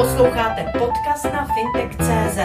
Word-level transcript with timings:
Posloucháte 0.00 0.72
podcast 0.78 1.24
na 1.24 1.46
fintech.cz. 1.54 2.38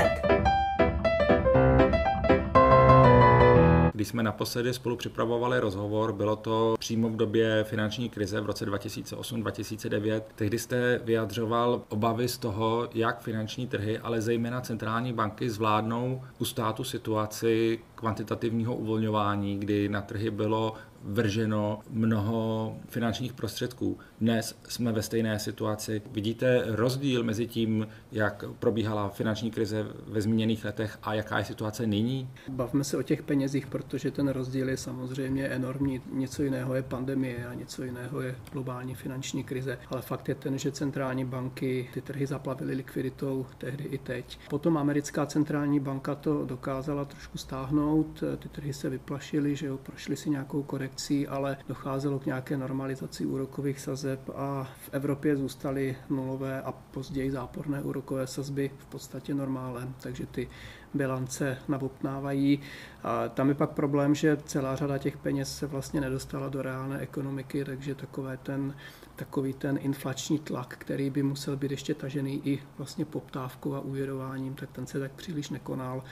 Když 3.94 4.08
jsme 4.08 4.24
naposledy 4.24 4.74
spolu 4.74 4.96
připravovali 4.96 5.60
rozhovor, 5.60 6.14
bylo 6.14 6.36
to 6.36 6.76
přímo 6.80 7.10
v 7.10 7.16
době 7.16 7.64
finanční 7.64 8.10
krize 8.10 8.42
v 8.42 8.46
roce 8.46 8.66
2008-2009. 8.66 10.22
Tehdy 10.36 10.60
jste 10.60 11.02
vyjadřoval 11.04 11.82
obavy 11.90 12.28
z 12.28 12.38
toho, 12.38 12.90
jak 12.94 13.22
finanční 13.22 13.68
trhy, 13.68 14.00
ale 14.00 14.22
zejména 14.22 14.62
centrální 14.62 15.14
banky 15.14 15.50
zvládnou 15.50 16.22
u 16.40 16.46
státu 16.46 16.84
situaci 16.84 17.80
kvantitativního 17.96 18.76
uvolňování, 18.76 19.60
kdy 19.60 19.90
na 19.90 20.02
trhy 20.02 20.32
bylo 20.32 20.74
vrženo 21.06 21.80
mnoho 21.90 22.76
finančních 22.90 23.34
prostředků. 23.34 23.98
Dnes 24.22 24.60
jsme 24.68 24.92
ve 24.92 25.02
stejné 25.02 25.40
situaci. 25.40 26.02
Vidíte 26.12 26.64
rozdíl 26.68 27.24
mezi 27.24 27.48
tím, 27.48 27.88
jak 28.12 28.44
probíhala 28.60 29.10
finanční 29.10 29.52
krize 29.52 29.86
ve 30.08 30.22
zmíněných 30.22 30.66
letech 30.66 30.98
a 31.04 31.14
jaká 31.14 31.38
je 31.38 31.46
situace 31.46 31.88
nyní? 31.88 32.30
Bavme 32.50 32.84
se 32.84 32.98
o 32.98 33.02
těch 33.02 33.24
penězích, 33.24 33.68
protože 33.68 34.12
ten 34.12 34.28
rozdíl 34.28 34.70
je 34.70 34.78
samozřejmě 34.78 35.48
enormní. 35.48 36.02
Něco 36.12 36.44
jiného 36.44 36.76
je 36.76 36.84
pandemie 36.84 37.48
a 37.48 37.54
něco 37.54 37.84
jiného 37.84 38.22
je 38.22 38.36
globální 38.52 38.96
finanční 38.96 39.44
krize. 39.44 39.78
Ale 39.90 40.02
fakt 40.02 40.30
je 40.30 40.36
ten, 40.36 40.58
že 40.58 40.72
centrální 40.72 41.26
banky 41.26 41.90
ty 41.94 42.02
trhy 42.02 42.28
zaplavily 42.28 42.74
likviditou 42.74 43.46
tehdy 43.58 43.84
i 43.84 43.98
teď. 43.98 44.40
Potom 44.50 44.78
americká 44.78 45.26
centrální 45.26 45.80
banka 45.80 46.16
to 46.16 46.46
dokázala 46.46 47.06
trošku 47.06 47.38
stáhnout, 47.38 48.24
ty 48.40 48.50
trhy 48.50 48.74
se 48.74 48.90
vyplašily, 48.90 49.56
že 49.56 49.68
jo, 49.68 49.78
prošly 49.78 50.16
si 50.16 50.30
nějakou 50.30 50.64
korekcí, 50.64 51.28
ale 51.28 51.58
docházelo 51.68 52.20
k 52.20 52.26
nějaké 52.26 52.58
normalizaci 52.58 53.26
úrokových 53.26 53.80
sazeb 53.80 54.05
a 54.36 54.68
v 54.86 54.90
Evropě 54.92 55.36
zůstaly 55.36 55.96
nulové 56.10 56.62
a 56.62 56.72
později 56.72 57.32
záporné 57.32 57.82
úrokové 57.82 58.28
sazby 58.28 58.72
v 58.78 58.86
podstatě 58.86 59.34
normálem, 59.34 59.96
takže 60.00 60.26
ty 60.26 60.50
bilance 60.94 61.58
nabopnávají. 61.68 62.60
A 63.04 63.30
tam 63.30 63.50
je 63.50 63.56
pak 63.56 63.70
problém, 63.70 64.16
že 64.16 64.38
celá 64.46 64.76
řada 64.76 64.98
těch 64.98 65.18
peněz 65.18 65.58
se 65.58 65.68
vlastně 65.68 66.02
nedostala 66.02 66.50
do 66.50 66.62
reálné 66.62 67.00
ekonomiky, 67.00 67.66
takže 67.66 67.96
takové 67.96 68.38
ten, 68.38 68.76
takový 69.16 69.54
ten 69.54 69.80
inflační 69.82 70.40
tlak, 70.40 70.76
který 70.78 71.10
by 71.10 71.24
musel 71.24 71.58
být 71.58 71.72
ještě 71.72 71.94
tažený 71.94 72.42
i 72.46 72.64
vlastně 72.78 73.06
poptávkou 73.06 73.74
a 73.74 73.80
úvěrováním, 73.80 74.54
tak 74.54 74.72
ten 74.72 74.88
se 74.88 75.00
tak 75.00 75.12
příliš 75.12 75.50
nekonal. 75.50 76.04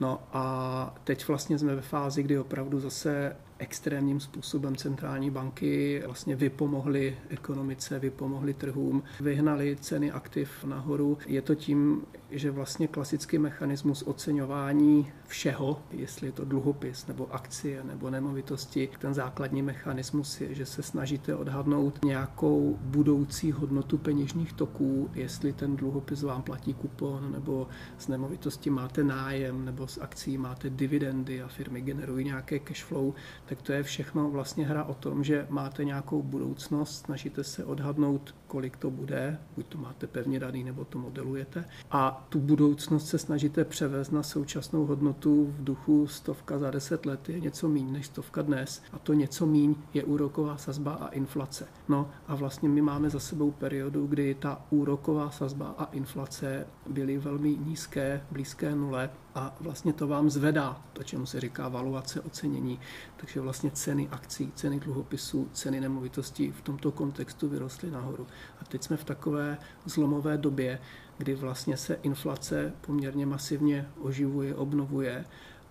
No 0.00 0.20
a 0.32 0.94
teď 1.04 1.28
vlastně 1.28 1.58
jsme 1.58 1.74
ve 1.74 1.82
fázi, 1.82 2.22
kdy 2.22 2.38
opravdu 2.38 2.80
zase 2.80 3.36
extrémním 3.58 4.20
způsobem 4.20 4.76
centrální 4.76 5.30
banky 5.30 6.02
vlastně 6.06 6.36
vypomohly 6.36 7.16
ekonomice, 7.28 7.98
vypomohly 7.98 8.54
trhům, 8.54 9.02
vyhnali 9.20 9.76
ceny 9.80 10.12
aktiv 10.12 10.64
nahoru. 10.64 11.18
Je 11.26 11.42
to 11.42 11.54
tím, 11.54 12.02
že 12.30 12.50
vlastně 12.50 12.88
klasický 12.88 13.38
mechanismus 13.38 14.02
oceňování 14.06 15.12
všeho, 15.26 15.82
jestli 15.90 16.26
je 16.26 16.32
to 16.32 16.44
dluhopis 16.44 17.06
nebo 17.06 17.34
akcie 17.34 17.84
nebo 17.84 18.10
nemovitosti, 18.10 18.88
ten 18.98 19.14
základní 19.14 19.62
mechanismus 19.62 20.40
je, 20.40 20.54
že 20.54 20.66
se 20.66 20.82
snažíte 20.82 21.34
odhadnout 21.34 22.04
nějakou 22.04 22.43
budoucí 22.80 23.52
hodnotu 23.52 23.98
peněžních 23.98 24.52
toků, 24.52 25.10
jestli 25.14 25.52
ten 25.52 25.76
dluhopis 25.76 26.22
vám 26.22 26.42
platí 26.42 26.74
kupon 26.74 27.32
nebo 27.32 27.68
z 27.98 28.08
nemovitosti 28.08 28.70
máte 28.70 29.04
nájem 29.04 29.64
nebo 29.64 29.86
z 29.86 29.98
akcí 29.98 30.38
máte 30.38 30.70
dividendy 30.70 31.42
a 31.42 31.48
firmy 31.48 31.80
generují 31.80 32.24
nějaké 32.24 32.58
cash 32.58 32.84
flow, 32.84 33.14
tak 33.46 33.62
to 33.62 33.72
je 33.72 33.82
všechno 33.82 34.30
vlastně 34.30 34.66
hra 34.66 34.84
o 34.84 34.94
tom, 34.94 35.24
že 35.24 35.46
máte 35.50 35.84
nějakou 35.84 36.22
budoucnost, 36.22 36.98
snažíte 36.98 37.44
se 37.44 37.64
odhadnout, 37.64 38.34
kolik 38.46 38.76
to 38.76 38.90
bude, 38.90 39.38
buď 39.56 39.66
to 39.66 39.78
máte 39.78 40.06
pevně 40.06 40.40
daný, 40.40 40.64
nebo 40.64 40.84
to 40.84 40.98
modelujete. 40.98 41.64
A 41.90 42.26
tu 42.28 42.40
budoucnost 42.40 43.08
se 43.08 43.18
snažíte 43.18 43.64
převést 43.64 44.10
na 44.10 44.22
současnou 44.22 44.86
hodnotu 44.86 45.46
v 45.58 45.64
duchu 45.64 46.06
stovka 46.06 46.58
za 46.58 46.70
deset 46.70 47.06
let 47.06 47.28
je 47.28 47.40
něco 47.40 47.68
méně 47.68 47.92
než 47.92 48.06
stovka 48.06 48.42
dnes. 48.42 48.82
A 48.92 48.98
to 48.98 49.12
něco 49.12 49.46
méně 49.46 49.74
je 49.94 50.04
úroková 50.04 50.56
sazba 50.56 50.92
a 50.92 51.08
inflace. 51.08 51.66
No 51.88 52.10
a 52.26 52.33
vlastně 52.34 52.68
my 52.68 52.82
máme 52.82 53.10
za 53.10 53.20
sebou 53.20 53.50
periodu, 53.50 54.06
kdy 54.06 54.34
ta 54.34 54.62
úroková 54.70 55.30
sazba 55.30 55.74
a 55.78 55.84
inflace 55.84 56.66
byly 56.86 57.18
velmi 57.18 57.56
nízké, 57.56 58.26
blízké 58.30 58.74
nule 58.74 59.10
a 59.34 59.56
vlastně 59.60 59.92
to 59.92 60.08
vám 60.08 60.30
zvedá, 60.30 60.82
to, 60.92 61.02
čemu 61.02 61.26
se 61.26 61.40
říká 61.40 61.68
valuace 61.68 62.20
ocenění. 62.20 62.80
Takže 63.16 63.40
vlastně 63.40 63.70
ceny 63.70 64.08
akcí, 64.10 64.52
ceny 64.54 64.80
dluhopisů, 64.80 65.48
ceny 65.52 65.80
nemovitostí 65.80 66.50
v 66.50 66.62
tomto 66.62 66.92
kontextu 66.92 67.48
vyrostly 67.48 67.90
nahoru. 67.90 68.26
A 68.60 68.64
teď 68.64 68.82
jsme 68.82 68.96
v 68.96 69.04
takové 69.04 69.58
zlomové 69.84 70.38
době, 70.38 70.78
kdy 71.18 71.34
vlastně 71.34 71.76
se 71.76 71.94
inflace 72.02 72.72
poměrně 72.80 73.26
masivně 73.26 73.88
oživuje, 74.00 74.54
obnovuje 74.54 75.24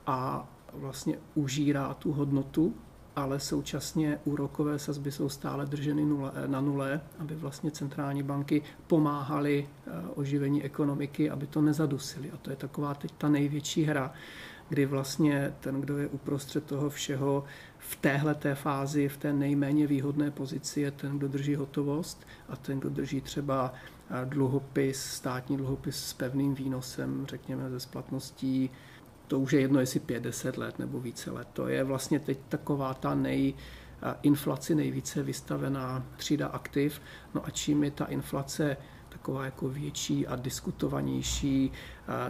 a 0.07 0.50
vlastně 0.73 1.18
užírá 1.35 1.94
tu 1.94 2.12
hodnotu 2.12 2.75
ale 3.16 3.40
současně 3.40 4.19
úrokové 4.25 4.79
sazby 4.79 5.12
jsou 5.12 5.29
stále 5.29 5.66
drženy 5.66 6.06
nule, 6.06 6.31
na 6.47 6.62
nule, 6.62 7.01
aby 7.19 7.35
vlastně 7.35 7.72
centrální 7.72 8.24
banky 8.24 8.62
pomáhaly 8.88 9.68
eh, 9.88 9.91
oživení 10.16 10.63
ekonomiky, 10.63 11.29
aby 11.29 11.47
to 11.47 11.62
nezadusili. 11.62 12.31
A 12.31 12.38
to 12.38 12.50
je 12.50 12.56
taková 12.56 12.94
teď 12.94 13.12
ta 13.18 13.29
největší 13.29 13.84
hra, 13.84 14.13
kdy 14.69 14.85
vlastně 14.85 15.53
ten, 15.59 15.81
kdo 15.81 15.97
je 15.97 16.07
uprostřed 16.07 16.63
toho 16.63 16.90
všeho 16.90 17.44
v 17.78 17.96
téhle 17.96 18.35
té 18.35 18.56
fázi, 18.56 19.09
v 19.09 19.18
té 19.18 19.34
nejméně 19.34 19.88
výhodné 19.88 20.31
pozici, 20.31 20.81
je 20.81 20.91
ten, 20.91 21.18
kdo 21.18 21.28
drží 21.28 21.56
hotovost 21.56 22.28
a 22.50 22.56
ten, 22.56 22.79
kdo 22.79 22.90
drží 22.90 23.22
třeba 23.22 23.73
eh, 24.09 24.25
dluhopis, 24.25 25.03
státní 25.03 25.57
dluhopis 25.57 26.06
s 26.06 26.13
pevným 26.13 26.56
výnosem, 26.56 27.25
řekněme, 27.29 27.69
ze 27.69 27.79
splatností 27.79 28.69
to 29.33 29.39
už 29.39 29.53
je 29.53 29.61
jedno, 29.61 29.79
jestli 29.79 29.99
50 29.99 30.57
let 30.57 30.79
nebo 30.79 30.99
více 30.99 31.31
let. 31.31 31.47
To 31.53 31.67
je 31.67 31.83
vlastně 31.83 32.19
teď 32.19 32.39
taková 32.49 32.94
ta 32.94 33.16
nej, 33.16 33.53
inflaci 34.21 34.75
nejvíce 34.75 35.23
vystavená 35.23 36.05
třída 36.17 36.47
aktiv. 36.47 37.01
No 37.33 37.45
a 37.45 37.49
čím 37.49 37.83
je 37.83 37.91
ta 37.91 38.05
inflace 38.05 38.77
taková 39.09 39.45
jako 39.45 39.69
větší 39.69 40.27
a 40.27 40.35
diskutovanější, 40.35 41.72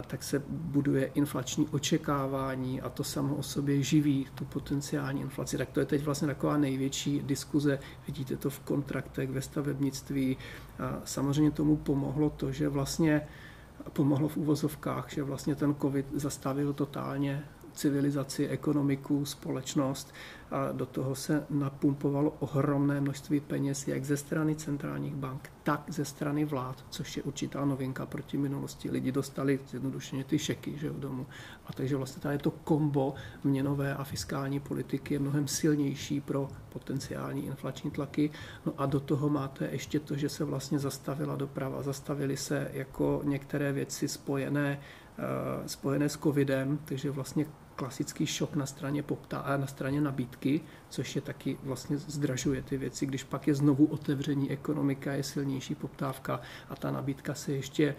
tak 0.06 0.22
se 0.22 0.42
buduje 0.48 1.04
inflační 1.14 1.68
očekávání 1.68 2.80
a 2.80 2.88
to 2.88 3.04
samo 3.04 3.34
o 3.34 3.42
sobě 3.42 3.82
živí 3.82 4.26
tu 4.34 4.44
potenciální 4.44 5.20
inflaci. 5.20 5.58
Tak 5.58 5.70
to 5.70 5.80
je 5.80 5.86
teď 5.86 6.04
vlastně 6.04 6.28
taková 6.28 6.56
největší 6.56 7.22
diskuze. 7.22 7.78
Vidíte 8.06 8.36
to 8.36 8.50
v 8.50 8.60
kontraktech, 8.60 9.30
ve 9.30 9.42
stavebnictví. 9.42 10.36
Samozřejmě 11.04 11.50
tomu 11.50 11.76
pomohlo 11.76 12.30
to, 12.30 12.52
že 12.52 12.68
vlastně 12.68 13.28
pomohlo 13.92 14.28
v 14.28 14.36
úvozovkách, 14.36 15.10
že 15.10 15.22
vlastně 15.22 15.54
ten 15.54 15.74
covid 15.74 16.06
zastavil 16.14 16.72
totálně 16.72 17.44
civilizaci, 17.74 18.48
ekonomiku, 18.48 19.24
společnost 19.24 20.14
a 20.54 20.72
do 20.72 20.86
toho 20.86 21.14
se 21.14 21.46
napumpovalo 21.50 22.30
ohromné 22.30 23.00
množství 23.00 23.40
peněz 23.40 23.88
jak 23.88 24.04
ze 24.04 24.16
strany 24.16 24.56
centrálních 24.56 25.14
bank, 25.14 25.50
tak 25.62 25.84
ze 25.88 26.04
strany 26.04 26.44
vlád, 26.44 26.84
což 26.90 27.16
je 27.16 27.22
určitá 27.22 27.64
novinka 27.64 28.06
proti 28.06 28.36
minulosti. 28.38 28.90
Lidi 28.90 29.12
dostali 29.12 29.60
zjednodušeně 29.70 30.24
ty 30.24 30.38
šeky 30.38 30.78
že 30.78 30.90
v 30.90 31.00
domu. 31.00 31.26
A 31.66 31.72
takže 31.72 31.96
vlastně 31.96 32.22
tady 32.22 32.38
to 32.38 32.50
kombo 32.50 33.14
měnové 33.44 33.94
a 33.94 34.04
fiskální 34.04 34.60
politiky 34.60 35.14
je 35.14 35.20
mnohem 35.20 35.48
silnější 35.48 36.20
pro 36.20 36.48
potenciální 36.68 37.46
inflační 37.46 37.90
tlaky. 37.90 38.30
No 38.66 38.72
a 38.78 38.86
do 38.86 39.00
toho 39.00 39.28
máte 39.28 39.68
ještě 39.72 40.00
to, 40.00 40.16
že 40.16 40.28
se 40.28 40.44
vlastně 40.44 40.78
zastavila 40.78 41.36
doprava, 41.36 41.82
zastavily 41.82 42.36
se 42.36 42.70
jako 42.72 43.20
některé 43.24 43.72
věci 43.72 44.08
spojené 44.08 44.80
eh, 45.18 45.68
spojené 45.68 46.08
s 46.08 46.16
covidem, 46.16 46.78
takže 46.84 47.10
vlastně 47.10 47.46
klasický 47.76 48.26
šok 48.26 48.56
na 48.56 48.66
straně 48.66 49.02
poptá 49.02 49.38
a 49.38 49.56
na 49.56 49.66
straně 49.66 50.00
nabídky, 50.00 50.60
což 50.88 51.16
je 51.16 51.22
taky 51.22 51.58
vlastně 51.62 51.98
zdražuje 51.98 52.62
ty 52.62 52.76
věci. 52.76 53.06
Když 53.06 53.24
pak 53.24 53.46
je 53.46 53.54
znovu 53.54 53.86
otevření 53.86 54.50
ekonomika, 54.50 55.12
je 55.12 55.22
silnější 55.22 55.74
poptávka 55.74 56.40
a 56.68 56.76
ta 56.76 56.90
nabídka 56.90 57.34
se 57.34 57.52
ještě 57.52 57.94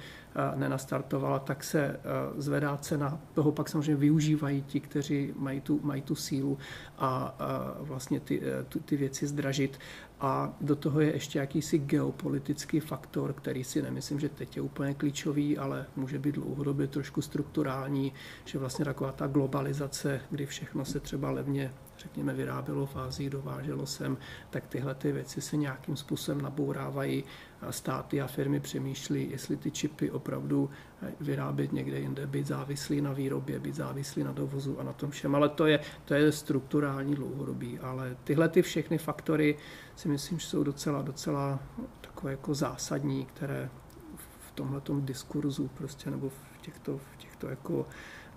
nenastartovala, 0.56 1.40
tak 1.40 1.64
se 1.64 2.00
zvedá 2.38 2.78
cena. 2.78 3.20
Toho 3.34 3.52
pak 3.52 3.70
samozřejmě 3.70 3.96
využívají 3.96 4.62
ti, 4.62 4.80
kteří 4.80 5.34
mají 5.36 5.62
tu, 5.62 5.80
mají 5.84 6.02
tu 6.02 6.16
sílu 6.16 6.58
a 6.98 7.36
vlastně 7.80 8.20
ty, 8.20 8.42
e, 8.42 8.80
ty 8.86 8.98
věci 8.98 9.28
zdražit. 9.28 9.80
A 10.20 10.54
do 10.62 10.76
toho 10.76 11.00
je 11.00 11.14
ještě 11.14 11.40
jakýsi 11.40 11.78
geopolitický 11.78 12.80
faktor, 12.80 13.34
který 13.34 13.64
si 13.64 13.82
nemyslím, 13.82 14.20
že 14.20 14.30
teď 14.30 14.56
je 14.56 14.62
úplně 14.62 14.94
klíčový, 14.94 15.58
ale 15.58 15.86
může 15.96 16.20
být 16.20 16.36
dlouhodobě 16.36 16.88
trošku 16.88 17.22
strukturální, 17.22 18.14
že 18.46 18.60
vlastně 18.60 18.86
taková 18.86 19.12
ta 19.12 19.28
globalizace, 19.28 20.22
kdy 20.30 20.46
všechno 20.46 20.86
se 20.86 21.00
třeba 21.00 21.32
levně 21.32 21.72
řekněme, 21.98 22.34
vyrábělo 22.34 22.86
v 22.86 22.96
Ázii, 22.96 23.30
dováželo 23.30 23.86
sem, 23.86 24.18
tak 24.50 24.68
tyhle 24.68 24.96
ty 24.96 25.12
věci 25.12 25.42
se 25.42 25.58
nějakým 25.58 25.98
způsobem 25.98 26.42
nabourávají. 26.42 27.24
Státy 27.70 28.22
a 28.22 28.28
firmy 28.28 28.60
přemýšlí, 28.60 29.32
jestli 29.32 29.58
ty 29.58 29.72
čipy 29.72 30.12
opravdu 30.12 30.70
eh, 31.02 31.12
vyrábět 31.20 31.74
někde 31.74 32.00
jinde, 32.00 32.28
být 32.28 32.48
závislý 32.48 33.02
na 33.02 33.14
výrobě, 33.14 33.60
být 33.60 33.76
závislý 33.76 34.24
na 34.24 34.32
dovozu 34.32 34.80
a 34.80 34.84
na 34.84 34.94
tom 34.94 35.12
všem. 35.12 35.36
Ale 35.36 35.50
to 35.50 35.66
je, 35.66 35.80
to 36.06 36.14
je 36.14 36.32
strukturální 36.32 37.16
dlouhodobí. 37.16 37.80
Ale 37.80 38.18
tyhle 38.24 38.50
ty 38.50 38.62
všechny 38.62 38.98
faktory 38.98 39.58
si 39.96 40.08
myslím, 40.08 40.40
že 40.40 40.48
jsou 40.48 40.64
docela, 40.64 41.02
docela 41.02 41.60
takové 42.02 42.32
jako 42.32 42.54
zásadní, 42.54 43.26
které 43.26 43.70
tomhle 44.56 44.82
diskurzu 45.02 45.68
prostě, 45.68 46.12
nebo 46.12 46.30
v 46.30 46.62
těchto, 46.62 46.98
v 46.98 47.18
těchto 47.18 47.48
jako 47.48 47.86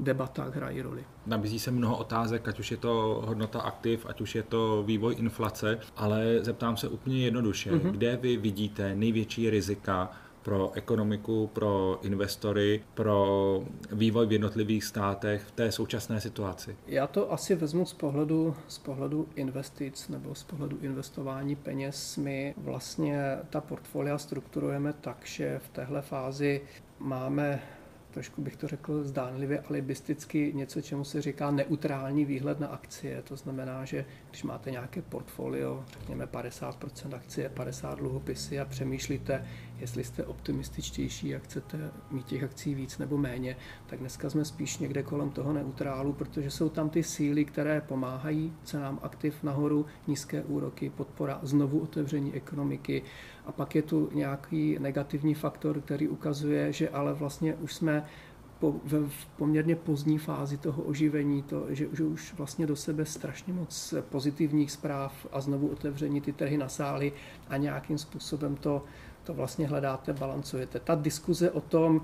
debatách 0.00 0.56
hrají 0.56 0.82
roli. 0.82 1.04
Nabízí 1.26 1.58
se 1.58 1.70
mnoho 1.70 1.96
otázek, 1.96 2.48
ať 2.48 2.58
už 2.58 2.70
je 2.70 2.76
to 2.76 3.22
hodnota 3.26 3.60
aktiv, 3.60 4.06
ať 4.08 4.20
už 4.20 4.34
je 4.34 4.42
to 4.42 4.82
vývoj 4.86 5.14
inflace, 5.18 5.78
ale 5.96 6.38
zeptám 6.42 6.76
se 6.76 6.88
úplně 6.88 7.24
jednoduše, 7.24 7.72
mm-hmm. 7.72 7.90
kde 7.90 8.16
vy 8.16 8.36
vidíte 8.36 8.94
největší 8.94 9.50
rizika 9.50 10.10
pro 10.42 10.72
ekonomiku, 10.74 11.50
pro 11.52 11.98
investory, 12.02 12.84
pro 12.94 13.62
vývoj 13.92 14.26
v 14.26 14.32
jednotlivých 14.32 14.84
státech 14.84 15.42
v 15.42 15.50
té 15.50 15.72
současné 15.72 16.20
situaci? 16.20 16.76
Já 16.86 17.06
to 17.06 17.32
asi 17.32 17.54
vezmu 17.54 17.86
z 17.86 17.94
pohledu, 17.94 18.54
z 18.68 18.78
pohledu 18.78 19.28
investic 19.34 20.08
nebo 20.08 20.34
z 20.34 20.44
pohledu 20.44 20.78
investování 20.80 21.56
peněz. 21.56 22.16
My 22.16 22.54
vlastně 22.56 23.38
ta 23.50 23.60
portfolia 23.60 24.18
strukturujeme 24.18 24.92
tak, 25.00 25.16
že 25.24 25.60
v 25.64 25.68
téhle 25.68 26.02
fázi 26.02 26.60
máme 26.98 27.62
trošku 28.10 28.42
bych 28.42 28.56
to 28.56 28.68
řekl 28.68 29.04
zdánlivě 29.04 29.60
alibisticky 29.60 30.52
něco, 30.54 30.80
čemu 30.80 31.04
se 31.04 31.22
říká 31.22 31.50
neutrální 31.50 32.24
výhled 32.24 32.60
na 32.60 32.66
akcie. 32.66 33.22
To 33.22 33.36
znamená, 33.36 33.84
že 33.84 34.04
když 34.30 34.42
máte 34.44 34.70
nějaké 34.70 35.02
portfolio, 35.02 35.84
řekněme 35.92 36.26
50% 36.26 37.14
akcie, 37.14 37.48
50 37.48 37.98
dluhopisy 37.98 38.60
a 38.60 38.64
přemýšlíte, 38.64 39.44
jestli 39.78 40.04
jste 40.04 40.24
optimističtější 40.24 41.34
a 41.34 41.38
chcete 41.38 41.90
mít 42.10 42.26
těch 42.26 42.42
akcí 42.42 42.74
víc 42.74 42.98
nebo 42.98 43.16
méně, 43.16 43.56
tak 43.86 43.98
dneska 43.98 44.30
jsme 44.30 44.44
spíš 44.44 44.78
někde 44.78 45.02
kolem 45.02 45.30
toho 45.30 45.52
neutrálu, 45.52 46.12
protože 46.12 46.50
jsou 46.50 46.68
tam 46.68 46.90
ty 46.90 47.02
síly, 47.02 47.44
které 47.44 47.80
pomáhají 47.80 48.52
cenám 48.64 48.98
aktiv 49.02 49.42
nahoru, 49.42 49.86
nízké 50.06 50.42
úroky, 50.42 50.90
podpora 50.90 51.40
znovu 51.42 51.80
otevření 51.80 52.34
ekonomiky 52.34 53.02
a 53.48 53.52
pak 53.52 53.74
je 53.74 53.82
tu 53.82 54.10
nějaký 54.14 54.76
negativní 54.78 55.34
faktor, 55.34 55.80
který 55.80 56.08
ukazuje, 56.08 56.72
že 56.72 56.88
ale 56.88 57.14
vlastně 57.14 57.54
už 57.54 57.74
jsme 57.74 58.04
po, 58.58 58.74
v 59.08 59.26
poměrně 59.36 59.76
pozdní 59.76 60.18
fázi 60.18 60.56
toho 60.56 60.82
oživení, 60.82 61.42
to, 61.42 61.66
že, 61.68 61.86
že 61.92 62.04
už 62.04 62.34
vlastně 62.34 62.66
do 62.66 62.76
sebe 62.76 63.04
strašně 63.04 63.52
moc 63.52 63.94
pozitivních 64.10 64.72
zpráv 64.72 65.26
a 65.32 65.40
znovu 65.40 65.68
otevření 65.68 66.20
ty 66.20 66.32
trhy 66.32 66.56
nasály 66.56 67.12
a 67.48 67.56
nějakým 67.56 67.98
způsobem 67.98 68.56
to 68.56 68.84
to 69.28 69.34
vlastně 69.34 69.66
hledáte, 69.66 70.12
balancujete. 70.12 70.80
Ta 70.80 70.94
diskuze 70.94 71.50
o 71.50 71.60
tom, 71.60 72.00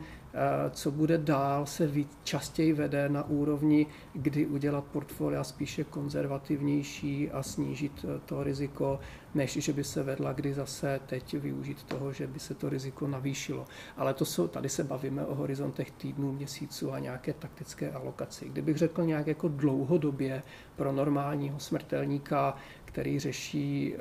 co 0.71 0.91
bude 0.91 1.19
dál, 1.19 1.67
se 1.67 1.91
častěji 2.25 2.73
vede 2.73 3.09
na 3.09 3.23
úrovni, 3.29 3.87
kdy 4.13 4.47
udělat 4.47 4.85
portfolia 4.85 5.45
spíše 5.45 5.85
konzervativnější 5.85 7.31
a 7.31 7.43
snížit 7.43 8.05
eh, 8.05 8.21
to 8.27 8.45
riziko, 8.45 9.01
než 9.35 9.53
že 9.53 9.73
by 9.73 9.85
se 9.85 10.03
vedla, 10.03 10.33
kdy 10.33 10.55
zase 10.55 11.01
teď 11.07 11.35
využít 11.35 11.83
toho, 11.83 12.13
že 12.13 12.27
by 12.27 12.39
se 12.39 12.55
to 12.55 12.69
riziko 12.69 13.07
navýšilo. 13.07 13.67
Ale 13.97 14.15
to 14.15 14.25
jsou, 14.25 14.49
tady 14.49 14.69
se 14.69 14.85
bavíme 14.85 15.27
o 15.27 15.35
horizontech 15.35 15.91
týdnů, 15.91 16.33
měsíců 16.33 16.93
a 16.93 16.99
nějaké 16.99 17.33
taktické 17.33 17.91
alokaci. 17.91 18.49
Kdybych 18.49 18.77
řekl 18.77 19.03
nějak 19.05 19.27
jako 19.27 19.49
dlouhodobě 19.49 20.43
pro 20.77 20.93
normálního 20.93 21.61
smrtelníka, 21.61 22.57
který 22.85 23.19
řeší, 23.19 23.95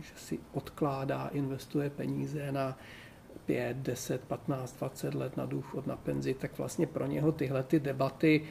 že 0.00 0.12
si 0.16 0.38
odkládá, 0.52 1.28
investuje 1.28 1.90
peníze 1.90 2.52
na 2.52 2.78
5, 3.48 3.76
10, 3.76 4.24
15, 4.24 4.76
20 4.78 5.14
let 5.14 5.36
na 5.36 5.46
důchod, 5.46 5.86
na 5.86 5.96
penzi, 5.96 6.34
tak 6.34 6.58
vlastně 6.58 6.86
pro 6.86 7.06
něho 7.06 7.32
tyhle 7.32 7.62
ty 7.62 7.80
debaty, 7.80 8.42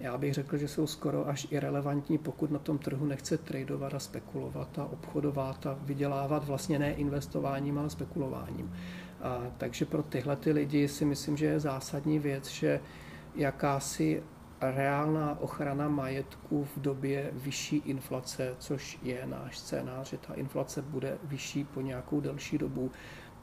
já 0.00 0.18
bych 0.18 0.34
řekl, 0.34 0.56
že 0.56 0.68
jsou 0.68 0.86
skoro 0.86 1.28
až 1.28 1.46
irrelevantní, 1.50 2.18
pokud 2.18 2.50
na 2.50 2.58
tom 2.58 2.78
trhu 2.78 3.06
nechce 3.06 3.38
tradovat 3.38 3.94
a 3.94 3.98
spekulovat 3.98 4.78
a 4.78 4.84
obchodovat 4.84 5.66
a 5.66 5.78
vydělávat 5.82 6.44
vlastně 6.44 6.78
ne 6.78 6.92
investováním, 6.92 7.78
ale 7.78 7.90
spekulováním. 7.90 8.72
A, 9.22 9.42
takže 9.58 9.84
pro 9.84 10.02
tyhle 10.02 10.36
ty 10.36 10.52
lidi 10.52 10.88
si 10.88 11.04
myslím, 11.04 11.36
že 11.36 11.46
je 11.46 11.60
zásadní 11.60 12.18
věc, 12.18 12.48
že 12.48 12.80
jakási 13.34 14.22
reálná 14.60 15.40
ochrana 15.40 15.88
majetku 15.88 16.64
v 16.64 16.80
době 16.80 17.30
vyšší 17.32 17.76
inflace, 17.76 18.54
což 18.58 18.98
je 19.02 19.26
náš 19.26 19.58
scénář, 19.58 20.10
že 20.10 20.18
ta 20.18 20.34
inflace 20.34 20.82
bude 20.82 21.18
vyšší 21.24 21.64
po 21.64 21.80
nějakou 21.80 22.20
delší 22.20 22.58
dobu, 22.58 22.90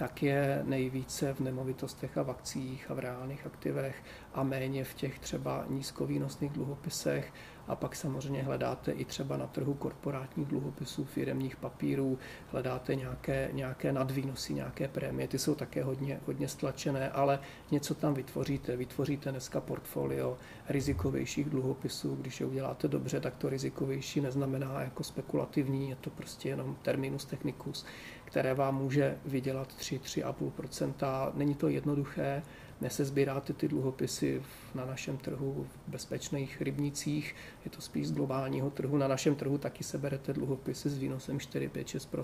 tak 0.02 0.24
je 0.24 0.62
nejvíce 0.66 1.34
v 1.34 1.40
nemovitostech 1.40 2.18
a 2.18 2.24
v 2.24 2.30
akcích 2.30 2.92
a 2.92 2.94
v 2.94 3.00
reálných 3.00 3.46
aktivech 3.46 4.04
a 4.34 4.44
méně 4.44 4.84
v 4.84 4.94
těch 4.94 5.20
třeba 5.20 5.66
nízkovýnosných 5.70 6.52
dluhopisech. 6.52 7.34
A 7.68 7.76
pak 7.76 7.96
samozřejmě 7.96 8.44
hledáte 8.44 8.92
i 8.92 9.06
třeba 9.06 9.38
na 9.38 9.48
trhu 9.48 9.74
korporátních 9.74 10.48
dluhopisů, 10.48 11.06
firemních 11.06 11.56
papírů, 11.56 12.20
hledáte 12.52 12.96
nějaké, 12.96 13.50
nějaké 13.54 13.92
nadvýnosy, 13.92 14.54
nějaké 14.54 14.88
prémie, 14.88 15.28
ty 15.28 15.40
jsou 15.40 15.56
také 15.56 15.84
hodně, 15.84 16.20
hodně 16.26 16.48
stlačené, 16.48 17.10
ale 17.10 17.40
něco 17.72 17.96
tam 17.96 18.14
vytvoříte. 18.14 18.78
Vytvoříte 18.78 19.32
dneska 19.32 19.62
portfolio 19.62 20.38
rizikovějších 20.70 21.50
dluhopisů, 21.50 22.16
když 22.16 22.40
je 22.40 22.46
uděláte 22.46 22.88
dobře, 22.88 23.20
tak 23.20 23.36
to 23.36 23.50
rizikovější 23.50 24.22
neznamená 24.22 24.82
jako 24.82 25.04
spekulativní, 25.04 25.90
je 25.90 25.96
to 25.96 26.10
prostě 26.10 26.50
jenom 26.50 26.76
terminus 26.82 27.26
technicus, 27.26 27.86
které 28.32 28.54
vám 28.54 28.76
může 28.76 29.18
vydělat 29.26 29.74
3-3,5%. 29.80 31.32
Není 31.34 31.56
to 31.56 31.68
jednoduché, 31.68 32.44
nesezbíráte 32.82 33.54
ty 33.54 33.68
dluhopisy 33.68 34.42
na 34.76 34.86
našem 34.86 35.18
trhu 35.18 35.68
v 35.70 35.92
bezpečných 35.92 36.62
rybnicích, 36.62 37.36
je 37.66 37.72
to 37.72 37.82
spíš 37.82 38.08
z 38.08 38.12
globálního 38.12 38.70
trhu. 38.70 38.98
Na 38.98 39.08
našem 39.08 39.36
trhu 39.36 39.58
taky 39.58 39.84
seberete 39.84 40.34
dluhopisy 40.34 40.90
s 40.90 40.98
výnosem 40.98 41.40
4, 41.40 41.70
5, 41.70 41.88
6 41.88 42.16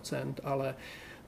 ale 0.44 0.76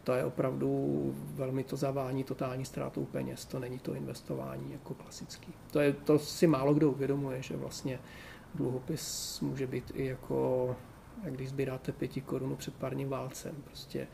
to 0.03 0.13
je 0.13 0.25
opravdu 0.25 1.11
velmi 1.15 1.63
to 1.63 1.75
zavání 1.75 2.23
totální 2.23 2.65
ztrátou 2.65 3.05
peněz, 3.05 3.45
to 3.45 3.59
není 3.59 3.79
to 3.79 3.93
investování 3.93 4.71
jako 4.71 4.93
klasický. 4.93 5.53
To, 5.71 5.79
je, 5.79 5.93
to 5.93 6.19
si 6.19 6.47
málo 6.47 6.73
kdo 6.73 6.91
uvědomuje, 6.91 7.41
že 7.41 7.57
vlastně 7.57 7.99
dluhopis 8.55 9.39
může 9.41 9.67
být 9.67 9.91
i 9.95 10.05
jako, 10.05 10.75
jak 11.23 11.33
když 11.33 11.49
sbíráte 11.49 11.91
pěti 11.91 12.21
korunu 12.21 12.55
před 12.55 12.73
párním 12.73 13.09
válcem. 13.09 13.55
Prostě 13.63 14.07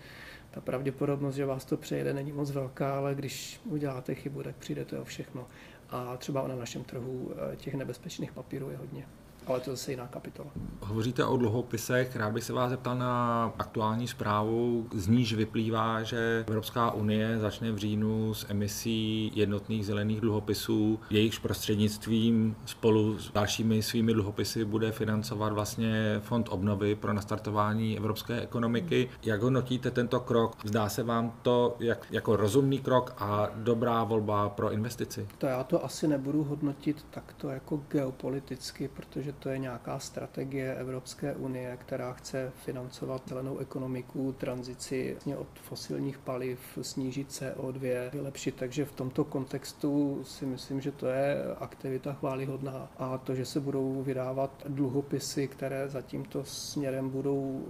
ta 0.56 0.62
pravděpodobnost, 0.62 1.36
že 1.36 1.46
vás 1.46 1.66
to 1.66 1.78
přejede, 1.78 2.14
není 2.14 2.32
moc 2.32 2.52
velká, 2.52 2.98
ale 2.98 3.16
když 3.16 3.60
uděláte 3.66 4.16
chybu, 4.16 4.44
tak 4.44 4.56
přijdete 4.56 5.00
o 5.00 5.06
všechno. 5.06 5.48
A 5.90 6.18
třeba 6.18 6.48
na 6.48 6.56
našem 6.56 6.84
trhu 6.84 7.32
eh, 7.54 7.56
těch 7.56 7.74
nebezpečných 7.74 8.32
papírů 8.32 8.70
je 8.70 8.78
hodně 8.78 9.06
ale 9.48 9.60
to 9.60 9.70
je 9.70 9.76
zase 9.76 9.92
jiná 9.92 10.08
kapitola. 10.08 10.50
Hovoříte 10.82 11.26
o 11.26 11.38
dluhopisech, 11.38 12.16
rád 12.16 12.34
bych 12.34 12.44
se 12.44 12.54
vás 12.54 12.70
zeptal 12.70 12.98
na 12.98 13.54
aktuální 13.58 14.08
zprávu, 14.08 14.88
z 14.94 15.08
níž 15.08 15.34
vyplývá, 15.34 16.04
že 16.04 16.44
Evropská 16.48 16.92
unie 16.92 17.40
začne 17.40 17.72
v 17.72 17.78
říjnu 17.78 18.34
s 18.34 18.46
emisí 18.50 19.32
jednotných 19.36 19.86
zelených 19.86 20.22
dluhopisů, 20.22 21.00
jejichž 21.10 21.40
prostřednictvím 21.40 22.56
spolu 22.66 23.20
s 23.20 23.32
dalšími 23.32 23.84
svými 23.84 24.14
dluhopisy 24.14 24.66
bude 24.66 24.92
financovat 24.92 25.54
vlastně 25.54 26.20
fond 26.20 26.48
obnovy 26.52 26.96
pro 26.96 27.14
nastartování 27.14 27.98
evropské 27.98 28.42
ekonomiky. 28.42 29.10
Jak 29.24 29.42
hodnotíte 29.42 29.92
tento 29.92 30.20
krok? 30.20 30.56
Zdá 30.64 30.90
se 30.90 31.04
vám 31.04 31.34
to 31.42 31.76
jak, 31.80 32.08
jako 32.12 32.36
rozumný 32.36 32.80
krok 32.80 33.14
a 33.18 33.50
dobrá 33.56 34.04
volba 34.04 34.50
pro 34.50 34.72
investici? 34.72 35.28
To 35.38 35.46
já 35.46 35.64
to 35.64 35.86
asi 35.86 36.08
nebudu 36.08 36.44
hodnotit 36.44 37.06
takto 37.10 37.50
jako 37.50 37.78
geopoliticky, 37.90 38.88
protože 38.88 39.34
to 39.40 39.50
je 39.50 39.58
nějaká 39.58 40.00
strategie 40.00 40.76
Evropské 40.76 41.36
unie, 41.36 41.78
která 41.82 42.14
chce 42.14 42.52
financovat 42.66 43.22
zelenou 43.28 43.58
ekonomiku, 43.58 44.36
tranzici 44.38 45.12
vlastně 45.12 45.38
od 45.38 45.48
fosilních 45.62 46.18
paliv, 46.18 46.60
snížit 46.82 47.30
CO2, 47.30 48.10
vylepšit. 48.12 48.56
Takže 48.56 48.86
v 48.86 48.92
tomto 48.92 49.24
kontextu 49.24 50.22
si 50.24 50.46
myslím, 50.46 50.82
že 50.82 50.92
to 50.92 51.08
je 51.08 51.44
aktivita 51.60 52.14
chválihodná. 52.14 52.92
A 52.98 53.18
to, 53.18 53.36
že 53.36 53.46
se 53.46 53.60
budou 53.60 54.04
vydávat 54.04 54.64
dluhopisy, 54.68 55.48
které 55.48 55.90
za 55.90 56.02
tímto 56.02 56.44
směrem 56.44 57.10
budou 57.10 57.66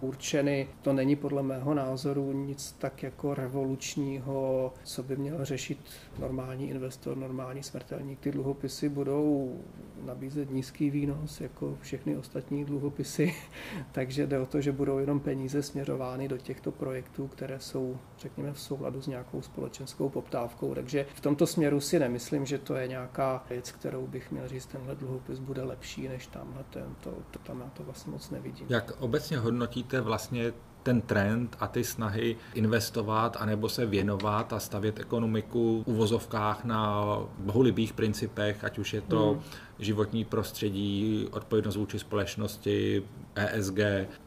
určeny, 0.00 0.68
to 0.82 0.92
není 0.92 1.16
podle 1.16 1.42
mého 1.42 1.74
názoru 1.74 2.32
nic 2.32 2.72
tak 2.78 3.02
jako 3.02 3.34
revolučního, 3.34 4.72
co 4.84 5.02
by 5.02 5.16
měl 5.16 5.44
řešit 5.44 5.78
normální 6.18 6.70
investor, 6.70 7.16
normální 7.16 7.62
smrtelník. 7.62 8.20
Ty 8.20 8.32
dluhopisy 8.32 8.88
budou 8.88 9.58
nabízet 10.04 10.50
nízký 10.50 10.90
výnos 10.90 11.03
jako 11.40 11.78
všechny 11.80 12.16
ostatní 12.16 12.64
dluhopisy, 12.64 13.34
takže 13.92 14.26
jde 14.26 14.38
o 14.38 14.46
to, 14.46 14.60
že 14.60 14.72
budou 14.72 14.98
jenom 14.98 15.20
peníze 15.20 15.62
směřovány 15.62 16.28
do 16.28 16.38
těchto 16.38 16.72
projektů, 16.72 17.28
které 17.28 17.60
jsou, 17.60 17.98
řekněme, 18.18 18.52
v 18.52 18.60
souladu 18.60 19.02
s 19.02 19.06
nějakou 19.06 19.42
společenskou 19.42 20.08
poptávkou. 20.08 20.74
Takže 20.74 21.06
v 21.14 21.20
tomto 21.20 21.46
směru 21.46 21.80
si 21.80 21.98
nemyslím, 21.98 22.46
že 22.46 22.58
to 22.58 22.74
je 22.74 22.88
nějaká 22.88 23.44
věc, 23.50 23.72
kterou 23.72 24.06
bych 24.06 24.32
měl 24.32 24.48
říct, 24.48 24.66
tenhle 24.66 24.94
dluhopis 24.94 25.38
bude 25.38 25.62
lepší 25.62 26.08
než 26.08 26.26
tamhle 26.26 26.64
ten, 26.70 26.94
to, 27.00 27.10
to 27.30 27.38
tam 27.38 27.60
já 27.60 27.68
to 27.68 27.82
vlastně 27.82 28.12
moc 28.12 28.30
nevidím. 28.30 28.66
Jak 28.68 28.92
obecně 29.00 29.38
hodnotíte 29.38 30.00
vlastně 30.00 30.52
ten 30.84 31.00
trend 31.00 31.56
a 31.60 31.66
ty 31.66 31.84
snahy 31.84 32.36
investovat 32.54 33.36
anebo 33.40 33.68
se 33.68 33.86
věnovat 33.86 34.52
a 34.52 34.60
stavět 34.60 35.00
ekonomiku 35.00 35.82
v 35.86 35.88
uvozovkách 35.88 36.64
na 36.64 37.04
bohulibých 37.38 37.92
principech, 37.92 38.64
ať 38.64 38.78
už 38.78 38.94
je 38.94 39.00
to 39.00 39.30
hmm. 39.30 39.40
životní 39.78 40.24
prostředí, 40.24 41.28
odpovědnost 41.30 41.76
vůči 41.76 41.98
společnosti, 41.98 43.02
ESG 43.34 43.78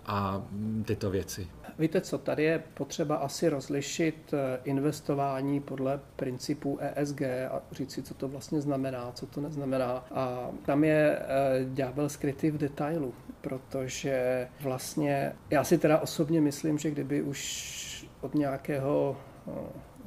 a 0.06 0.42
tyto 0.86 1.10
věci. 1.10 1.48
Víte 1.80 2.02
co, 2.02 2.18
tady 2.18 2.44
je 2.44 2.64
potřeba 2.74 3.16
asi 3.16 3.50
rozlišit 3.50 4.34
eh, 4.34 4.60
investování 4.64 5.60
podle 5.60 6.00
principů 6.16 6.80
ESG 6.82 7.22
a 7.22 7.62
říct 7.72 7.92
si, 7.92 8.04
co 8.04 8.14
to 8.14 8.28
vlastně 8.28 8.62
znamená, 8.62 9.12
co 9.12 9.26
to 9.26 9.42
neznamená. 9.42 10.06
A 10.12 10.50
tam 10.66 10.84
je 10.84 11.20
eh, 11.20 11.26
ďábel 11.66 12.10
skrytý 12.10 12.52
v 12.52 12.58
detailu, 12.58 13.14
protože 13.42 14.48
vlastně 14.62 15.34
já 15.50 15.64
si 15.64 15.78
teda 15.78 16.00
osobně 16.00 16.42
myslím, 16.42 16.78
že 16.78 16.92
kdyby 16.92 17.22
už 17.22 18.08
od 18.22 18.36
nějakého 18.36 19.18
eh, 19.48 19.52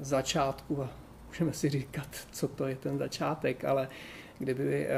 začátku, 0.01 0.83
a 0.83 0.91
můžeme 1.27 1.53
si 1.53 1.69
říkat, 1.69 2.09
co 2.31 2.49
to 2.49 2.67
je 2.67 2.77
ten 2.77 2.99
začátek, 2.99 3.65
ale 3.65 3.89
kdyby, 4.39 4.89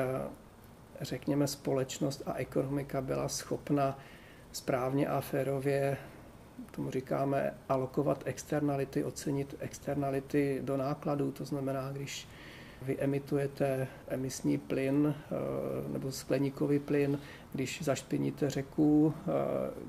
řekněme, 1.01 1.47
společnost 1.47 2.23
a 2.27 2.35
ekonomika 2.35 3.01
byla 3.01 3.29
schopna 3.29 3.99
správně 4.53 5.09
a 5.09 5.21
férově 5.21 5.97
tomu 6.71 6.91
říkáme 6.91 7.55
alokovat 7.69 8.23
externality, 8.25 9.05
ocenit 9.05 9.55
externality 9.61 10.61
do 10.65 10.77
nákladů. 10.77 11.33
To 11.33 11.45
znamená, 11.45 11.93
když 11.93 12.29
vy 12.83 12.99
emitujete 12.99 13.89
emisní 14.09 14.59
plyn 14.59 15.15
eh, 15.15 15.35
nebo 15.93 16.13
skleníkový 16.13 16.79
plyn, 16.79 17.19
když 17.53 17.83
zašpiníte 17.83 18.51
řeku, 18.51 19.15
eh, 19.17 19.31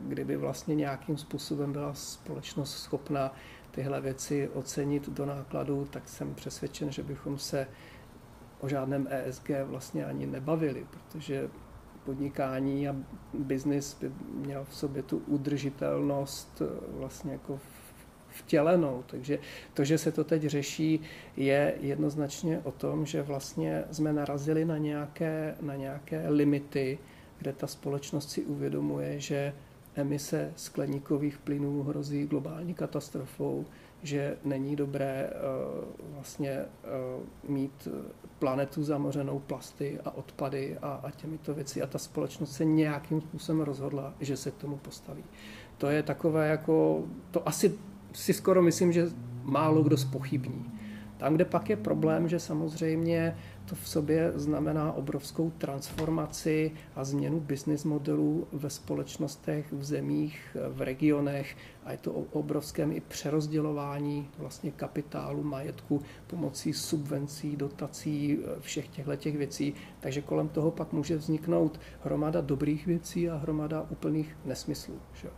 kdyby 0.08 0.38
vlastně 0.38 0.76
nějakým 0.76 1.18
způsobem 1.18 1.72
byla 1.72 1.94
společnost 1.94 2.78
schopna 2.78 3.34
tyhle 3.72 4.02
věci 4.02 4.50
ocenit 4.54 5.10
do 5.10 5.26
nákladů, 5.26 5.88
tak 5.92 6.10
jsem 6.10 6.36
přesvědčen, 6.36 6.92
že 6.92 7.04
bychom 7.04 7.38
se 7.38 7.68
o 8.60 8.70
žádném 8.70 9.08
ESG 9.12 9.50
vlastně 9.64 10.06
ani 10.06 10.28
nebavili, 10.28 10.86
protože 10.90 11.50
podnikání 12.06 12.90
a 12.90 12.96
biznis 13.34 13.98
by 14.02 14.12
měl 14.34 14.66
v 14.70 14.76
sobě 14.76 15.04
tu 15.04 15.18
udržitelnost 15.28 16.62
eh, 16.62 16.98
vlastně 16.98 17.32
jako 17.32 17.60
vtělenou. 18.30 19.04
Takže 19.08 19.40
to, 19.74 19.84
že 19.84 19.98
se 19.98 20.12
to 20.12 20.24
teď 20.24 20.42
řeší, 20.42 21.00
je 21.38 21.74
jednoznačně 21.80 22.62
o 22.64 22.72
tom, 22.72 23.06
že 23.06 23.22
vlastně 23.22 23.84
jsme 23.92 24.14
narazili 24.14 24.66
na 24.66 24.78
nějaké, 24.78 25.56
na 25.62 25.76
nějaké 25.76 26.30
limity, 26.30 27.00
kde 27.40 27.54
ta 27.54 27.68
společnost 27.68 28.32
si 28.32 28.42
uvědomuje, 28.42 29.20
že 29.20 29.54
emise 29.96 30.54
skleníkových 30.56 31.38
plynů 31.38 31.84
hrozí 31.84 32.28
globální 32.28 32.74
katastrofou, 32.74 33.66
že 34.04 34.38
není 34.44 34.76
dobré 34.76 35.30
eh, 35.30 35.34
vlastně 36.14 36.50
eh, 36.50 36.68
mít 37.48 37.88
planetu 38.40 38.84
zamořenou 38.84 39.40
plasty 39.40 40.00
a 40.06 40.12
odpady 40.12 40.78
a, 40.82 41.00
a 41.04 41.12
těmito 41.12 41.54
věci 41.54 41.82
a 41.82 41.88
ta 41.88 41.98
společnost 41.98 42.52
se 42.52 42.66
nějakým 42.66 43.22
způsobem 43.22 43.62
rozhodla, 43.62 44.14
že 44.20 44.38
se 44.38 44.52
k 44.52 44.56
tomu 44.56 44.78
postaví. 44.78 45.24
To 45.78 45.88
je 45.88 46.04
takové 46.04 46.50
jako, 46.50 47.04
to 47.32 47.48
asi 47.48 47.76
si 48.14 48.34
skoro 48.34 48.62
myslím, 48.62 48.92
že 48.92 49.08
málo 49.44 49.84
kdo 49.84 49.98
spochybní. 49.98 50.72
Tam, 51.18 51.36
kde 51.36 51.46
pak 51.46 51.70
je 51.70 51.78
problém, 51.78 52.30
že 52.30 52.40
samozřejmě 52.40 53.38
to 53.66 53.76
v 53.76 53.90
sobě 53.90 54.32
znamená 54.36 54.92
obrovskou 54.92 55.52
transformaci 55.58 56.72
a 56.96 57.04
změnu 57.04 57.40
business 57.40 57.84
modelů 57.84 58.48
ve 58.52 58.70
společnostech, 58.70 59.74
v 59.74 59.84
zemích, 59.84 60.58
v 60.70 60.82
regionech 60.82 61.58
a 61.84 61.92
je 61.92 61.98
to 61.98 62.12
obrovském 62.12 62.92
i 62.92 63.00
přerozdělování 63.00 64.30
vlastně 64.38 64.72
kapitálu, 64.72 65.44
majetku 65.44 66.02
pomocí 66.28 66.74
subvencí, 66.74 67.56
dotací, 67.56 68.40
všech 68.60 68.88
těchto 68.88 69.16
těch 69.16 69.38
věcí. 69.38 69.74
Takže 70.00 70.22
kolem 70.22 70.50
toho 70.50 70.72
pak 70.72 70.94
může 70.94 71.18
vzniknout 71.18 71.80
hromada 72.04 72.42
dobrých 72.42 72.86
věcí 72.86 73.30
a 73.30 73.36
hromada 73.36 73.88
úplných 73.90 74.38
nesmyslů. 74.46 75.00
Že? 75.14 75.30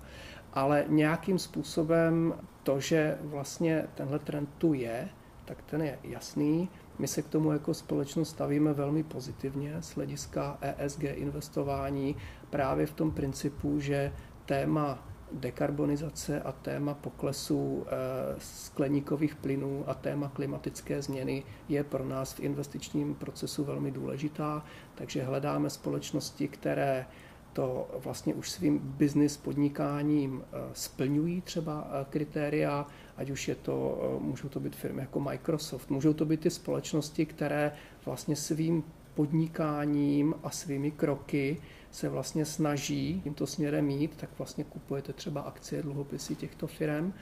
Ale 0.53 0.85
nějakým 0.87 1.39
způsobem 1.39 2.33
to, 2.63 2.79
že 2.79 3.17
vlastně 3.21 3.87
tenhle 3.95 4.19
trend 4.19 4.49
tu 4.57 4.73
je, 4.73 5.09
tak 5.45 5.61
ten 5.61 5.81
je 5.81 5.99
jasný. 6.03 6.69
My 6.99 7.07
se 7.07 7.21
k 7.21 7.27
tomu 7.27 7.51
jako 7.51 7.73
společnost 7.73 8.29
stavíme 8.29 8.73
velmi 8.73 9.03
pozitivně 9.03 9.81
z 9.81 9.95
hlediska 9.95 10.57
ESG 10.61 11.03
investování 11.03 12.15
právě 12.49 12.85
v 12.85 12.93
tom 12.93 13.11
principu, 13.11 13.79
že 13.79 14.13
téma 14.45 15.07
dekarbonizace 15.31 16.41
a 16.41 16.51
téma 16.51 16.93
poklesu 16.93 17.85
eh, 17.87 17.91
skleníkových 18.39 19.35
plynů 19.35 19.83
a 19.87 19.93
téma 19.93 20.29
klimatické 20.29 21.01
změny 21.01 21.43
je 21.69 21.83
pro 21.83 22.05
nás 22.05 22.33
v 22.33 22.39
investičním 22.39 23.15
procesu 23.15 23.63
velmi 23.63 23.91
důležitá, 23.91 24.65
takže 24.95 25.23
hledáme 25.23 25.69
společnosti, 25.69 26.47
které 26.47 27.05
to 27.53 27.87
vlastně 28.03 28.33
už 28.33 28.51
svým 28.51 28.79
business 28.79 29.37
podnikáním 29.37 30.43
eh, 30.43 30.57
splňují 30.73 31.41
třeba 31.41 31.87
eh, 31.87 32.05
kritéria, 32.09 32.87
ať 33.17 33.29
už 33.29 33.47
je 33.47 33.55
to, 33.55 34.01
eh, 34.01 34.23
můžou 34.23 34.49
to 34.49 34.59
být 34.59 34.75
firmy 34.75 35.01
jako 35.01 35.19
Microsoft, 35.19 35.89
můžou 35.89 36.13
to 36.13 36.25
být 36.25 36.39
ty 36.39 36.49
společnosti, 36.49 37.25
které 37.25 37.71
vlastně 38.05 38.35
svým 38.35 38.83
podnikáním 39.13 40.35
a 40.43 40.49
svými 40.49 40.91
kroky 40.91 41.57
se 41.91 42.09
vlastně 42.09 42.45
snaží 42.45 43.21
tímto 43.23 43.47
směrem 43.47 43.85
mít, 43.85 44.17
tak 44.17 44.29
vlastně 44.37 44.63
kupujete 44.63 45.13
třeba 45.13 45.41
akcie, 45.41 45.81
dluhopisy 45.81 46.35
těchto 46.35 46.67
firm, 46.67 47.13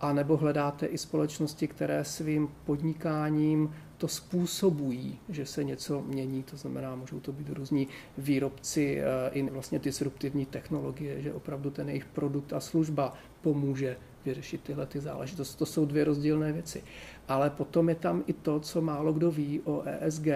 a 0.00 0.12
nebo 0.12 0.36
hledáte 0.36 0.86
i 0.86 0.98
společnosti, 0.98 1.68
které 1.68 2.04
svým 2.04 2.48
podnikáním 2.64 3.74
to 3.96 4.08
způsobují, 4.08 5.18
že 5.28 5.46
se 5.46 5.64
něco 5.64 6.02
mění, 6.02 6.42
to 6.42 6.56
znamená, 6.56 6.94
můžou 6.94 7.20
to 7.20 7.32
být 7.32 7.48
různí 7.48 7.88
výrobci 8.18 9.00
eh, 9.00 9.30
i 9.32 9.42
vlastně 9.42 9.78
disruptivní 9.78 10.46
technologie, 10.46 11.22
že 11.22 11.32
opravdu 11.32 11.70
ten 11.70 11.88
jejich 11.88 12.04
produkt 12.04 12.52
a 12.52 12.60
služba 12.60 13.14
pomůže 13.42 13.96
vyřešit 14.24 14.62
tyhle 14.62 14.86
ty 14.86 15.00
záležitosti. 15.00 15.58
To 15.58 15.66
jsou 15.66 15.84
dvě 15.84 16.04
rozdílné 16.04 16.52
věci. 16.52 16.82
Ale 17.28 17.50
potom 17.50 17.88
je 17.88 17.94
tam 17.94 18.24
i 18.26 18.32
to, 18.32 18.60
co 18.60 18.80
málo 18.80 19.12
kdo 19.12 19.30
ví 19.30 19.60
o 19.64 19.82
ESG, 19.86 20.26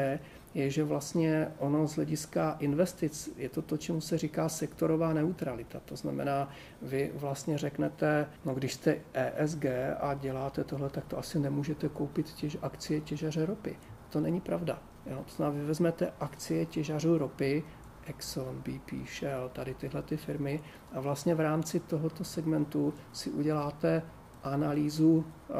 je, 0.55 0.71
že 0.71 0.85
vlastně 0.85 1.49
ono 1.59 1.89
z 1.89 1.95
hlediska 1.95 2.57
investic 2.59 3.31
je 3.37 3.49
to 3.49 3.62
to, 3.62 3.77
čemu 3.77 4.01
se 4.01 4.19
říká 4.19 4.49
sektorová 4.49 5.12
neutralita. 5.12 5.81
To 5.85 5.97
znamená, 5.97 6.51
vy 6.83 7.11
vlastně 7.15 7.59
řeknete, 7.59 8.27
no 8.45 8.55
když 8.55 8.75
jste 8.75 8.97
ESG 9.15 9.65
a 10.01 10.15
děláte 10.15 10.65
tohle, 10.65 10.91
tak 10.91 11.05
to 11.05 11.19
asi 11.19 11.39
nemůžete 11.39 11.89
koupit 11.89 12.33
těž, 12.33 12.59
akcie 12.62 13.01
těžaře 13.01 13.47
ropy. 13.47 13.77
To 14.11 14.21
není 14.21 14.41
pravda. 14.41 14.83
Jo? 15.07 15.25
To 15.27 15.35
znamená, 15.37 15.61
vy 15.61 15.67
vezmete 15.67 16.12
akcie 16.21 16.67
těžařů 16.67 17.19
ropy, 17.19 17.65
Exxon, 18.06 18.62
BP, 18.62 19.09
Shell, 19.18 19.49
tady 19.49 19.75
tyhle 19.75 20.02
ty 20.02 20.16
firmy 20.16 20.61
a 20.92 21.00
vlastně 21.00 21.35
v 21.35 21.40
rámci 21.40 21.80
tohoto 21.80 22.25
segmentu 22.25 22.94
si 23.12 23.30
uděláte 23.30 24.02
analýzu 24.42 25.25
eh, 25.25 25.54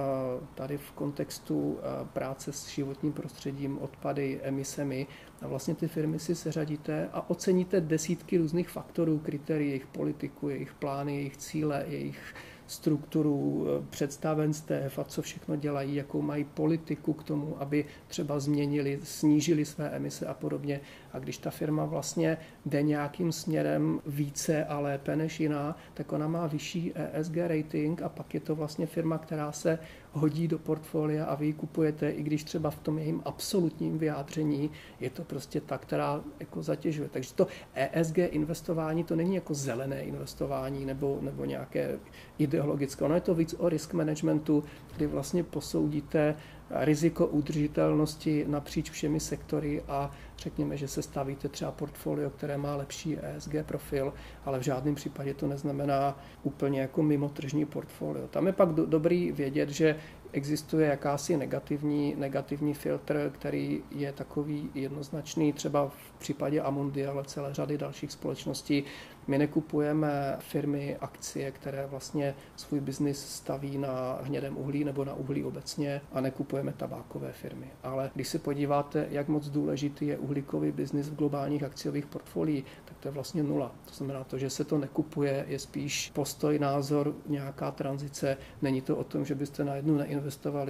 tady 0.55 0.79
v 0.79 0.93
kontextu 0.93 1.79
eh, 1.79 2.07
práce 2.13 2.53
s 2.53 2.69
životním 2.69 3.13
prostředím, 3.13 3.79
odpady, 3.79 4.41
emisemi. 4.43 5.07
A 5.43 5.47
vlastně 5.47 5.75
ty 5.75 5.89
firmy 5.89 6.19
si 6.19 6.35
seřadíte 6.35 7.09
a 7.13 7.31
oceníte 7.31 7.81
desítky 7.81 8.39
různých 8.39 8.69
faktorů, 8.69 9.19
kritérií, 9.19 9.69
jejich 9.69 9.87
politiku, 9.87 10.49
jejich 10.49 10.75
plány, 10.75 11.17
jejich 11.17 11.37
cíle, 11.37 11.85
jejich 11.89 12.35
strukturu 12.67 13.67
eh, 13.67 13.87
představenstev 13.91 14.99
a 14.99 15.05
co 15.05 15.23
všechno 15.23 15.57
dělají, 15.57 15.95
jakou 15.95 16.23
mají 16.23 16.45
politiku 16.45 17.13
k 17.13 17.25
tomu, 17.25 17.57
aby 17.63 17.85
třeba 18.07 18.41
změnili, 18.41 19.01
snížili 19.03 19.65
své 19.65 19.91
emise 19.91 20.27
a 20.27 20.35
podobně. 20.35 20.81
A 21.13 21.19
když 21.19 21.39
ta 21.39 21.51
firma 21.51 21.85
vlastně 21.85 22.39
jde 22.67 22.83
nějakým 22.83 23.33
směrem 23.33 24.01
více 24.07 24.65
a 24.65 24.79
lépe 24.79 25.17
než 25.17 25.41
jiná, 25.41 25.77
tak 25.95 26.13
ona 26.13 26.29
má 26.29 26.47
vyšší 26.47 26.93
ESG 26.95 27.37
rating 27.37 28.03
a 28.03 28.09
pak 28.09 28.35
je 28.35 28.41
to 28.41 28.55
vlastně 28.55 28.87
firma, 28.87 29.19
která 29.19 29.53
se 29.53 29.79
hodí 30.13 30.49
do 30.49 30.59
portfolia 30.59 31.25
a 31.25 31.35
vy 31.35 31.47
ji 31.47 31.53
kupujete, 31.53 32.11
i 32.11 32.23
když 32.23 32.45
třeba 32.45 32.71
v 32.71 32.79
tom 32.79 32.99
jejím 32.99 33.23
absolutním 33.25 33.99
vyjádření 33.99 34.71
je 35.01 35.11
to 35.11 35.25
prostě 35.25 35.61
ta, 35.61 35.79
která 35.79 36.21
jako 36.41 36.63
zatěžuje. 36.63 37.09
Takže 37.09 37.35
to 37.35 37.47
ESG 37.75 38.19
investování 38.19 39.05
to 39.05 39.17
není 39.17 39.35
jako 39.35 39.55
zelené 39.55 40.03
investování 40.03 40.85
nebo, 40.85 41.19
nebo 41.21 41.45
nějaké 41.45 41.99
ideologické. 42.39 43.05
Ono 43.05 43.15
je 43.15 43.21
to 43.21 43.35
víc 43.35 43.55
o 43.59 43.69
risk 43.69 43.93
managementu, 43.93 44.65
kdy 44.97 45.07
vlastně 45.07 45.45
posoudíte 45.45 46.35
riziko 46.73 47.27
udržitelnosti 47.27 48.45
napříč 48.49 48.91
všemi 48.91 49.21
sektory 49.21 49.83
a 49.89 50.11
řekněme, 50.39 50.77
že 50.77 50.89
se 50.89 51.03
stavíte 51.03 51.49
třeba 51.49 51.73
portfolio, 51.73 52.31
které 52.31 52.59
má 52.59 52.77
lepší 52.77 53.19
ESG 53.23 53.55
profil, 53.63 54.13
ale 54.45 54.59
v 54.59 54.63
žádném 54.63 54.95
případě 54.95 55.35
to 55.35 55.47
neznamená 55.47 56.19
úplně 56.43 56.81
jako 56.81 57.03
mimo 57.03 57.29
tržní 57.29 57.65
portfolio. 57.65 58.29
Tam 58.29 58.47
je 58.47 58.53
pak 58.53 58.69
do, 58.69 58.87
dobrý 58.87 59.33
vědět, 59.33 59.69
že 59.69 59.97
existuje 60.33 60.89
jakási 60.89 61.37
negativní, 61.37 62.15
negativní 62.19 62.75
filtr, 62.75 63.31
který 63.35 63.83
je 63.91 64.13
takový 64.13 64.71
jednoznačný 64.75 65.53
třeba 65.53 65.89
v 65.89 66.19
případě 66.19 66.61
Amundi, 66.61 67.07
ale 67.07 67.25
celé 67.25 67.55
řady 67.55 67.79
dalších 67.79 68.13
společností, 68.13 68.85
my 69.27 69.39
nekupujeme 69.39 70.37
firmy, 70.39 70.97
akcie, 71.01 71.51
které 71.51 71.87
vlastně 71.87 72.35
svůj 72.57 72.81
biznis 72.81 73.27
staví 73.27 73.79
na 73.79 74.19
hnědém 74.23 74.57
uhlí 74.59 74.85
nebo 74.85 75.05
na 75.05 75.15
uhlí 75.15 75.45
obecně 75.45 76.01
a 76.13 76.21
nekupujeme 76.21 76.73
tabákové 76.73 77.33
firmy. 77.33 77.67
Ale 77.83 78.11
když 78.15 78.29
se 78.29 78.39
podíváte, 78.39 79.07
jak 79.11 79.29
moc 79.29 79.49
důležitý 79.49 80.07
je 80.07 80.19
uhlíkový 80.19 80.73
biznis 80.73 81.09
v 81.09 81.17
globálních 81.17 81.63
akciových 81.63 82.07
portfoliích, 82.07 82.65
tak 82.85 82.99
to 82.99 83.09
je 83.09 83.13
vlastně 83.13 83.43
nula. 83.43 83.73
To 83.85 83.95
znamená 83.95 84.25
to, 84.25 84.39
že 84.39 84.51
se 84.51 84.65
to 84.65 84.79
nekupuje, 84.79 85.45
je 85.49 85.59
spíš 85.59 86.11
postoj, 86.15 86.59
názor, 86.59 87.15
nějaká 87.27 87.71
tranzice. 87.71 88.37
Není 88.63 88.81
to 88.81 88.97
o 88.97 89.05
tom, 89.05 89.25
že 89.25 89.35
byste 89.35 89.65
najednou 89.65 89.97
neinvestovali 89.97 90.22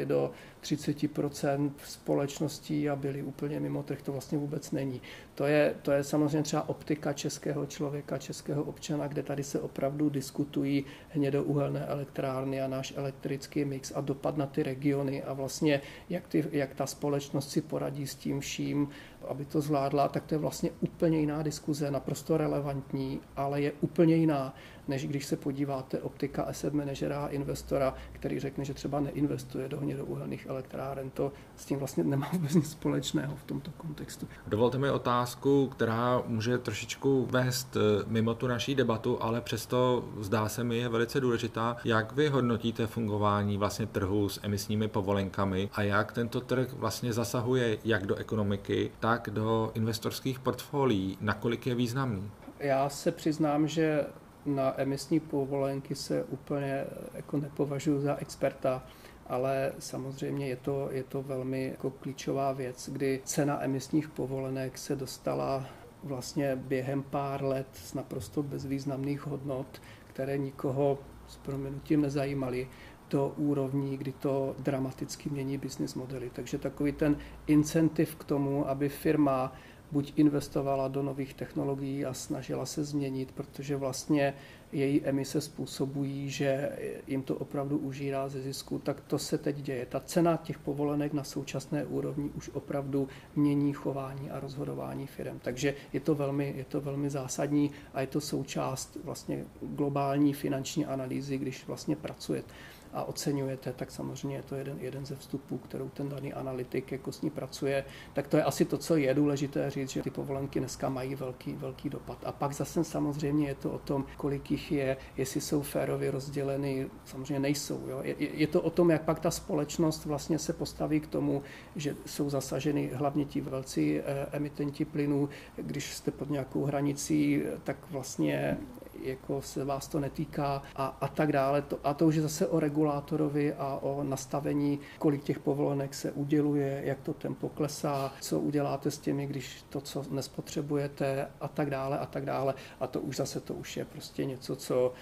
do 0.04 0.30
30% 0.62 1.70
společností 1.84 2.88
a 2.88 2.96
byli 2.96 3.22
úplně 3.22 3.60
mimo 3.60 3.82
trh. 3.82 4.02
To 4.02 4.12
vlastně 4.12 4.38
vůbec 4.38 4.70
není. 4.70 5.00
To 5.34 5.46
je, 5.46 5.74
to 5.82 5.92
je 5.92 6.04
samozřejmě 6.04 6.42
třeba 6.42 6.68
optika 6.68 7.12
českého 7.12 7.66
člověka, 7.66 8.18
českého 8.18 8.62
občana, 8.62 9.06
kde 9.06 9.22
tady 9.22 9.44
se 9.44 9.60
opravdu 9.60 10.10
diskutují 10.10 10.84
hnědouhelné 11.08 11.86
elektrárny 11.86 12.62
a 12.62 12.68
náš 12.68 12.92
elektrický 12.96 13.64
mix 13.64 13.92
a 13.94 14.00
dopad 14.00 14.36
na 14.36 14.46
ty 14.46 14.62
regiony 14.62 15.22
a 15.22 15.32
vlastně 15.32 15.80
jak, 16.08 16.28
ty, 16.28 16.44
jak 16.52 16.74
ta 16.74 16.86
společnost 16.86 17.50
si 17.50 17.60
poradí 17.60 18.06
s 18.06 18.14
tím 18.14 18.40
vším, 18.40 18.88
aby 19.28 19.44
to 19.44 19.60
zvládla, 19.60 20.08
tak 20.08 20.24
to 20.24 20.34
je 20.34 20.38
vlastně 20.38 20.70
úplně 20.80 21.20
jiná 21.20 21.42
diskuze, 21.42 21.90
naprosto 21.90 22.36
relevantní, 22.36 23.20
ale 23.36 23.60
je 23.60 23.72
úplně 23.80 24.16
jiná, 24.16 24.54
než 24.88 25.06
když 25.06 25.26
se 25.26 25.36
podíváte 25.36 26.00
optika 26.00 26.42
asset 26.42 26.74
managera 26.74 27.24
a 27.24 27.28
investora, 27.28 27.94
který 28.12 28.40
řekne, 28.40 28.64
že 28.64 28.74
třeba 28.74 29.00
neinvestuje 29.00 29.68
do 29.68 29.80
hnědouhelných 29.80 30.46
elektráren. 30.46 31.10
To 31.10 31.32
s 31.56 31.64
tím 31.64 31.78
vlastně 31.78 32.04
nemá 32.04 32.28
vůbec 32.32 32.54
nic 32.54 32.70
společného 32.70 33.36
v 33.36 33.44
tomto 33.44 33.70
kontextu. 33.76 34.28
Dovolte 34.46 34.78
mi 34.78 34.90
otázku, 34.90 35.66
která 35.66 36.22
může 36.26 36.58
trošičku 36.58 37.28
vést 37.30 37.76
eh, 37.76 38.04
mimo 38.06 38.34
tu 38.34 38.46
naší 38.46 38.74
debatu, 38.74 39.22
ale 39.22 39.40
přesto 39.40 40.04
zdá 40.20 40.48
se 40.48 40.64
mi 40.64 40.78
je 40.78 40.88
velice 40.88 41.20
důležitá. 41.20 41.76
Jak 41.84 42.12
vy 42.12 42.28
hodnotíte 42.28 42.86
fungování 42.86 43.58
vlastně 43.58 43.86
trhu 43.86 44.28
s 44.28 44.40
emisními 44.42 44.88
povolenkami 44.88 45.70
a 45.72 45.82
jak 45.82 46.12
tento 46.12 46.40
trh 46.40 46.72
vlastně 46.72 47.12
zasahuje 47.12 47.78
jak 47.84 48.06
do 48.06 48.14
ekonomiky, 48.14 48.90
tak 49.00 49.11
do 49.18 49.70
investorských 49.74 50.38
portfolií, 50.38 51.18
nakolik 51.20 51.66
je 51.66 51.74
významný? 51.74 52.30
Já 52.58 52.88
se 52.88 53.12
přiznám, 53.12 53.68
že 53.68 54.06
na 54.46 54.80
emisní 54.80 55.20
povolenky 55.20 55.94
se 55.94 56.24
úplně 56.24 56.84
jako 57.14 57.36
nepovažuji 57.36 58.00
za 58.00 58.16
experta, 58.16 58.82
ale 59.26 59.72
samozřejmě 59.78 60.48
je 60.48 60.56
to, 60.56 60.88
je 60.90 61.02
to 61.02 61.22
velmi 61.22 61.64
jako 61.64 61.90
klíčová 61.90 62.52
věc, 62.52 62.88
kdy 62.92 63.20
cena 63.24 63.64
emisních 63.64 64.08
povolenek 64.08 64.78
se 64.78 64.96
dostala 64.96 65.66
vlastně 66.04 66.56
během 66.56 67.02
pár 67.02 67.44
let 67.44 67.66
z 67.72 67.94
naprosto 67.94 68.42
bezvýznamných 68.42 69.26
hodnot, 69.26 69.82
které 70.06 70.38
nikoho 70.38 70.98
s 71.28 71.36
proměnutím 71.36 72.00
nezajímaly, 72.00 72.68
do 73.12 73.34
úrovní, 73.36 73.96
kdy 73.96 74.12
to 74.12 74.56
dramaticky 74.58 75.30
mění 75.30 75.58
business 75.58 75.94
modely. 75.94 76.30
Takže 76.32 76.58
takový 76.58 76.92
ten 76.92 77.16
incentiv 77.46 78.14
k 78.14 78.24
tomu, 78.24 78.68
aby 78.68 78.88
firma 78.88 79.52
buď 79.92 80.12
investovala 80.16 80.88
do 80.88 81.02
nových 81.02 81.34
technologií 81.34 82.04
a 82.04 82.14
snažila 82.14 82.66
se 82.66 82.84
změnit, 82.84 83.32
protože 83.32 83.76
vlastně 83.76 84.34
její 84.72 85.04
emise 85.04 85.40
způsobují, 85.40 86.30
že 86.30 86.78
jim 87.06 87.22
to 87.22 87.36
opravdu 87.36 87.78
užírá 87.78 88.28
ze 88.28 88.40
zisku, 88.40 88.78
tak 88.78 89.00
to 89.00 89.18
se 89.18 89.38
teď 89.38 89.56
děje. 89.56 89.86
Ta 89.86 90.00
cena 90.00 90.36
těch 90.36 90.58
povolenek 90.58 91.12
na 91.12 91.24
současné 91.24 91.84
úrovni 91.84 92.30
už 92.34 92.50
opravdu 92.52 93.08
mění 93.36 93.72
chování 93.72 94.30
a 94.30 94.40
rozhodování 94.40 95.06
firm. 95.06 95.38
Takže 95.38 95.74
je 95.92 96.00
to 96.00 96.14
velmi, 96.14 96.54
je 96.56 96.64
to 96.64 96.80
velmi 96.80 97.10
zásadní 97.10 97.70
a 97.94 98.00
je 98.00 98.06
to 98.06 98.20
součást 98.20 98.98
vlastně 99.04 99.44
globální 99.62 100.32
finanční 100.32 100.86
analýzy, 100.86 101.38
když 101.38 101.66
vlastně 101.66 101.96
pracujete 101.96 102.52
a 102.92 103.04
oceňujete, 103.04 103.72
tak 103.72 103.90
samozřejmě 103.90 104.36
je 104.36 104.42
to 104.42 104.54
jeden, 104.54 104.78
jeden 104.80 105.06
ze 105.06 105.16
vstupů, 105.16 105.58
kterou 105.58 105.88
ten 105.88 106.08
daný 106.08 106.32
analytik 106.32 106.92
jako 106.92 107.12
s 107.12 107.22
ní 107.22 107.30
pracuje. 107.30 107.84
Tak 108.12 108.28
to 108.28 108.36
je 108.36 108.44
asi 108.44 108.64
to, 108.64 108.78
co 108.78 108.96
je 108.96 109.14
důležité 109.14 109.70
říct, 109.70 109.90
že 109.90 110.02
ty 110.02 110.10
povolenky 110.10 110.58
dneska 110.58 110.88
mají 110.88 111.14
velký, 111.14 111.52
velký 111.52 111.90
dopad. 111.90 112.18
A 112.24 112.32
pak 112.32 112.52
zase 112.52 112.84
samozřejmě 112.84 113.48
je 113.48 113.54
to 113.54 113.70
o 113.70 113.78
tom, 113.78 114.04
kolik 114.16 114.50
jich 114.50 114.72
je, 114.72 114.96
jestli 115.16 115.40
jsou 115.40 115.62
férově 115.62 116.10
rozděleny, 116.10 116.90
samozřejmě 117.04 117.40
nejsou. 117.40 117.80
Jo. 117.88 118.00
Je, 118.02 118.14
je 118.18 118.46
to 118.46 118.60
o 118.60 118.70
tom, 118.70 118.90
jak 118.90 119.02
pak 119.02 119.20
ta 119.20 119.30
společnost 119.30 120.04
vlastně 120.04 120.38
se 120.38 120.52
postaví 120.52 121.00
k 121.00 121.06
tomu, 121.06 121.42
že 121.76 121.96
jsou 122.06 122.30
zasaženy 122.30 122.90
hlavně 122.94 123.24
ti 123.24 123.40
velcí 123.40 123.98
eh, 123.98 124.02
emitenti 124.32 124.84
plynů, 124.84 125.28
když 125.56 125.94
jste 125.94 126.10
pod 126.10 126.30
nějakou 126.30 126.64
hranicí, 126.64 127.42
tak 127.64 127.76
vlastně 127.90 128.58
jako 129.02 129.42
se 129.42 129.64
vás 129.64 129.88
to 129.88 130.00
netýká 130.00 130.62
a, 130.76 130.96
a 131.00 131.08
tak 131.08 131.32
dále. 131.32 131.62
To, 131.62 131.78
a 131.84 131.94
to 131.94 132.06
už 132.06 132.14
je 132.14 132.22
zase 132.22 132.46
o 132.46 132.60
regulátorovi 132.60 133.54
a 133.54 133.78
o 133.82 134.04
nastavení, 134.04 134.80
kolik 134.98 135.22
těch 135.22 135.38
povolenek 135.38 135.94
se 135.94 136.12
uděluje, 136.12 136.82
jak 136.84 137.00
to 137.00 137.14
tempo 137.14 137.48
klesá, 137.48 138.12
co 138.20 138.40
uděláte 138.40 138.90
s 138.90 138.98
těmi, 138.98 139.26
když 139.26 139.64
to, 139.68 139.80
co 139.80 140.04
nespotřebujete 140.10 141.28
a 141.40 141.48
tak 141.48 141.70
dále 141.70 141.98
a 141.98 142.06
tak 142.06 142.24
dále. 142.24 142.54
A 142.80 142.86
to 142.86 143.00
už 143.00 143.16
zase 143.16 143.40
to 143.40 143.54
už 143.54 143.76
je 143.76 143.84
prostě 143.84 144.24
něco, 144.24 144.56
co 144.56 144.92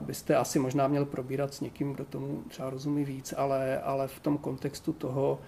byste 0.00 0.36
asi 0.36 0.58
možná 0.58 0.88
měl 0.88 1.04
probírat 1.04 1.54
s 1.54 1.60
někým, 1.60 1.92
kdo 1.92 2.04
tomu 2.04 2.42
třeba 2.48 2.70
rozumí 2.70 3.04
víc, 3.04 3.34
ale, 3.36 3.80
ale 3.80 4.08
v 4.08 4.20
tom 4.20 4.38
kontextu 4.38 4.92
toho, 4.92 5.38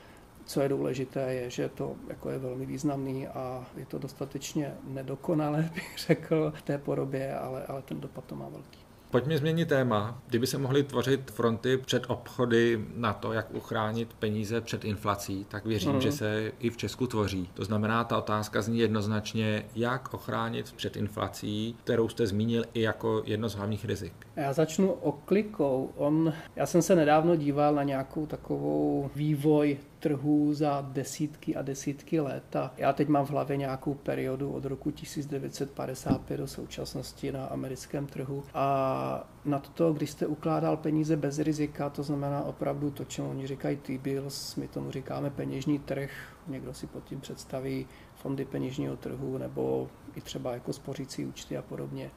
co 0.47 0.61
je 0.61 0.69
důležité, 0.69 1.35
je, 1.35 1.51
že 1.51 1.69
to 1.69 1.95
jako 2.09 2.31
je 2.31 2.39
velmi 2.39 2.67
významný 2.67 3.29
a 3.29 3.67
je 3.77 3.87
to 3.87 3.99
dostatečně 3.99 4.75
nedokonalé, 4.85 5.71
bych 5.75 5.99
řekl, 5.99 6.53
v 6.57 6.63
té 6.63 6.79
podobě, 6.79 7.39
ale, 7.39 7.67
ale 7.67 7.83
ten 7.83 8.01
dopad 8.01 8.25
to 8.25 8.35
má 8.35 8.49
velký. 8.49 8.87
Pojďme 9.11 9.39
změnit 9.39 9.69
téma. 9.69 10.23
Kdyby 10.27 10.47
se 10.47 10.59
mohly 10.59 10.83
tvořit 10.83 11.31
fronty 11.31 11.77
před 11.77 12.05
obchody 12.09 12.85
na 12.95 13.13
to, 13.13 13.33
jak 13.33 13.55
uchránit 13.55 14.15
peníze 14.19 14.61
před 14.61 14.85
inflací, 14.85 15.47
tak 15.49 15.67
věřím, 15.67 15.93
mm. 15.93 16.01
že 16.01 16.13
se 16.13 16.53
i 16.59 16.71
v 16.71 16.77
Česku 16.77 17.07
tvoří. 17.07 17.51
To 17.55 17.65
znamená, 17.65 18.05
ta 18.05 18.19
otázka 18.19 18.63
zní 18.63 18.79
jednoznačně, 18.79 19.65
jak 19.75 20.15
ochránit 20.15 20.73
před 20.73 20.97
inflací, 20.97 21.77
kterou 21.85 22.09
jste 22.09 22.27
zmínil 22.27 22.65
i 22.75 22.81
jako 22.81 23.23
jedno 23.25 23.49
z 23.49 23.55
hlavních 23.55 23.85
rizik. 23.85 24.13
Já 24.37 24.53
začnu 24.53 24.93
oklikou. 24.93 25.91
On, 25.97 26.33
já 26.57 26.67
jsem 26.67 26.83
se 26.83 26.95
nedávno 26.95 27.37
díval 27.37 27.75
na 27.75 27.83
nějakou 27.83 28.27
takovou 28.27 29.11
vývoj 29.15 29.79
trhů 30.07 30.55
za 30.55 30.81
desítky 30.93 31.57
a 31.57 31.63
desítky 31.63 32.21
let. 32.21 32.57
A 32.57 32.75
já 32.77 32.93
teď 32.93 33.09
mám 33.09 33.27
v 33.27 33.31
hlavě 33.31 33.57
nějakou 33.57 33.95
periodu 33.95 34.53
od 34.53 34.65
roku 34.65 34.91
1955 34.91 36.37
do 36.37 36.47
současnosti 36.47 37.33
na 37.33 37.47
americkém 37.47 38.07
trhu. 38.07 38.45
A 38.55 39.29
na 39.45 39.59
to, 39.59 39.93
když 39.93 40.11
jste 40.11 40.27
ukládal 40.27 40.77
peníze 40.77 41.17
bez 41.17 41.39
rizika, 41.39 41.91
to 41.91 42.03
znamená 42.03 42.45
opravdu 42.45 42.91
to, 42.91 43.05
čemu 43.05 43.31
oni 43.31 43.47
říkají 43.47 43.77
T-bills, 43.77 44.57
my 44.57 44.69
tomu 44.69 44.91
říkáme 44.91 45.31
peněžní 45.31 45.79
trh, 45.79 46.11
někdo 46.47 46.75
si 46.75 46.87
pod 46.87 47.05
tím 47.05 47.21
představí 47.21 47.87
fondy 48.15 48.45
peněžního 48.45 48.97
trhu 48.97 49.39
nebo 49.39 49.89
i 50.15 50.21
třeba 50.21 50.53
jako 50.53 50.73
spořící 50.73 51.27
účty 51.27 51.57
a 51.57 51.63
podobně 51.63 52.11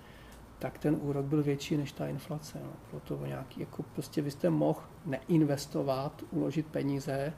tak 0.60 0.78
ten 0.78 0.98
úrok 1.02 1.26
byl 1.26 1.44
větší 1.44 1.78
než 1.78 1.92
ta 1.92 2.08
inflace. 2.08 2.60
No. 2.64 2.72
Proto 2.92 3.26
nějaký, 3.26 3.60
jako 3.60 3.84
prostě 3.84 4.22
vy 4.22 4.32
jste 4.32 4.50
mohl 4.50 4.82
neinvestovat, 5.06 6.24
uložit 6.32 6.68
peníze 6.68 7.34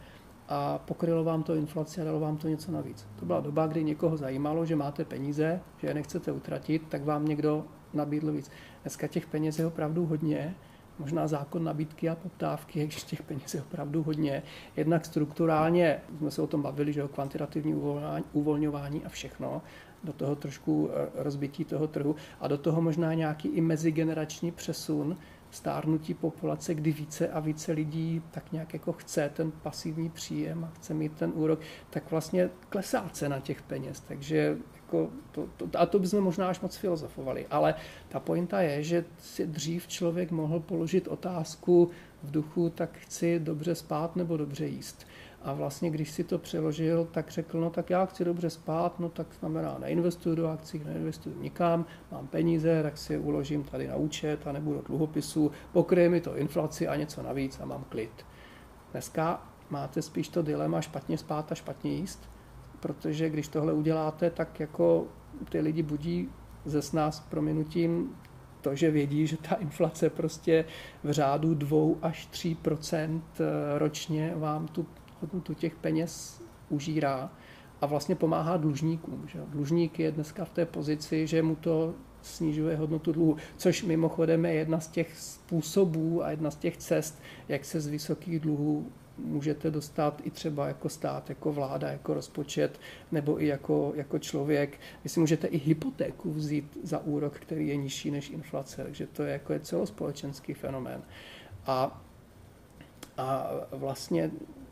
a 0.53 0.77
pokrylo 0.77 1.23
vám 1.23 1.43
to 1.43 1.55
inflaci 1.55 2.01
a 2.01 2.03
dalo 2.03 2.19
vám 2.19 2.37
to 2.37 2.47
něco 2.47 2.71
navíc. 2.71 3.07
To 3.19 3.25
byla 3.25 3.39
doba, 3.39 3.67
kdy 3.67 3.83
někoho 3.83 4.17
zajímalo, 4.17 4.65
že 4.65 4.75
máte 4.75 5.05
peníze, 5.05 5.61
že 5.77 5.87
je 5.87 5.93
nechcete 5.93 6.31
utratit, 6.31 6.81
tak 6.89 7.05
vám 7.05 7.25
někdo 7.25 7.65
nabídl 7.93 8.31
víc. 8.31 8.51
Dneska 8.81 9.07
těch 9.07 9.27
peněz 9.27 9.59
je 9.59 9.65
opravdu 9.65 10.05
hodně, 10.05 10.55
možná 10.99 11.27
zákon 11.27 11.63
nabídky 11.63 12.09
a 12.09 12.15
poptávky, 12.15 12.83
když 12.85 13.03
těch 13.03 13.23
peněz 13.23 13.53
je 13.53 13.61
opravdu 13.61 14.03
hodně. 14.03 14.43
Jednak 14.77 15.05
strukturálně, 15.05 16.01
jsme 16.17 16.31
se 16.31 16.41
o 16.41 16.47
tom 16.47 16.61
bavili, 16.61 16.93
že 16.93 17.03
o 17.03 17.07
kvantitativní 17.07 17.75
uvolňování 18.33 19.05
a 19.05 19.09
všechno, 19.09 19.61
do 20.03 20.13
toho 20.13 20.35
trošku 20.35 20.89
eh, 20.91 21.09
rozbití 21.23 21.65
toho 21.65 21.87
trhu 21.87 22.15
a 22.39 22.47
do 22.47 22.57
toho 22.57 22.81
možná 22.81 23.13
nějaký 23.13 23.47
i 23.47 23.61
mezigenerační 23.61 24.51
přesun, 24.51 25.17
stárnutí 25.51 26.13
populace, 26.13 26.73
kdy 26.73 26.91
více 26.91 27.27
a 27.29 27.39
více 27.39 27.71
lidí 27.71 28.21
tak 28.31 28.51
nějak 28.51 28.73
jako 28.73 28.93
chce 28.93 29.31
ten 29.33 29.51
pasivní 29.51 30.09
příjem 30.09 30.63
a 30.63 30.67
chce 30.67 30.93
mít 30.93 31.11
ten 31.11 31.31
úrok, 31.35 31.59
tak 31.89 32.11
vlastně 32.11 32.49
klesá 32.69 33.09
cena 33.11 33.39
těch 33.39 33.61
peněz. 33.61 33.99
Takže 34.07 34.57
jako 34.75 35.09
to, 35.31 35.47
to, 35.57 35.79
a 35.79 35.85
to 35.85 35.99
bychom 35.99 36.21
možná 36.21 36.49
až 36.49 36.59
moc 36.59 36.75
filozofovali. 36.75 37.47
Ale 37.49 37.75
ta 38.09 38.19
pointa 38.19 38.61
je, 38.61 38.83
že 38.83 39.05
si 39.17 39.47
dřív 39.47 39.87
člověk 39.87 40.31
mohl 40.31 40.59
položit 40.59 41.07
otázku 41.07 41.89
v 42.23 42.31
duchu, 42.31 42.69
tak 42.69 42.97
chci 42.97 43.39
dobře 43.39 43.75
spát 43.75 44.15
nebo 44.15 44.37
dobře 44.37 44.67
jíst. 44.67 45.07
A 45.43 45.53
vlastně, 45.53 45.89
když 45.89 46.11
si 46.11 46.23
to 46.23 46.37
přeložil, 46.37 47.07
tak 47.11 47.31
řekl, 47.31 47.61
no 47.61 47.69
tak 47.69 47.89
já 47.89 48.05
chci 48.05 48.25
dobře 48.25 48.49
spát, 48.49 48.99
no 48.99 49.09
tak 49.09 49.27
znamená 49.39 49.77
neinvestuju 49.79 50.35
do 50.35 50.49
akcí, 50.49 50.81
neinvestuju 50.85 51.41
nikam, 51.41 51.85
mám 52.11 52.27
peníze, 52.27 52.83
tak 52.83 52.97
si 52.97 53.13
je 53.13 53.19
uložím 53.19 53.63
tady 53.63 53.87
na 53.87 53.95
účet 53.95 54.47
a 54.47 54.51
nebudu 54.51 54.77
do 54.77 54.83
dluhopisu, 54.83 55.51
pokryje 55.71 56.09
mi 56.09 56.21
to 56.21 56.37
inflaci 56.37 56.87
a 56.87 56.95
něco 56.95 57.23
navíc 57.23 57.59
a 57.59 57.65
mám 57.65 57.85
klid. 57.89 58.25
Dneska 58.91 59.47
máte 59.69 60.01
spíš 60.01 60.29
to 60.29 60.41
dilema 60.41 60.81
špatně 60.81 61.17
spát 61.17 61.51
a 61.51 61.55
špatně 61.55 61.91
jíst, 61.91 62.29
protože 62.79 63.29
když 63.29 63.47
tohle 63.47 63.73
uděláte, 63.73 64.29
tak 64.29 64.59
jako 64.59 65.07
ty 65.49 65.59
lidi 65.59 65.83
budí 65.83 66.29
ze 66.65 66.81
sna 66.81 67.11
s 67.11 67.19
prominutím 67.19 68.15
to, 68.61 68.75
že 68.75 68.91
vědí, 68.91 69.27
že 69.27 69.37
ta 69.37 69.55
inflace 69.55 70.09
prostě 70.09 70.65
v 71.03 71.11
řádu 71.11 71.55
2 71.55 71.77
až 72.01 72.29
3% 72.31 73.21
ročně 73.77 74.33
vám 74.35 74.67
tu 74.67 74.85
hodnotu 75.21 75.53
těch 75.53 75.75
peněz 75.75 76.41
užírá 76.69 77.31
a 77.81 77.85
vlastně 77.85 78.15
pomáhá 78.15 78.57
dlužníkům. 78.57 79.27
Že? 79.27 79.39
Dlužník 79.47 79.99
je 79.99 80.11
dneska 80.11 80.45
v 80.45 80.49
té 80.49 80.65
pozici, 80.65 81.27
že 81.27 81.41
mu 81.41 81.55
to 81.55 81.93
snižuje 82.21 82.75
hodnotu 82.75 83.11
dluhu, 83.11 83.37
což 83.57 83.83
mimochodem 83.83 84.45
je 84.45 84.53
jedna 84.53 84.79
z 84.79 84.87
těch 84.87 85.17
způsobů 85.17 86.23
a 86.23 86.31
jedna 86.31 86.51
z 86.51 86.55
těch 86.55 86.77
cest, 86.77 87.21
jak 87.49 87.65
se 87.65 87.81
z 87.81 87.87
vysokých 87.87 88.39
dluhů 88.39 88.91
můžete 89.17 89.71
dostat 89.71 90.21
i 90.23 90.31
třeba 90.31 90.67
jako 90.67 90.89
stát, 90.89 91.29
jako 91.29 91.53
vláda, 91.53 91.91
jako 91.91 92.13
rozpočet, 92.13 92.79
nebo 93.11 93.41
i 93.41 93.47
jako, 93.47 93.93
jako 93.95 94.19
člověk. 94.19 94.79
Vy 95.03 95.09
si 95.09 95.19
můžete 95.19 95.47
i 95.47 95.57
hypotéku 95.57 96.31
vzít 96.31 96.77
za 96.83 96.99
úrok, 96.99 97.39
který 97.39 97.67
je 97.67 97.75
nižší 97.75 98.11
než 98.11 98.29
inflace, 98.29 98.83
takže 98.83 99.07
to 99.07 99.23
je 99.23 99.33
jako 99.33 99.53
je 99.53 99.59
celospolečenský 99.59 100.53
fenomén. 100.53 101.01
A, 101.65 102.01
a 103.17 103.51
vlastně 103.71 104.31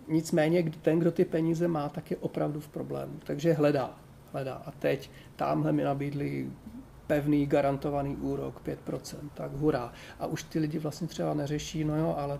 nicméně 0.09 0.71
ten, 0.81 0.99
kdo 0.99 1.11
ty 1.11 1.25
peníze 1.25 1.67
má, 1.67 1.89
tak 1.89 2.11
je 2.11 2.17
opravdu 2.17 2.59
v 2.59 2.67
problému. 2.67 3.13
Takže 3.23 3.53
hledá, 3.53 3.97
hledá. 4.33 4.53
A 4.65 4.71
teď 4.71 5.11
tamhle 5.35 5.71
mi 5.71 5.83
nabídli 5.83 6.49
pevný 7.07 7.45
garantovaný 7.45 8.15
úrok 8.15 8.61
5%, 8.87 9.17
tak 9.33 9.51
hurá. 9.51 9.93
A 10.19 10.27
už 10.27 10.43
ty 10.43 10.59
lidi 10.59 10.79
vlastně 10.79 11.07
třeba 11.07 11.33
neřeší, 11.33 11.83
no 11.83 11.97
jo, 11.97 12.15
ale 12.17 12.39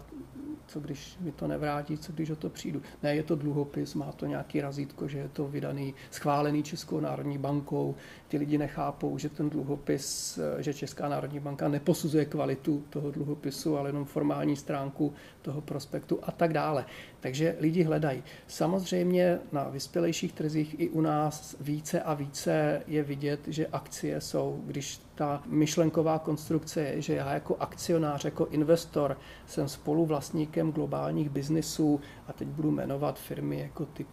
co 0.68 0.80
když 0.80 1.18
mi 1.20 1.32
to 1.32 1.48
nevrátí, 1.48 1.98
co 1.98 2.14
když 2.14 2.30
o 2.30 2.36
to 2.36 2.50
přijdu. 2.50 2.82
Ne, 3.04 3.16
je 3.16 3.24
to 3.24 3.36
dluhopis, 3.36 3.94
má 3.94 4.12
to 4.12 4.26
nějaký 4.26 4.62
razítko, 4.62 5.08
že 5.08 5.18
je 5.18 5.30
to 5.30 5.48
vydaný, 5.48 5.94
schválený 6.12 6.64
Českou 6.64 7.00
národní 7.00 7.38
bankou. 7.38 7.96
Ty 8.28 8.38
lidi 8.38 8.58
nechápou, 8.58 9.18
že 9.18 9.30
ten 9.30 9.50
dluhopis, 9.50 10.40
že 10.58 10.74
Česká 10.74 11.10
národní 11.10 11.40
banka 11.40 11.68
neposuzuje 11.68 12.26
kvalitu 12.26 12.84
toho 12.90 13.12
dluhopisu, 13.12 13.78
ale 13.78 13.90
jenom 13.90 14.06
formální 14.06 14.56
stránku 14.56 15.14
toho 15.42 15.62
prospektu 15.62 16.20
a 16.24 16.32
tak 16.32 16.54
dále. 16.54 16.86
Takže 17.20 17.56
lidi 17.60 17.84
hledají. 17.84 18.24
Samozřejmě 18.48 19.40
na 19.52 19.64
vyspělejších 19.64 20.34
trzích 20.34 20.80
i 20.80 20.90
u 20.90 21.02
nás 21.02 21.56
více 21.60 22.02
a 22.02 22.14
více 22.14 22.82
je 22.88 23.04
vidět, 23.04 23.40
že 23.48 23.68
akcie 23.68 24.22
jsou, 24.22 24.62
když 24.66 25.02
ta 25.16 25.44
myšlenková 25.46 26.20
konstrukce 26.20 26.82
je, 26.82 27.02
že 27.02 27.16
já 27.16 27.34
jako 27.34 27.56
akcionář, 27.60 28.26
jako 28.26 28.46
investor 28.46 29.18
jsem 29.46 29.68
spoluvlastníkem 29.68 30.72
globálních 30.72 31.30
biznisů 31.30 32.02
a 32.28 32.34
teď 32.34 32.48
budu 32.48 32.72
jmenovat 32.72 33.20
firmy 33.20 33.60
jako 33.60 33.86
typ 33.86 34.08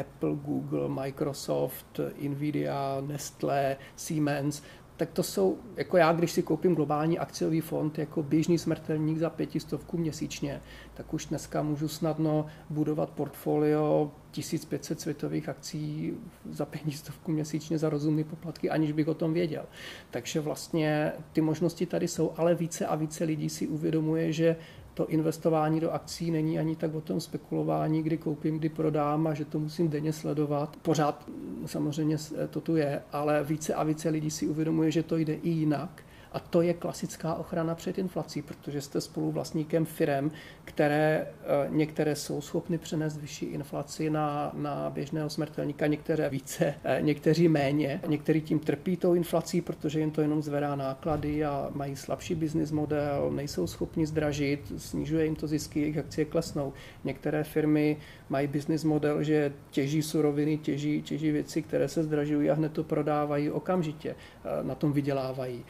Apple, 0.00 0.36
Google, 0.44 0.88
Microsoft, 0.88 2.00
Nvidia, 2.28 3.00
Nestlé, 3.00 3.76
Siemens, 3.96 4.62
tak 5.00 5.10
to 5.10 5.22
jsou, 5.22 5.58
jako 5.76 5.96
já, 5.96 6.12
když 6.12 6.32
si 6.32 6.42
koupím 6.42 6.74
globální 6.74 7.18
akciový 7.18 7.60
fond 7.60 7.98
jako 7.98 8.22
běžný 8.22 8.58
smrtelník 8.58 9.18
za 9.18 9.30
pětistovku 9.30 9.96
měsíčně, 9.98 10.60
tak 10.94 11.14
už 11.14 11.26
dneska 11.26 11.62
můžu 11.62 11.88
snadno 11.88 12.46
budovat 12.70 13.10
portfolio 13.10 14.10
1500 14.30 15.00
světových 15.00 15.48
akcí 15.48 16.12
za 16.50 16.66
pětistovku 16.66 17.32
měsíčně 17.32 17.78
za 17.78 17.90
rozumné 17.90 18.24
poplatky, 18.24 18.70
aniž 18.70 18.92
bych 18.92 19.08
o 19.08 19.14
tom 19.14 19.32
věděl. 19.32 19.64
Takže 20.10 20.40
vlastně 20.40 21.12
ty 21.32 21.40
možnosti 21.40 21.86
tady 21.86 22.08
jsou, 22.08 22.32
ale 22.36 22.54
více 22.54 22.86
a 22.86 22.94
více 22.94 23.24
lidí 23.24 23.48
si 23.48 23.68
uvědomuje, 23.68 24.32
že 24.32 24.56
to 25.00 25.08
investování 25.08 25.80
do 25.80 25.90
akcí 25.90 26.30
není 26.30 26.58
ani 26.58 26.76
tak 26.76 26.94
o 26.94 27.00
tom 27.00 27.20
spekulování, 27.20 28.02
kdy 28.02 28.16
koupím, 28.18 28.58
kdy 28.58 28.68
prodám 28.68 29.26
a 29.26 29.34
že 29.34 29.44
to 29.44 29.58
musím 29.58 29.88
denně 29.88 30.12
sledovat. 30.12 30.76
Pořád 30.82 31.28
samozřejmě 31.66 32.16
to 32.50 32.60
tu 32.60 32.76
je, 32.76 33.02
ale 33.12 33.44
více 33.44 33.74
a 33.74 33.82
více 33.82 34.08
lidí 34.08 34.30
si 34.30 34.46
uvědomuje, 34.46 34.90
že 34.90 35.02
to 35.02 35.16
jde 35.16 35.34
i 35.34 35.48
jinak 35.48 36.02
a 36.32 36.40
to 36.40 36.62
je 36.62 36.74
klasická 36.74 37.34
ochrana 37.34 37.74
před 37.74 37.98
inflací, 37.98 38.42
protože 38.42 38.80
jste 38.80 39.00
spolu 39.00 39.30
vlastníkem 39.30 39.84
firem, 39.84 40.30
které 40.64 41.26
eh, 41.26 41.46
některé 41.68 42.16
jsou 42.16 42.40
schopny 42.40 42.78
přenést 42.78 43.16
vyšší 43.16 43.46
inflaci 43.46 44.10
na, 44.10 44.50
na 44.54 44.90
běžného 44.90 45.30
smrtelníka, 45.30 45.86
některé 45.86 46.28
více, 46.28 46.74
eh, 46.84 46.98
někteří 47.00 47.48
méně. 47.48 48.00
Někteří 48.06 48.40
tím 48.40 48.58
trpí 48.58 48.96
tou 48.96 49.14
inflací, 49.14 49.60
protože 49.60 50.00
jim 50.00 50.10
to 50.10 50.20
jenom 50.20 50.42
zvedá 50.42 50.76
náklady 50.76 51.44
a 51.44 51.70
mají 51.74 51.96
slabší 51.96 52.34
business 52.34 52.70
model, 52.70 53.30
nejsou 53.34 53.66
schopni 53.66 54.06
zdražit, 54.06 54.72
snižuje 54.76 55.24
jim 55.24 55.36
to 55.36 55.46
zisky, 55.46 55.80
jejich 55.80 55.98
akcie 55.98 56.24
klesnou. 56.24 56.72
Některé 57.04 57.44
firmy 57.44 57.96
mají 58.28 58.46
business 58.46 58.84
model, 58.84 59.22
že 59.22 59.52
těží 59.70 60.02
suroviny, 60.02 60.58
těží, 60.58 61.02
těží 61.02 61.30
věci, 61.30 61.62
které 61.62 61.88
se 61.88 62.02
zdražují 62.02 62.50
a 62.50 62.54
hned 62.54 62.72
to 62.72 62.84
prodávají 62.84 63.50
okamžitě, 63.50 64.10
eh, 64.14 64.64
na 64.64 64.74
tom 64.74 64.92
vydělávají. 64.92 65.64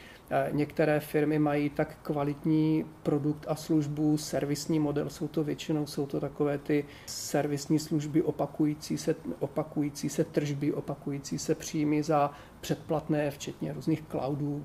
Některé 0.51 0.99
firmy 0.99 1.39
mají 1.39 1.69
tak 1.69 1.97
kvalitní 2.01 2.85
produkt 3.03 3.45
a 3.47 3.55
službu, 3.55 4.17
servisní 4.17 4.79
model, 4.79 5.09
jsou 5.09 5.27
to 5.27 5.43
většinou, 5.43 5.85
jsou 5.85 6.05
to 6.05 6.19
takové 6.19 6.57
ty 6.57 6.85
servisní 7.05 7.79
služby 7.79 8.21
opakující 8.21 8.97
se, 8.97 9.15
opakující 9.39 10.09
se 10.09 10.23
tržby, 10.23 10.73
opakující 10.73 11.39
se 11.39 11.55
příjmy 11.55 12.03
za 12.03 12.31
předplatné, 12.61 13.31
včetně 13.31 13.73
různých 13.73 14.03
cloudů, 14.11 14.63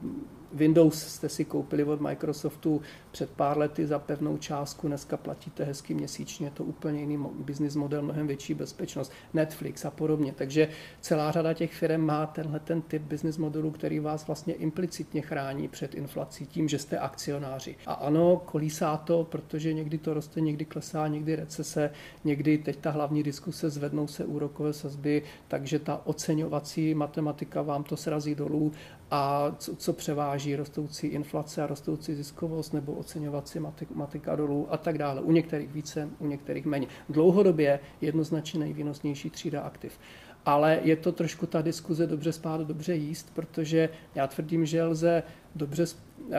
Windows 0.53 1.03
jste 1.03 1.29
si 1.29 1.45
koupili 1.45 1.85
od 1.85 2.01
Microsoftu 2.01 2.83
před 3.11 3.31
pár 3.31 3.59
lety 3.59 3.87
za 3.87 3.99
pevnou 3.99 4.37
částku, 4.37 4.89
dneska 4.89 5.17
platíte 5.17 5.65
hezky 5.65 5.95
měsíčně, 5.95 6.47
je 6.47 6.51
to 6.51 6.65
úplně 6.65 7.01
jiný 7.01 7.19
business 7.39 7.77
model, 7.77 8.03
mnohem 8.03 8.27
větší 8.27 8.55
bezpečnost, 8.55 9.13
Netflix 9.35 9.85
a 9.85 9.91
podobně. 9.91 10.33
Takže 10.33 10.69
celá 11.01 11.33
řada 11.33 11.55
těch 11.55 11.73
firm 11.73 12.01
má 12.01 12.27
tenhle 12.27 12.61
ten 12.61 12.83
typ 12.83 13.03
business 13.03 13.39
modelu, 13.39 13.71
který 13.71 14.01
vás 14.01 14.27
vlastně 14.27 14.55
implicitně 14.55 15.23
chrání 15.23 15.69
před 15.69 15.95
inflací 15.95 16.47
tím, 16.47 16.69
že 16.69 16.79
jste 16.79 16.99
akcionáři. 16.99 17.77
A 17.87 17.93
ano, 17.93 18.43
kolísá 18.45 18.97
to, 18.97 19.25
protože 19.25 19.73
někdy 19.73 19.99
to 19.99 20.15
roste, 20.15 20.41
někdy 20.41 20.65
klesá, 20.65 21.09
někdy 21.09 21.37
recese, 21.37 21.91
někdy 22.25 22.59
teď 22.59 22.77
ta 22.77 22.91
hlavní 22.91 23.23
diskuse, 23.23 23.71
zvednou 23.71 24.07
se 24.07 24.25
úrokové 24.25 24.73
sazby, 24.73 25.23
takže 25.49 25.79
ta 25.79 26.01
oceňovací 26.05 26.95
matematika 26.95 27.63
vám 27.63 27.85
to 27.87 27.97
srazí 27.97 28.35
dolů 28.35 28.73
a 29.11 29.55
co, 29.59 29.77
co 29.77 29.93
převáží 29.93 30.57
rostoucí 30.57 31.07
inflace 31.07 31.63
a 31.63 31.67
rostoucí 31.67 32.15
ziskovost 32.15 32.73
nebo 32.73 32.93
oceňovací 32.93 33.59
matika 33.95 34.37
dolů 34.37 34.67
a 34.71 34.77
tak 34.77 34.99
dále. 34.99 35.21
U 35.21 35.33
některých 35.33 35.73
více, 35.73 36.09
u 36.19 36.27
některých 36.27 36.67
méně. 36.67 36.87
Dlouhodobě 37.09 37.81
jednoznačně 38.01 38.61
nejvýnosnější 38.61 39.31
třída 39.31 39.61
aktiv. 39.61 39.99
Ale 40.47 40.81
je 40.83 40.97
to 40.97 41.13
trošku 41.13 41.47
ta 41.47 41.63
diskuze 41.63 42.07
dobře 42.07 42.33
spát, 42.33 42.61
dobře 42.61 42.95
jíst, 42.95 43.31
protože 43.35 43.89
já 44.15 44.27
tvrdím, 44.27 44.67
že 44.67 44.85
lze 44.85 45.23
dobře, 45.55 45.85
uh, 45.85 46.29
uh, 46.29 46.35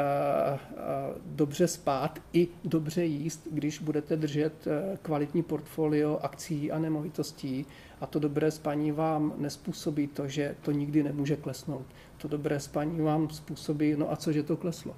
dobře 1.26 1.68
spát 1.68 2.20
i 2.34 2.48
dobře 2.64 3.06
jíst, 3.06 3.48
když 3.52 3.80
budete 3.80 4.16
držet 4.16 4.54
uh, 4.68 4.98
kvalitní 4.98 5.44
portfolio 5.44 6.20
akcí 6.22 6.72
a 6.72 6.80
nemovitostí 6.80 7.66
a 8.02 8.06
to 8.06 8.20
dobré 8.20 8.52
spaní 8.52 8.92
vám 8.92 9.34
nespůsobí 9.38 10.08
to, 10.08 10.28
že 10.28 10.56
to 10.62 10.72
nikdy 10.72 11.04
nemůže 11.04 11.36
klesnout 11.36 11.86
to 12.18 12.28
dobré 12.28 12.60
spaní 12.60 13.02
vám 13.02 13.30
způsobí, 13.30 13.96
no 13.98 14.12
a 14.12 14.16
co, 14.16 14.32
že 14.32 14.44
to 14.44 14.58
kleslo. 14.58 14.96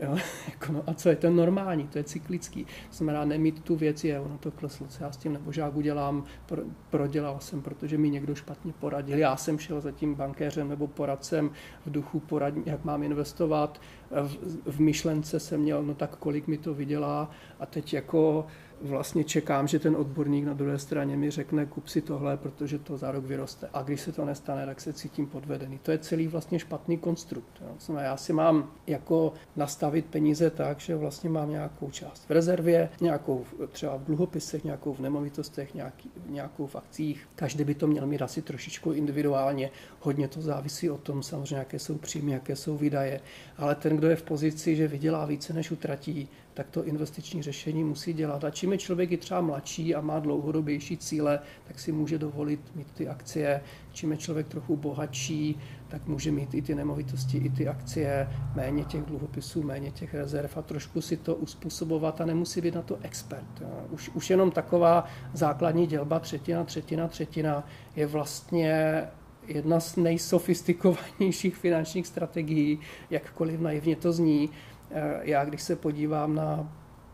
Jo? 0.00 0.16
Jako 0.50 0.72
no 0.72 0.82
a 0.86 0.94
co 0.94 1.08
je 1.08 1.16
ten 1.16 1.36
normální, 1.36 1.88
to 1.88 1.98
je 1.98 2.04
cyklický. 2.04 2.64
To 2.64 2.96
znamená 2.96 3.24
nemít 3.24 3.64
tu 3.64 3.76
věc, 3.76 4.04
je, 4.04 4.20
ono 4.20 4.38
to 4.38 4.50
kleslo, 4.50 4.86
co 4.86 5.04
já 5.04 5.12
s 5.12 5.16
tím 5.16 5.32
nebožák 5.32 5.76
udělám, 5.76 6.24
pro, 6.46 6.62
prodělal 6.90 7.40
jsem, 7.40 7.62
protože 7.62 7.98
mi 7.98 8.10
někdo 8.10 8.34
špatně 8.34 8.72
poradil. 8.72 9.18
Já 9.18 9.36
jsem 9.36 9.58
šel 9.58 9.80
za 9.80 9.92
tím 9.92 10.14
bankéřem 10.14 10.68
nebo 10.68 10.86
poradcem 10.86 11.50
v 11.86 11.90
duchu 11.90 12.20
poradní, 12.20 12.62
jak 12.66 12.84
mám 12.84 13.02
investovat. 13.02 13.80
V, 14.10 14.38
v 14.72 14.80
myšlence 14.80 15.40
jsem 15.40 15.60
měl, 15.60 15.82
no 15.82 15.94
tak 15.94 16.16
kolik 16.16 16.46
mi 16.46 16.58
to 16.58 16.74
vydělá 16.74 17.30
a 17.60 17.66
teď 17.66 17.94
jako 17.94 18.46
vlastně 18.82 19.24
čekám, 19.24 19.68
že 19.68 19.78
ten 19.78 19.96
odborník 19.96 20.44
na 20.44 20.54
druhé 20.54 20.78
straně 20.78 21.16
mi 21.16 21.30
řekne, 21.30 21.66
kup 21.66 21.88
si 21.88 22.00
tohle, 22.00 22.36
protože 22.36 22.78
to 22.78 22.96
za 22.96 23.10
rok 23.12 23.24
vyroste. 23.24 23.68
A 23.72 23.82
když 23.82 24.00
se 24.00 24.12
to 24.12 24.24
nestane, 24.24 24.66
tak 24.66 24.80
se 24.80 24.92
cítím 24.92 25.26
podvedený. 25.26 25.78
To 25.78 25.90
je 25.90 25.98
celý 25.98 26.28
vlastně 26.28 26.58
špatný 26.58 26.98
konstrukt. 26.98 27.62
Jo. 27.88 27.96
Já 27.98 28.16
si 28.16 28.32
mám 28.32 28.70
jako 28.86 29.32
nastavit 29.56 30.06
peníze 30.06 30.50
tak, 30.50 30.80
že 30.80 30.96
vlastně 30.96 31.30
mám 31.30 31.50
nějakou 31.50 31.90
část 31.90 32.24
v 32.28 32.30
rezervě, 32.30 32.88
nějakou 33.00 33.44
třeba 33.72 33.96
v 33.96 34.04
dluhopisech, 34.04 34.64
nějakou 34.64 34.94
v 34.94 35.00
nemovitostech, 35.00 35.74
nějaký, 35.74 36.10
nějakou 36.28 36.66
v 36.66 36.76
akcích. 36.76 37.28
Každý 37.34 37.64
by 37.64 37.74
to 37.74 37.86
měl 37.86 38.06
mít 38.06 38.22
asi 38.22 38.42
trošičku 38.42 38.92
individuálně. 38.92 39.70
Hodně 40.00 40.28
to 40.28 40.40
závisí 40.40 40.90
o 40.90 40.98
tom 40.98 41.22
samozřejmě, 41.22 41.56
jaké 41.56 41.78
jsou 41.78 41.98
příjmy, 41.98 42.32
jaké 42.32 42.56
jsou 42.56 42.76
výdaje. 42.76 43.20
Ale 43.56 43.74
ten, 43.74 43.97
kdo 43.98 44.08
je 44.08 44.16
v 44.16 44.22
pozici, 44.22 44.76
že 44.76 44.88
vydělá 44.88 45.26
více 45.26 45.52
než 45.52 45.70
utratí, 45.70 46.28
tak 46.54 46.70
to 46.70 46.84
investiční 46.84 47.42
řešení 47.42 47.84
musí 47.84 48.12
dělat. 48.12 48.44
A 48.44 48.50
čím 48.50 48.72
je 48.72 48.78
člověk 48.78 49.12
i 49.12 49.16
třeba 49.16 49.40
mladší 49.40 49.94
a 49.94 50.00
má 50.00 50.18
dlouhodobější 50.18 50.96
cíle, 50.96 51.40
tak 51.66 51.80
si 51.80 51.92
může 51.92 52.18
dovolit 52.18 52.60
mít 52.74 52.90
ty 52.94 53.08
akcie. 53.08 53.60
Čím 53.92 54.10
je 54.12 54.16
člověk 54.16 54.46
trochu 54.46 54.76
bohatší, 54.76 55.58
tak 55.88 56.06
může 56.06 56.30
mít 56.30 56.54
i 56.54 56.62
ty 56.62 56.74
nemovitosti, 56.74 57.38
i 57.38 57.50
ty 57.50 57.68
akcie, 57.68 58.28
méně 58.54 58.84
těch 58.84 59.02
dluhopisů, 59.02 59.62
méně 59.62 59.90
těch 59.90 60.14
rezerv 60.14 60.50
a 60.56 60.62
trošku 60.62 61.00
si 61.00 61.16
to 61.16 61.34
uspůsobovat 61.34 62.20
a 62.20 62.26
nemusí 62.26 62.60
být 62.60 62.74
na 62.74 62.82
to 62.82 62.98
expert. 63.02 63.62
Už, 63.90 64.08
už 64.08 64.30
jenom 64.30 64.50
taková 64.50 65.06
základní 65.34 65.86
dělba 65.86 66.18
třetina, 66.20 66.64
třetina, 66.64 67.08
třetina 67.08 67.66
je 67.96 68.06
vlastně 68.06 69.02
jedna 69.48 69.80
z 69.80 69.96
nejsofistikovanějších 69.96 71.56
finančních 71.56 72.06
strategií, 72.06 72.80
jakkoliv 73.10 73.60
naivně 73.60 73.96
to 73.96 74.12
zní. 74.12 74.50
Eh, 74.90 75.20
já, 75.22 75.44
když 75.44 75.62
se 75.62 75.76
podívám 75.76 76.34
na 76.34 76.72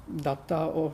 data 0.09 0.67
o 0.67 0.93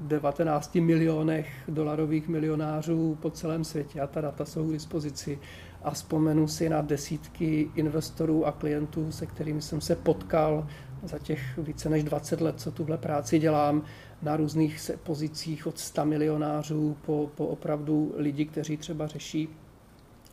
19 0.00 0.80
milionech 0.80 1.48
dolarových 1.68 2.28
milionářů 2.28 3.18
po 3.20 3.30
celém 3.30 3.64
světě, 3.64 4.00
a 4.00 4.06
ta 4.06 4.20
data 4.20 4.44
jsou 4.44 4.68
k 4.68 4.72
dispozici, 4.72 5.38
a 5.82 5.90
vzpomenu 5.90 6.48
si 6.48 6.68
na 6.68 6.82
desítky 6.82 7.70
investorů 7.74 8.46
a 8.46 8.52
klientů, 8.52 9.12
se 9.12 9.26
kterými 9.26 9.62
jsem 9.62 9.80
se 9.80 9.96
potkal 9.96 10.66
za 11.02 11.18
těch 11.18 11.58
více 11.58 11.88
než 11.88 12.04
20 12.04 12.40
let, 12.40 12.60
co 12.60 12.70
tuhle 12.70 12.98
práci 12.98 13.38
dělám, 13.38 13.82
na 14.22 14.36
různých 14.36 14.90
pozicích 15.02 15.66
od 15.66 15.78
100 15.78 16.04
milionářů 16.04 16.96
po, 17.06 17.30
po 17.34 17.46
opravdu 17.46 18.14
lidi, 18.16 18.44
kteří 18.44 18.76
třeba 18.76 19.06
řeší 19.06 19.48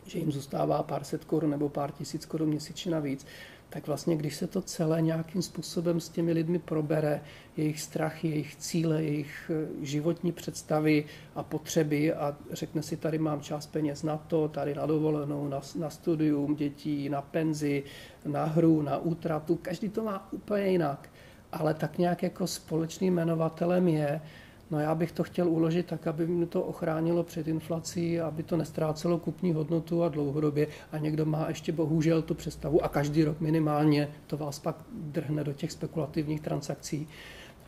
že 0.06 0.20
jim 0.20 0.32
zůstává 0.32 0.84
pár 0.84 1.04
set 1.04 1.26
korun 1.26 1.50
nebo 1.50 1.70
pár 1.70 1.92
tisíc 1.92 2.26
korun 2.26 2.50
měsíčně 2.50 2.92
navíc, 2.92 3.26
tak 3.70 3.88
vlastně 3.88 4.16
když 4.16 4.36
se 4.36 4.48
to 4.48 4.62
celé 4.62 5.02
nějakým 5.02 5.42
způsobem 5.42 6.00
s 6.00 6.10
těmi 6.10 6.34
lidmi 6.34 6.60
probere, 6.60 7.22
jejich 7.58 7.82
strachy, 7.82 8.28
jejich 8.28 8.56
cíle, 8.56 9.04
jejich 9.04 9.52
eh, 9.54 9.86
životní 9.86 10.32
představy 10.32 11.06
a 11.36 11.44
potřeby 11.44 12.14
a 12.14 12.38
řekne 12.52 12.84
si, 12.84 12.98
tady 12.98 13.18
mám 13.18 13.42
část 13.42 13.68
peněz 13.68 14.04
na 14.04 14.18
to, 14.18 14.48
tady 14.48 14.76
na 14.76 14.86
dovolenou, 14.86 15.48
na, 15.48 15.62
na 15.80 15.90
studium 15.90 16.56
dětí, 16.56 17.10
na 17.10 17.22
penzi, 17.22 17.84
na 18.26 18.46
hru, 18.46 18.82
na 18.82 18.98
útratu, 18.98 19.56
každý 19.56 19.90
to 19.90 20.04
má 20.04 20.28
úplně 20.32 20.68
jinak. 20.68 21.10
Ale 21.52 21.74
tak 21.74 21.98
nějak 21.98 22.24
jako 22.24 22.48
společným 22.48 23.14
jmenovatelem 23.14 23.88
je, 23.88 24.22
No 24.72 24.80
já 24.80 24.96
bych 24.96 25.12
to 25.12 25.24
chtěl 25.24 25.50
uložit 25.50 25.86
tak, 25.86 26.08
aby 26.08 26.28
mi 26.28 26.46
to 26.46 26.62
ochránilo 26.62 27.24
před 27.24 27.48
inflací, 27.48 28.20
aby 28.20 28.44
to 28.44 28.58
nestrácelo 28.58 29.18
kupní 29.18 29.54
hodnotu 29.54 30.04
a 30.04 30.10
dlouhodobě. 30.10 30.68
A 30.92 30.98
někdo 30.98 31.26
má 31.26 31.46
ještě 31.48 31.72
bohužel 31.72 32.22
tu 32.22 32.34
představu 32.34 32.84
a 32.84 32.90
každý 32.90 33.24
rok 33.24 33.42
minimálně 33.42 34.10
to 34.28 34.38
vás 34.38 34.60
pak 34.60 34.76
drhne 34.92 35.44
do 35.44 35.54
těch 35.54 35.72
spekulativních 35.72 36.42
transakcí. 36.42 37.08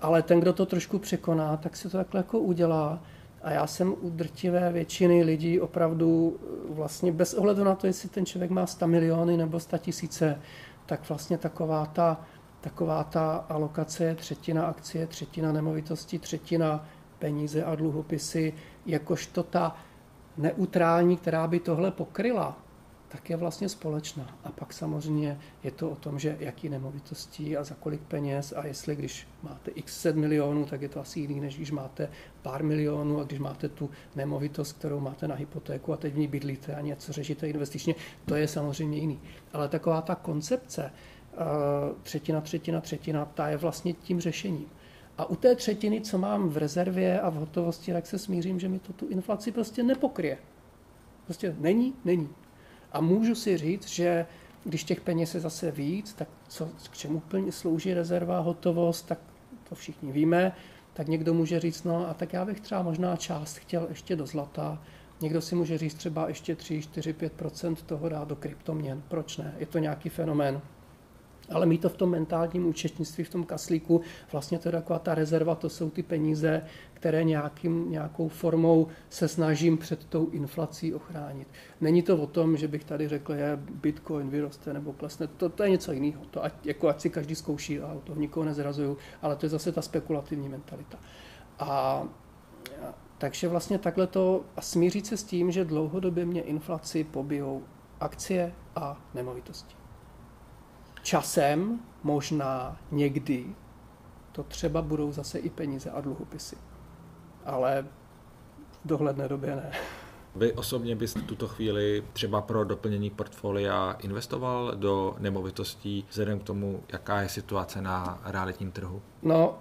Ale 0.02 0.22
ten, 0.22 0.40
kdo 0.40 0.54
to 0.54 0.66
trošku 0.66 1.00
překoná, 1.00 1.58
tak 1.58 1.76
se 1.76 1.90
to 1.90 1.98
takhle 1.98 2.20
jako 2.20 2.40
udělá. 2.40 3.04
A 3.42 3.52
já 3.52 3.68
jsem 3.68 3.94
u 4.02 4.10
drtivé 4.10 4.72
většiny 4.72 5.24
lidí 5.24 5.60
opravdu 5.60 6.40
vlastně 6.70 7.12
bez 7.12 7.34
ohledu 7.34 7.64
na 7.64 7.76
to, 7.76 7.88
jestli 7.88 8.10
ten 8.10 8.26
člověk 8.26 8.52
má 8.52 8.68
100 8.68 8.88
miliony 8.88 9.38
nebo 9.38 9.60
100 9.60 9.78
tisíce, 9.78 10.40
tak 10.86 11.10
vlastně 11.10 11.38
taková 11.38 11.86
ta 11.86 12.22
taková 12.68 13.04
ta 13.04 13.36
alokace 13.50 14.16
třetina 14.16 14.66
akcie, 14.66 15.08
třetina 15.08 15.52
nemovitosti, 15.52 16.20
třetina 16.20 16.86
peníze 17.20 17.64
a 17.64 17.76
dluhopisy, 17.76 18.54
jakožto 18.86 19.44
ta 19.44 19.76
neutrální, 20.38 21.18
která 21.18 21.48
by 21.48 21.60
tohle 21.60 21.92
pokryla, 21.92 22.58
tak 23.08 23.30
je 23.30 23.38
vlastně 23.38 23.70
společná. 23.70 24.40
A 24.44 24.52
pak 24.52 24.74
samozřejmě 24.74 25.40
je 25.64 25.72
to 25.72 25.90
o 25.90 25.96
tom, 25.96 26.20
že 26.20 26.38
jaký 26.40 26.70
nemovitostí 26.70 27.58
a 27.58 27.64
za 27.64 27.76
kolik 27.76 28.02
peněz 28.02 28.54
a 28.58 28.66
jestli 28.68 28.96
když 28.96 29.28
máte 29.44 29.72
x 29.72 30.02
set 30.02 30.16
milionů, 30.16 30.66
tak 30.66 30.82
je 30.82 30.90
to 30.90 31.00
asi 31.00 31.20
jiný, 31.20 31.40
než 31.40 31.56
když 31.56 31.72
máte 31.72 32.10
pár 32.42 32.64
milionů 32.64 33.20
a 33.20 33.24
když 33.24 33.40
máte 33.40 33.70
tu 33.70 33.90
nemovitost, 34.16 34.72
kterou 34.74 35.00
máte 35.00 35.28
na 35.28 35.36
hypotéku 35.36 35.94
a 35.94 35.98
teď 35.98 36.14
v 36.14 36.18
ní 36.18 36.28
bydlíte 36.28 36.76
a 36.76 36.82
něco 36.82 37.14
řešíte 37.14 37.48
investičně, 37.48 37.96
to 38.26 38.36
je 38.36 38.48
samozřejmě 38.48 38.98
jiný. 38.98 39.20
Ale 39.54 39.70
taková 39.70 40.02
ta 40.02 40.16
koncepce, 40.16 40.92
třetina, 42.04 42.42
třetina, 42.42 42.82
třetina, 42.82 43.26
ta 43.26 43.48
je 43.50 43.58
vlastně 43.58 43.94
tím 43.94 44.20
řešením. 44.20 44.66
A 45.18 45.26
u 45.26 45.36
té 45.36 45.56
třetiny, 45.56 46.02
co 46.02 46.18
mám 46.18 46.50
v 46.50 46.58
rezervě 46.58 47.22
a 47.22 47.30
v 47.30 47.34
hotovosti, 47.34 47.94
tak 47.94 48.08
se 48.08 48.20
smířím, 48.20 48.60
že 48.60 48.70
mi 48.70 48.80
to 48.80 48.94
tu 48.94 49.08
inflaci 49.08 49.52
prostě 49.52 49.84
nepokryje. 49.84 50.38
Prostě 51.26 51.56
není, 51.60 51.94
není. 52.06 52.30
A 52.92 53.02
můžu 53.02 53.36
si 53.36 53.58
říct, 53.58 53.88
že 53.88 54.26
když 54.64 54.84
těch 54.84 55.02
peněz 55.02 55.36
je 55.36 55.40
zase 55.40 55.72
víc, 55.72 56.14
tak 56.14 56.28
co, 56.48 56.70
k 56.92 56.98
čemu 56.98 57.20
plně 57.20 57.52
slouží 57.52 57.94
rezerva, 57.94 58.40
hotovost, 58.40 59.08
tak 59.08 59.20
to 59.70 59.76
všichni 59.76 60.12
víme, 60.12 60.52
tak 60.94 61.08
někdo 61.08 61.34
může 61.34 61.60
říct, 61.60 61.84
no 61.84 62.10
a 62.10 62.14
tak 62.14 62.34
já 62.34 62.46
bych 62.46 62.60
třeba 62.60 62.82
možná 62.82 63.16
část 63.16 63.58
chtěl 63.58 63.86
ještě 63.90 64.16
do 64.16 64.26
zlata, 64.26 64.82
někdo 65.22 65.42
si 65.42 65.56
může 65.56 65.78
říct 65.78 65.94
třeba 65.94 66.28
ještě 66.28 66.56
3, 66.56 66.82
4, 66.82 67.14
5% 67.14 67.76
toho 67.76 68.10
dát 68.10 68.28
do 68.28 68.36
kryptoměn. 68.36 69.04
Proč 69.08 69.38
ne? 69.38 69.56
Je 69.58 69.66
to 69.66 69.80
nějaký 69.80 70.10
fenomén. 70.10 70.62
Ale 71.52 71.66
mít 71.66 71.82
to 71.82 71.90
v 71.90 71.98
tom 71.98 72.10
mentálním 72.10 72.68
účetnictví, 72.68 73.24
v 73.24 73.30
tom 73.30 73.44
kaslíku, 73.44 74.02
vlastně 74.32 74.60
to 74.60 74.68
je 74.68 74.72
taková 74.72 75.00
ta 75.00 75.16
rezerva, 75.16 75.56
to 75.56 75.70
jsou 75.70 75.90
ty 75.90 76.04
peníze, 76.04 76.62
které 76.94 77.24
nějakým, 77.24 77.92
nějakou 77.92 78.28
formou 78.28 78.88
se 79.10 79.28
snažím 79.28 79.78
před 79.78 80.06
tou 80.06 80.30
inflací 80.30 80.94
ochránit. 80.94 81.48
Není 81.82 82.02
to 82.02 82.18
o 82.18 82.28
tom, 82.28 82.58
že 82.58 82.68
bych 82.68 82.84
tady 82.84 83.08
řekl, 83.08 83.36
že 83.36 83.60
bitcoin 83.62 84.30
vyroste 84.30 84.74
nebo 84.74 84.94
klesne, 84.94 85.28
to, 85.28 85.50
to 85.50 85.64
je 85.64 85.70
něco 85.70 85.92
jiného. 85.92 86.22
To 86.32 86.44
ať, 86.44 86.66
jako 86.66 86.88
ať 86.88 87.02
si 87.02 87.10
každý 87.10 87.36
zkouší 87.36 87.80
a 87.80 87.98
to 88.04 88.16
nikoho 88.16 88.46
nezrazuju, 88.46 88.98
ale 89.22 89.36
to 89.36 89.46
je 89.46 89.50
zase 89.50 89.72
ta 89.72 89.82
spekulativní 89.82 90.50
mentalita. 90.50 91.00
A 91.60 92.04
takže 93.18 93.48
vlastně 93.48 93.78
takhle 93.78 94.08
to 94.08 94.46
a 94.56 94.62
smířit 94.62 95.06
se 95.06 95.18
s 95.18 95.24
tím, 95.24 95.52
že 95.52 95.66
dlouhodobě 95.66 96.26
mě 96.26 96.42
inflaci 96.42 97.04
pobijou 97.04 97.64
akcie 98.00 98.54
a 98.76 99.02
nemovitosti 99.14 99.77
časem, 101.08 101.80
možná 102.04 102.78
někdy, 102.92 103.46
to 104.32 104.44
třeba 104.44 104.82
budou 104.82 105.12
zase 105.12 105.40
i 105.40 105.50
peníze 105.50 105.92
a 105.92 106.02
dluhopisy. 106.02 106.58
Ale 107.46 107.86
v 108.84 108.88
dohledné 108.88 109.28
době 109.28 109.56
ne. 109.56 109.72
Vy 110.36 110.54
osobně 110.54 110.96
byste 110.96 111.22
tuto 111.22 111.48
chvíli 111.48 112.04
třeba 112.14 112.42
pro 112.42 112.64
doplnění 112.64 113.10
portfolia 113.10 113.96
investoval 114.00 114.76
do 114.76 115.16
nemovitostí 115.20 116.06
vzhledem 116.10 116.40
k 116.40 116.44
tomu, 116.44 116.84
jaká 116.94 117.22
je 117.22 117.30
situace 117.30 117.82
na 117.82 118.22
realitním 118.26 118.72
trhu? 118.72 119.02
No, 119.24 119.58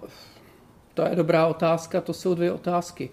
to 0.93 1.01
je 1.01 1.15
dobrá 1.15 1.47
otázka, 1.47 2.01
to 2.01 2.13
jsou 2.13 2.35
dvě 2.35 2.51
otázky. 2.51 3.09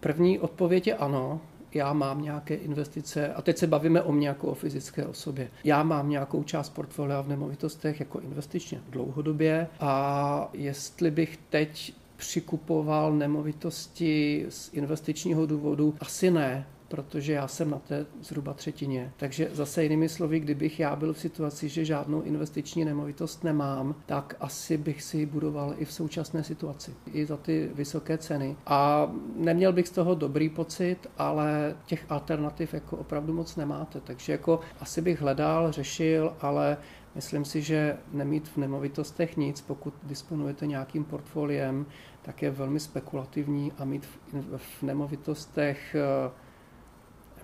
První 0.00 0.38
odpověď 0.38 0.86
je 0.86 0.96
ano, 0.96 1.40
já 1.74 1.92
mám 1.92 2.22
nějaké 2.22 2.54
investice, 2.54 3.34
a 3.34 3.42
teď 3.42 3.58
se 3.58 3.66
bavíme 3.66 4.02
o 4.02 4.12
mě 4.12 4.28
jako 4.28 4.46
o 4.46 4.54
fyzické 4.54 5.06
osobě. 5.06 5.48
Já 5.64 5.82
mám 5.82 6.08
nějakou 6.10 6.42
část 6.42 6.68
portfolia 6.68 7.20
v 7.20 7.28
nemovitostech 7.28 8.00
jako 8.00 8.20
investičně 8.20 8.80
dlouhodobě 8.90 9.66
a 9.80 10.48
jestli 10.52 11.10
bych 11.10 11.38
teď 11.50 11.94
přikupoval 12.16 13.12
nemovitosti 13.12 14.46
z 14.48 14.70
investičního 14.72 15.46
důvodu, 15.46 15.94
asi 16.00 16.30
ne, 16.30 16.66
protože 16.88 17.32
já 17.32 17.48
jsem 17.48 17.70
na 17.70 17.78
té 17.78 18.06
zhruba 18.22 18.54
třetině. 18.54 19.12
Takže 19.16 19.50
zase 19.52 19.82
jinými 19.82 20.08
slovy, 20.08 20.40
kdybych 20.40 20.80
já 20.80 20.96
byl 20.96 21.12
v 21.12 21.18
situaci, 21.18 21.68
že 21.68 21.84
žádnou 21.84 22.22
investiční 22.22 22.84
nemovitost 22.84 23.44
nemám, 23.44 23.94
tak 24.06 24.36
asi 24.40 24.76
bych 24.76 25.02
si 25.02 25.18
ji 25.18 25.26
budoval 25.26 25.74
i 25.78 25.84
v 25.84 25.92
současné 25.92 26.44
situaci, 26.44 26.94
i 27.12 27.26
za 27.26 27.36
ty 27.36 27.70
vysoké 27.74 28.18
ceny. 28.18 28.56
A 28.66 29.10
neměl 29.36 29.72
bych 29.72 29.88
z 29.88 29.90
toho 29.90 30.14
dobrý 30.14 30.48
pocit, 30.48 30.96
ale 31.18 31.76
těch 31.86 32.06
alternativ 32.08 32.74
jako 32.74 32.96
opravdu 32.96 33.32
moc 33.32 33.56
nemáte. 33.56 34.00
Takže 34.00 34.32
jako 34.32 34.60
asi 34.80 35.02
bych 35.02 35.20
hledal, 35.20 35.72
řešil, 35.72 36.32
ale 36.40 36.76
Myslím 37.14 37.44
si, 37.44 37.62
že 37.62 37.96
nemít 38.12 38.48
v 38.48 38.56
nemovitostech 38.56 39.36
nic, 39.36 39.60
pokud 39.60 39.94
disponujete 40.02 40.66
nějakým 40.66 41.04
portfoliem, 41.04 41.86
tak 42.22 42.42
je 42.42 42.50
velmi 42.50 42.80
spekulativní 42.80 43.72
a 43.78 43.84
mít 43.84 44.08
v 44.56 44.82
nemovitostech 44.82 45.96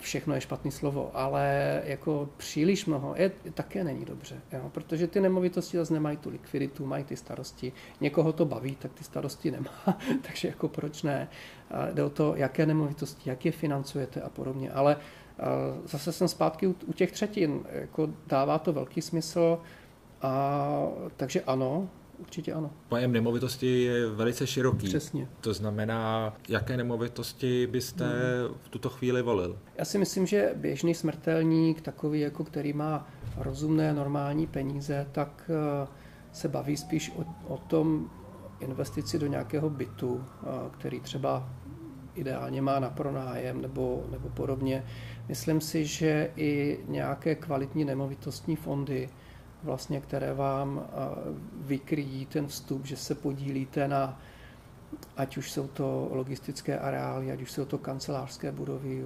všechno 0.04 0.34
je 0.34 0.40
špatný 0.40 0.70
slovo, 0.70 1.10
ale 1.14 1.82
jako 1.84 2.28
příliš 2.36 2.86
mnoho 2.86 3.14
je, 3.16 3.32
také 3.54 3.84
není 3.84 4.04
dobře, 4.04 4.40
jo? 4.52 4.70
protože 4.72 5.06
ty 5.06 5.20
nemovitosti 5.20 5.76
zase 5.76 5.94
nemají 5.94 6.16
tu 6.16 6.30
likviditu, 6.30 6.86
mají 6.86 7.04
ty 7.04 7.16
starosti. 7.16 7.72
Někoho 8.00 8.32
to 8.32 8.44
baví, 8.44 8.76
tak 8.76 8.92
ty 8.92 9.04
starosti 9.04 9.50
nemá, 9.50 9.98
takže 10.22 10.48
jako 10.48 10.68
proč 10.68 11.02
ne? 11.02 11.28
Jde 11.92 12.04
o 12.04 12.10
to, 12.10 12.34
jaké 12.36 12.66
nemovitosti, 12.66 13.30
jak 13.30 13.44
je 13.44 13.52
financujete 13.52 14.20
a 14.20 14.28
podobně, 14.28 14.72
ale 14.72 14.96
zase 15.84 16.12
jsem 16.12 16.28
zpátky 16.28 16.66
u 16.66 16.92
těch 16.94 17.12
třetin, 17.12 17.64
jako 17.72 18.08
dává 18.26 18.58
to 18.58 18.72
velký 18.72 19.02
smysl, 19.02 19.58
a, 20.22 20.88
takže 21.16 21.42
ano, 21.42 21.88
Určitě 22.18 22.52
ano. 22.52 22.70
Pojem 22.88 23.12
nemovitosti 23.12 23.82
je 23.82 24.06
velice 24.06 24.46
široký. 24.46 24.88
Přesně. 24.88 25.28
To 25.40 25.54
znamená, 25.54 26.34
jaké 26.48 26.76
nemovitosti 26.76 27.66
byste 27.66 28.04
hmm. 28.04 28.54
v 28.62 28.68
tuto 28.68 28.88
chvíli 28.88 29.22
volil? 29.22 29.58
Já 29.78 29.84
si 29.84 29.98
myslím, 29.98 30.26
že 30.26 30.52
běžný 30.56 30.94
smrtelník, 30.94 31.80
takový, 31.80 32.20
jako 32.20 32.44
který 32.44 32.72
má 32.72 33.08
rozumné, 33.36 33.92
normální 33.92 34.46
peníze, 34.46 35.06
tak 35.12 35.50
eh, 35.50 35.88
se 36.32 36.48
baví 36.48 36.76
spíš 36.76 37.12
o, 37.16 37.24
o 37.54 37.58
tom 37.58 38.10
investici 38.60 39.18
do 39.18 39.26
nějakého 39.26 39.70
bytu, 39.70 40.24
který 40.70 41.00
třeba 41.00 41.50
ideálně 42.14 42.62
má 42.62 42.80
na 42.80 42.90
pronájem 42.90 43.62
nebo, 43.62 44.04
nebo 44.10 44.28
podobně. 44.28 44.84
Myslím 45.28 45.60
si, 45.60 45.84
že 45.84 46.30
i 46.36 46.78
nějaké 46.88 47.34
kvalitní 47.34 47.84
nemovitostní 47.84 48.56
fondy, 48.56 49.08
vlastně, 49.64 50.00
které 50.00 50.34
vám 50.34 50.86
vykryjí 51.54 52.26
ten 52.26 52.46
vstup, 52.46 52.86
že 52.86 52.96
se 52.96 53.14
podílíte 53.14 53.88
na 53.88 54.20
ať 55.16 55.36
už 55.36 55.52
jsou 55.52 55.68
to 55.68 56.08
logistické 56.12 56.78
areály, 56.78 57.32
ať 57.32 57.42
už 57.42 57.52
jsou 57.52 57.64
to 57.64 57.78
kancelářské 57.78 58.52
budovy, 58.52 59.04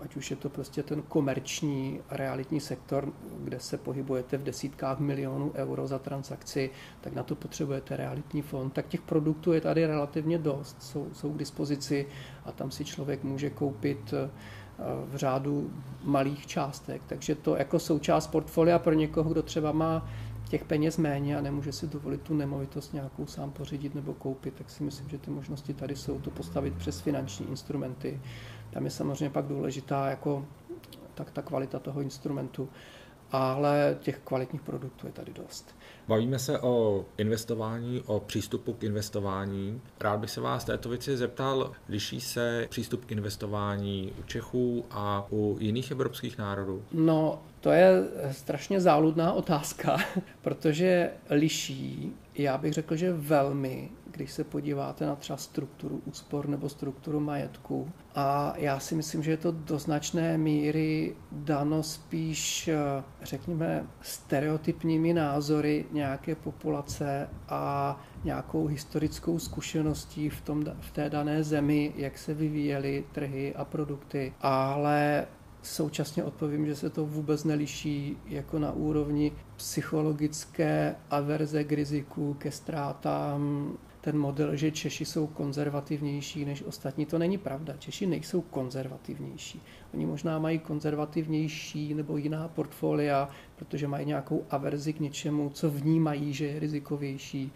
ať 0.00 0.16
už 0.16 0.30
je 0.30 0.36
to 0.36 0.48
prostě 0.48 0.82
ten 0.82 1.02
komerční 1.02 2.00
realitní 2.10 2.60
sektor, 2.60 3.12
kde 3.40 3.60
se 3.60 3.78
pohybujete 3.78 4.38
v 4.38 4.42
desítkách 4.42 4.98
milionů 4.98 5.52
euro 5.54 5.86
za 5.86 5.98
transakci, 5.98 6.70
tak 7.00 7.14
na 7.14 7.22
to 7.22 7.34
potřebujete 7.34 7.96
realitní 7.96 8.42
fond. 8.42 8.70
Tak 8.70 8.86
těch 8.88 9.02
produktů 9.02 9.52
je 9.52 9.60
tady 9.60 9.86
relativně 9.86 10.38
dost, 10.38 10.82
jsou, 10.82 11.08
jsou 11.12 11.32
k 11.32 11.38
dispozici 11.38 12.06
a 12.44 12.52
tam 12.52 12.70
si 12.70 12.84
člověk 12.84 13.24
může 13.24 13.50
koupit 13.50 14.14
eh, 14.16 14.30
v 14.78 15.16
řádu 15.16 15.70
malých 16.04 16.46
částek. 16.46 17.02
Takže 17.06 17.34
to 17.34 17.56
jako 17.56 17.78
součást 17.78 18.26
portfolia 18.26 18.78
pro 18.78 18.92
někoho, 18.92 19.30
kdo 19.30 19.42
třeba 19.42 19.72
má 19.72 20.08
těch 20.48 20.64
peněz 20.64 20.98
méně 20.98 21.38
a 21.38 21.40
nemůže 21.40 21.72
si 21.72 21.86
dovolit 21.86 22.20
tu 22.20 22.34
nemovitost 22.34 22.94
nějakou 22.94 23.26
sám 23.26 23.50
pořídit 23.50 23.94
nebo 23.94 24.14
koupit, 24.14 24.54
tak 24.54 24.70
si 24.70 24.82
myslím, 24.82 25.08
že 25.08 25.18
ty 25.18 25.30
možnosti 25.30 25.74
tady 25.74 25.96
jsou 25.96 26.20
to 26.20 26.30
postavit 26.30 26.74
přes 26.74 27.00
finanční 27.00 27.50
instrumenty. 27.50 28.20
Tam 28.70 28.84
je 28.84 28.90
samozřejmě 28.90 29.30
pak 29.30 29.46
důležitá 29.46 30.10
jako 30.10 30.44
tak 31.14 31.30
ta 31.30 31.42
kvalita 31.42 31.78
toho 31.78 32.00
instrumentu, 32.00 32.68
ale 33.32 33.96
těch 34.00 34.18
kvalitních 34.18 34.62
produktů 34.62 35.06
je 35.06 35.12
tady 35.12 35.32
dost. 35.32 35.74
Bavíme 36.08 36.38
se 36.38 36.60
o 36.60 37.04
investování, 37.18 38.02
o 38.06 38.20
přístupu 38.20 38.72
k 38.72 38.84
investování. 38.84 39.80
Rád 40.00 40.20
bych 40.20 40.30
se 40.30 40.40
vás 40.40 40.64
této 40.64 40.88
věci 40.88 41.16
zeptal, 41.16 41.72
liší 41.88 42.20
se 42.20 42.66
přístup 42.70 43.04
k 43.04 43.12
investování 43.12 44.12
u 44.20 44.22
Čechů 44.22 44.84
a 44.90 45.26
u 45.30 45.56
jiných 45.60 45.90
evropských 45.90 46.38
národů? 46.38 46.82
No, 46.92 47.42
to 47.60 47.70
je 47.70 48.04
strašně 48.30 48.80
záludná 48.80 49.32
otázka, 49.32 49.96
protože 50.42 51.10
liší, 51.30 52.12
já 52.34 52.58
bych 52.58 52.72
řekl, 52.72 52.96
že 52.96 53.12
velmi, 53.12 53.90
když 54.16 54.32
se 54.32 54.44
podíváte 54.44 55.06
na 55.06 55.16
třeba 55.16 55.36
strukturu 55.36 56.02
úspor 56.04 56.48
nebo 56.48 56.68
strukturu 56.68 57.20
majetku. 57.20 57.90
A 58.14 58.54
já 58.56 58.80
si 58.80 58.94
myslím, 58.94 59.22
že 59.22 59.30
je 59.30 59.36
to 59.36 59.52
do 59.52 59.78
značné 59.78 60.38
míry 60.38 61.16
dano 61.32 61.82
spíš, 61.82 62.70
řekněme, 63.22 63.86
stereotypními 64.00 65.14
názory 65.14 65.84
nějaké 65.92 66.34
populace 66.34 67.28
a 67.48 67.96
nějakou 68.24 68.66
historickou 68.66 69.38
zkušeností 69.38 70.28
v, 70.28 70.40
tom, 70.40 70.64
v 70.80 70.90
té 70.90 71.10
dané 71.10 71.44
zemi, 71.44 71.92
jak 71.96 72.18
se 72.18 72.34
vyvíjely 72.34 73.04
trhy 73.12 73.54
a 73.54 73.64
produkty. 73.64 74.32
Ale 74.40 75.26
Současně 75.66 76.24
odpovím, 76.24 76.66
že 76.66 76.76
se 76.76 76.90
to 76.90 77.06
vůbec 77.06 77.44
neliší 77.44 78.16
jako 78.26 78.58
na 78.58 78.72
úrovni 78.72 79.32
psychologické 79.56 80.96
averze 81.10 81.64
k 81.64 81.72
riziku, 81.72 82.34
ke 82.34 82.50
ztrátám, 82.50 83.72
ten 84.06 84.18
model, 84.18 84.56
že 84.56 84.70
Češi 84.70 85.04
jsou 85.04 85.26
konzervativnější 85.26 86.44
než 86.44 86.62
ostatní, 86.62 87.06
to 87.06 87.18
není 87.18 87.38
pravda. 87.38 87.74
Češi 87.78 88.06
nejsou 88.06 88.40
konzervativnější. 88.40 89.62
Oni 89.94 90.06
možná 90.06 90.38
mají 90.38 90.58
konzervativnější 90.58 91.94
nebo 91.94 92.16
jiná 92.16 92.48
portfolia, 92.48 93.28
protože 93.56 93.88
mají 93.88 94.06
nějakou 94.06 94.44
averzi 94.50 94.92
k 94.92 95.00
něčemu, 95.00 95.50
co 95.50 95.70
vnímají, 95.70 96.32
že 96.32 96.46
je 96.46 96.58
rizikovější, 96.58 97.52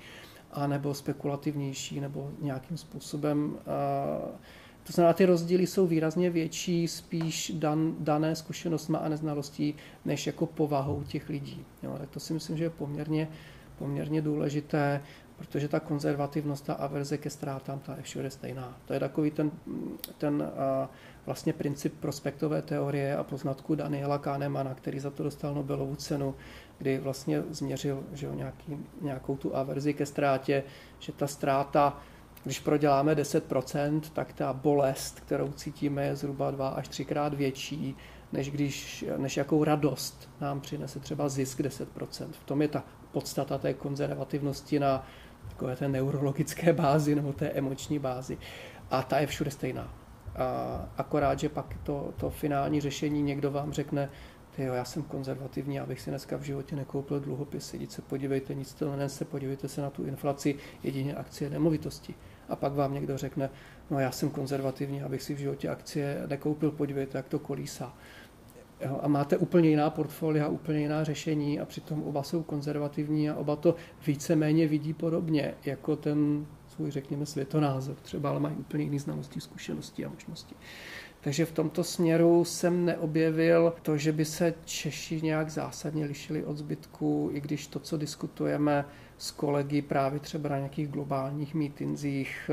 a 0.52 0.66
nebo 0.66 0.94
spekulativnější, 0.94 2.00
nebo 2.00 2.30
nějakým 2.40 2.76
způsobem 2.76 3.58
to 4.82 4.92
znamená, 4.92 5.12
ty 5.12 5.24
rozdíly 5.24 5.66
jsou 5.66 5.86
výrazně 5.86 6.30
větší, 6.30 6.88
spíš 6.88 7.52
dan, 7.54 7.94
dané 7.98 8.36
zkušenostma 8.36 8.98
a 8.98 9.08
neznalostí, 9.08 9.74
než 10.04 10.26
jako 10.26 10.46
povahou 10.46 11.02
těch 11.02 11.28
lidí. 11.28 11.64
Jo, 11.82 11.96
tak 11.98 12.10
to 12.10 12.20
si 12.20 12.32
myslím, 12.32 12.56
že 12.56 12.64
je 12.64 12.70
poměrně, 12.70 13.28
poměrně 13.78 14.22
důležité, 14.22 15.00
protože 15.40 15.68
ta 15.68 15.80
konzervativnost, 15.80 16.64
ta 16.64 16.74
averze 16.74 17.18
ke 17.18 17.30
ztrátám, 17.30 17.78
ta 17.78 17.96
je 17.96 18.02
všude 18.02 18.30
stejná. 18.30 18.76
To 18.84 18.92
je 18.92 19.00
takový 19.00 19.30
ten, 19.30 19.50
ten 20.18 20.42
a, 20.42 20.88
vlastně 21.26 21.52
princip 21.52 21.94
prospektové 22.00 22.62
teorie 22.62 23.16
a 23.16 23.24
poznatku 23.24 23.74
Daniela 23.74 24.18
Kahnemana, 24.18 24.74
který 24.74 25.00
za 25.00 25.10
to 25.10 25.22
dostal 25.22 25.54
Nobelovu 25.54 25.94
cenu, 25.94 26.34
kdy 26.78 26.98
vlastně 26.98 27.42
změřil 27.50 28.04
že 28.12 28.26
jo, 28.26 28.34
nějaký, 28.34 28.78
nějakou 29.00 29.36
tu 29.36 29.56
averzi 29.56 29.94
ke 29.94 30.06
ztrátě, 30.06 30.62
že 30.98 31.12
ta 31.12 31.26
ztráta 31.26 32.00
když 32.44 32.60
proděláme 32.60 33.14
10%, 33.14 34.00
tak 34.12 34.32
ta 34.32 34.52
bolest, 34.52 35.20
kterou 35.20 35.52
cítíme, 35.52 36.04
je 36.04 36.16
zhruba 36.16 36.50
dva 36.50 36.68
až 36.68 36.88
třikrát 36.88 37.34
větší, 37.34 37.96
než, 38.32 38.50
když, 38.50 39.04
než 39.16 39.36
jakou 39.36 39.64
radost 39.64 40.30
nám 40.40 40.60
přinese 40.60 41.00
třeba 41.00 41.28
zisk 41.28 41.60
10%. 41.60 42.26
V 42.32 42.44
tom 42.44 42.62
je 42.62 42.68
ta 42.68 42.84
podstata 43.12 43.58
té 43.58 43.74
konzervativnosti 43.74 44.78
na 44.78 45.06
takové 45.48 45.76
té 45.76 45.88
neurologické 45.88 46.72
bázi 46.72 47.14
nebo 47.14 47.32
té 47.32 47.48
emoční 47.48 47.98
bázi. 47.98 48.38
A 48.90 49.02
ta 49.02 49.18
je 49.18 49.26
všude 49.26 49.50
stejná. 49.50 49.94
A 50.36 50.88
akorát, 50.96 51.38
že 51.38 51.48
pak 51.48 51.76
to, 51.82 52.14
to 52.16 52.30
finální 52.30 52.80
řešení 52.80 53.22
někdo 53.22 53.50
vám 53.50 53.72
řekne, 53.72 54.10
ty 54.56 54.64
jo, 54.64 54.74
já 54.74 54.84
jsem 54.84 55.02
konzervativní, 55.02 55.80
abych 55.80 56.00
si 56.00 56.10
dneska 56.10 56.36
v 56.36 56.42
životě 56.42 56.76
nekoupil 56.76 57.20
dluhopisy. 57.20 57.76
Jděte 57.76 57.92
se 57.92 58.02
podívejte, 58.02 58.54
nic 58.54 58.74
to 58.74 58.90
nenese, 58.90 59.24
podívejte 59.24 59.68
se 59.68 59.80
na 59.82 59.90
tu 59.90 60.04
inflaci, 60.04 60.54
jedině 60.82 61.14
akcie 61.14 61.50
nemovitosti 61.50 62.14
a 62.48 62.56
pak 62.56 62.72
vám 62.72 62.94
někdo 62.94 63.18
řekne, 63.18 63.50
no 63.90 63.98
já 63.98 64.10
jsem 64.10 64.30
konzervativní, 64.30 65.02
abych 65.02 65.22
si 65.22 65.34
v 65.34 65.38
životě 65.38 65.68
akcie 65.68 66.22
nekoupil, 66.26 66.70
podívejte, 66.70 67.18
jak 67.18 67.28
to 67.28 67.38
kolísá. 67.38 67.94
Jo, 68.86 68.98
a 69.02 69.08
máte 69.08 69.36
úplně 69.36 69.68
jiná 69.68 69.90
portfolia, 69.90 70.48
úplně 70.48 70.80
jiná 70.80 71.04
řešení 71.04 71.60
a 71.60 71.64
přitom 71.64 72.02
oba 72.02 72.22
jsou 72.22 72.42
konzervativní 72.42 73.30
a 73.30 73.34
oba 73.34 73.56
to 73.56 73.74
víceméně 74.06 74.68
vidí 74.68 74.92
podobně, 74.92 75.54
jako 75.64 75.96
ten 75.96 76.46
svůj, 76.68 76.90
řekněme, 76.90 77.26
světonázor 77.26 77.96
třeba, 78.02 78.30
ale 78.30 78.40
mají 78.40 78.56
úplně 78.56 78.84
jiný 78.84 78.98
znalosti, 78.98 79.40
zkušenosti 79.40 80.04
a 80.04 80.08
možnosti. 80.08 80.54
Takže 81.20 81.44
v 81.44 81.52
tomto 81.52 81.84
směru 81.84 82.44
jsem 82.44 82.84
neobjevil 82.84 83.72
to, 83.82 83.96
že 83.96 84.12
by 84.12 84.24
se 84.24 84.54
Češi 84.64 85.22
nějak 85.22 85.50
zásadně 85.50 86.04
lišili 86.04 86.44
od 86.44 86.56
zbytku, 86.56 87.30
i 87.32 87.40
když 87.40 87.66
to, 87.66 87.78
co 87.78 87.96
diskutujeme 87.96 88.84
s 89.18 89.30
kolegy 89.30 89.82
právě 89.82 90.20
třeba 90.20 90.48
na 90.48 90.56
nějakých 90.56 90.88
globálních 90.88 91.54
mítinzích, 91.54 92.50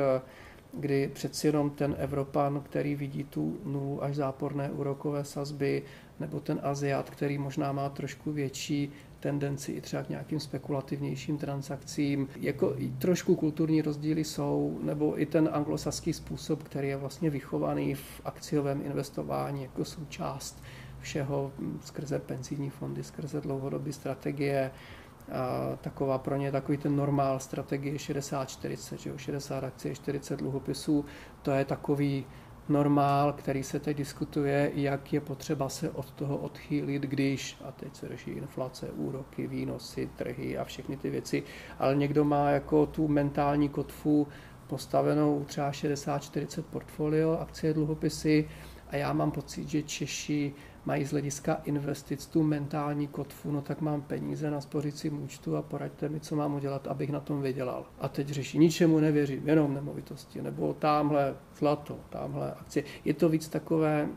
kdy 0.73 1.11
přeci 1.13 1.47
jenom 1.47 1.69
ten 1.69 1.95
Evropan, 1.97 2.61
který 2.61 2.95
vidí 2.95 3.23
tu 3.23 3.57
nulu 3.65 4.03
až 4.03 4.15
záporné 4.15 4.69
úrokové 4.69 5.23
sazby, 5.23 5.83
nebo 6.19 6.39
ten 6.39 6.59
Aziat, 6.63 7.09
který 7.09 7.37
možná 7.37 7.71
má 7.71 7.89
trošku 7.89 8.31
větší 8.31 8.91
tendenci 9.19 9.71
i 9.71 9.81
třeba 9.81 10.03
k 10.03 10.09
nějakým 10.09 10.39
spekulativnějším 10.39 11.37
transakcím. 11.37 12.27
Jako 12.39 12.73
i 12.77 12.89
trošku 12.89 13.35
kulturní 13.35 13.81
rozdíly 13.81 14.23
jsou, 14.23 14.79
nebo 14.83 15.21
i 15.21 15.25
ten 15.25 15.49
anglosaský 15.53 16.13
způsob, 16.13 16.63
který 16.63 16.87
je 16.87 16.97
vlastně 16.97 17.29
vychovaný 17.29 17.95
v 17.95 18.21
akciovém 18.25 18.81
investování 18.85 19.63
jako 19.63 19.85
součást 19.85 20.63
všeho 20.99 21.51
skrze 21.81 22.19
penzijní 22.19 22.69
fondy, 22.69 23.03
skrze 23.03 23.41
dlouhodobé 23.41 23.93
strategie, 23.93 24.71
a 25.31 25.75
taková 25.81 26.17
pro 26.17 26.35
ně 26.35 26.51
takový 26.51 26.77
ten 26.77 26.95
normál 26.95 27.39
strategie 27.39 27.95
60-40, 27.95 29.17
60 29.17 29.63
akcie, 29.63 29.95
40 29.95 30.39
dluhopisů, 30.39 31.05
to 31.41 31.51
je 31.51 31.65
takový 31.65 32.25
normál, 32.69 33.33
který 33.33 33.63
se 33.63 33.79
teď 33.79 33.97
diskutuje, 33.97 34.71
jak 34.75 35.13
je 35.13 35.21
potřeba 35.21 35.69
se 35.69 35.89
od 35.89 36.11
toho 36.11 36.37
odchýlit, 36.37 37.01
když, 37.01 37.57
a 37.65 37.71
teď 37.71 37.95
se 37.95 38.07
řeší 38.07 38.31
inflace, 38.31 38.91
úroky, 38.91 39.47
výnosy, 39.47 40.09
trhy 40.15 40.57
a 40.57 40.63
všechny 40.63 40.97
ty 40.97 41.09
věci, 41.09 41.43
ale 41.79 41.95
někdo 41.95 42.23
má 42.23 42.49
jako 42.49 42.85
tu 42.85 43.07
mentální 43.07 43.69
kotvu 43.69 44.27
postavenou 44.67 45.43
třeba 45.43 45.71
60-40 45.71 46.63
portfolio, 46.63 47.37
akcie, 47.37 47.73
dluhopisy 47.73 48.49
a 48.89 48.95
já 48.95 49.13
mám 49.13 49.31
pocit, 49.31 49.69
že 49.69 49.83
Češi 49.83 50.53
mají 50.87 51.05
z 51.05 51.11
hlediska 51.11 51.61
investic 51.63 52.25
tu 52.25 52.43
mentální 52.43 53.07
kotvu, 53.07 53.51
no 53.51 53.61
tak 53.61 53.81
mám 53.81 54.01
peníze 54.01 54.51
na 54.51 54.61
spořícím 54.61 55.23
účtu 55.23 55.57
a 55.57 55.61
poraďte 55.61 56.09
mi, 56.09 56.19
co 56.19 56.35
mám 56.35 56.53
udělat, 56.55 56.87
abych 56.87 57.09
na 57.09 57.19
tom 57.19 57.41
vydělal. 57.41 57.85
A 57.99 58.07
teď 58.07 58.27
řeší, 58.27 58.59
ničemu 58.59 58.99
nevěřím, 58.99 59.47
jenom 59.47 59.73
nemovitosti, 59.73 60.41
nebo 60.41 60.73
tamhle 60.73 61.35
zlato, 61.57 61.99
tamhle 62.09 62.53
akcie. 62.53 62.83
Je 63.05 63.13
to 63.13 63.29
víc 63.29 63.47
takové 63.47 64.09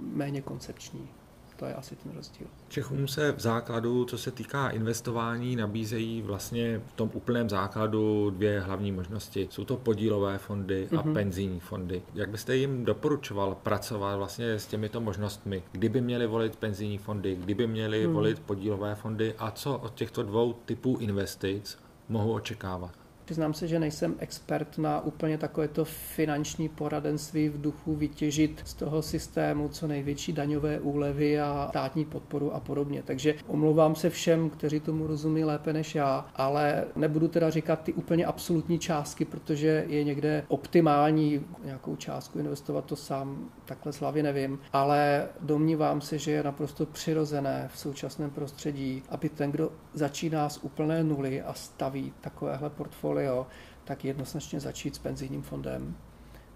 méně 0.00 0.42
koncepční. 0.42 1.08
To 1.56 1.66
je 1.66 1.74
asi 1.74 1.96
ten 1.96 2.12
rozdíl. 2.12 2.46
Čechům 2.68 3.08
se 3.08 3.32
v 3.32 3.40
základu, 3.40 4.04
co 4.04 4.18
se 4.18 4.30
týká 4.30 4.68
investování, 4.68 5.56
nabízejí 5.56 6.22
vlastně 6.22 6.80
v 6.86 6.92
tom 6.92 7.10
úplném 7.14 7.48
základu 7.48 8.30
dvě 8.30 8.60
hlavní 8.60 8.92
možnosti. 8.92 9.48
Jsou 9.50 9.64
to 9.64 9.76
podílové 9.76 10.38
fondy 10.38 10.88
a 10.88 10.94
mm-hmm. 10.94 11.12
penzijní 11.12 11.60
fondy. 11.60 12.02
Jak 12.14 12.30
byste 12.30 12.56
jim 12.56 12.84
doporučoval 12.84 13.54
pracovat 13.54 14.16
vlastně 14.16 14.52
s 14.52 14.66
těmito 14.66 15.00
možnostmi? 15.00 15.62
Kdyby 15.72 16.00
měli 16.00 16.26
volit 16.26 16.56
penzijní 16.56 16.98
fondy, 16.98 17.36
kdyby 17.36 17.66
měli 17.66 18.06
mm. 18.06 18.14
volit 18.14 18.40
podílové 18.40 18.94
fondy 18.94 19.34
a 19.38 19.50
co 19.50 19.78
od 19.78 19.94
těchto 19.94 20.22
dvou 20.22 20.52
typů 20.52 20.96
investic 21.00 21.78
mohou 22.08 22.32
očekávat? 22.32 23.05
Přiznám 23.26 23.54
se, 23.54 23.68
že 23.68 23.78
nejsem 23.78 24.14
expert 24.18 24.78
na 24.78 25.00
úplně 25.00 25.38
takovéto 25.38 25.84
finanční 25.84 26.68
poradenství 26.68 27.48
v 27.48 27.60
duchu 27.60 27.94
vytěžit 27.94 28.62
z 28.64 28.74
toho 28.74 29.02
systému 29.02 29.68
co 29.68 29.86
největší 29.86 30.32
daňové 30.32 30.80
úlevy 30.80 31.40
a 31.40 31.66
státní 31.70 32.04
podporu 32.04 32.54
a 32.54 32.60
podobně. 32.60 33.02
Takže 33.02 33.34
omlouvám 33.46 33.94
se 33.94 34.10
všem, 34.10 34.50
kteří 34.50 34.80
tomu 34.80 35.06
rozumí 35.06 35.44
lépe 35.44 35.72
než 35.72 35.94
já, 35.94 36.26
ale 36.36 36.84
nebudu 36.96 37.28
teda 37.28 37.50
říkat 37.50 37.82
ty 37.82 37.92
úplně 37.92 38.26
absolutní 38.26 38.78
částky, 38.78 39.24
protože 39.24 39.84
je 39.88 40.04
někde 40.04 40.44
optimální 40.48 41.44
nějakou 41.64 41.96
částku 41.96 42.38
investovat, 42.38 42.84
to 42.84 42.96
sám 42.96 43.50
takhle 43.64 43.92
z 43.92 44.00
hlavy 44.00 44.22
nevím, 44.22 44.58
ale 44.72 45.28
domnívám 45.40 46.00
se, 46.00 46.18
že 46.18 46.30
je 46.30 46.42
naprosto 46.42 46.86
přirozené 46.86 47.68
v 47.72 47.78
současném 47.78 48.30
prostředí, 48.30 49.02
aby 49.08 49.28
ten, 49.28 49.50
kdo 49.50 49.72
začíná 49.94 50.48
z 50.48 50.58
úplné 50.62 51.04
nuly 51.04 51.42
a 51.42 51.54
staví 51.54 52.12
takovéhle 52.20 52.70
portfolio, 52.70 53.15
portfolio, 53.16 53.46
tak 53.84 54.04
jednoznačně 54.04 54.60
začít 54.60 54.94
s 54.94 54.98
penzijním 54.98 55.42
fondem, 55.42 55.96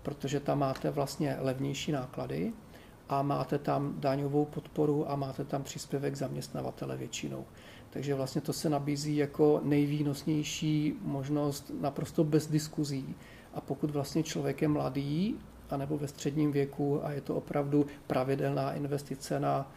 protože 0.02 0.40
tam 0.40 0.58
máte 0.58 0.90
vlastně 0.90 1.36
levnější 1.40 1.92
náklady 1.92 2.52
a 3.08 3.22
máte 3.22 3.58
tam 3.58 3.94
daňovou 3.98 4.44
podporu 4.44 5.10
a 5.10 5.16
máte 5.16 5.44
tam 5.44 5.62
příspěvek 5.62 6.16
zaměstnavatele 6.16 6.96
většinou. 6.96 7.44
Takže 7.90 8.14
vlastně 8.14 8.40
to 8.40 8.52
se 8.52 8.68
nabízí 8.68 9.16
jako 9.16 9.60
nejvýnosnější 9.64 10.94
možnost 11.02 11.70
naprosto 11.80 12.24
bez 12.24 12.46
diskuzí. 12.46 13.14
A 13.54 13.60
pokud 13.60 13.90
vlastně 13.90 14.22
člověk 14.22 14.62
je 14.62 14.68
mladý, 14.68 15.36
anebo 15.70 15.98
ve 15.98 16.08
středním 16.08 16.52
věku 16.52 17.04
a 17.04 17.10
je 17.10 17.20
to 17.20 17.36
opravdu 17.36 17.86
pravidelná 18.06 18.72
investice 18.72 19.40
na 19.40 19.72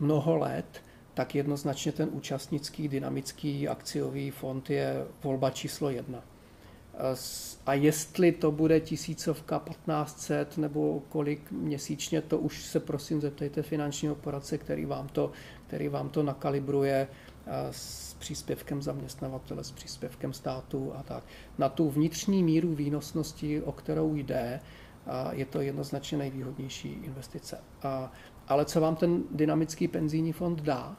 mnoho 0.00 0.36
let, 0.36 0.82
tak 1.14 1.34
jednoznačně 1.34 1.92
ten 1.92 2.08
účastnický 2.12 2.88
dynamický 2.88 3.68
akciový 3.68 4.30
fond 4.30 4.70
je 4.70 5.06
volba 5.22 5.50
číslo 5.50 5.90
jedna. 5.90 6.22
A 7.66 7.74
jestli 7.74 8.32
to 8.32 8.52
bude 8.52 8.80
tisícovka, 8.80 9.62
1500 9.68 10.58
nebo 10.58 11.02
kolik 11.08 11.50
měsíčně, 11.50 12.22
to 12.22 12.38
už 12.38 12.64
se 12.64 12.80
prosím 12.80 13.20
zeptejte 13.20 13.62
finančního 13.62 14.14
poradce, 14.14 14.58
který 14.58 14.84
vám 14.84 15.08
to, 15.08 15.32
který 15.66 15.88
vám 15.88 16.08
to 16.08 16.22
nakalibruje 16.22 17.08
s 17.70 18.14
příspěvkem 18.14 18.82
zaměstnavatele, 18.82 19.64
s 19.64 19.72
příspěvkem 19.72 20.32
státu 20.32 20.92
a 20.96 21.02
tak. 21.02 21.24
Na 21.58 21.68
tu 21.68 21.90
vnitřní 21.90 22.42
míru 22.42 22.74
výnosnosti, 22.74 23.62
o 23.62 23.72
kterou 23.72 24.14
jde, 24.14 24.60
je 25.30 25.44
to 25.46 25.60
jednoznačně 25.60 26.18
nejvýhodnější 26.18 26.88
investice. 26.88 27.58
Ale 28.50 28.64
co 28.64 28.80
vám 28.80 28.96
ten 28.96 29.22
dynamický 29.30 29.88
penzijní 29.88 30.32
fond 30.32 30.62
dá? 30.62 30.96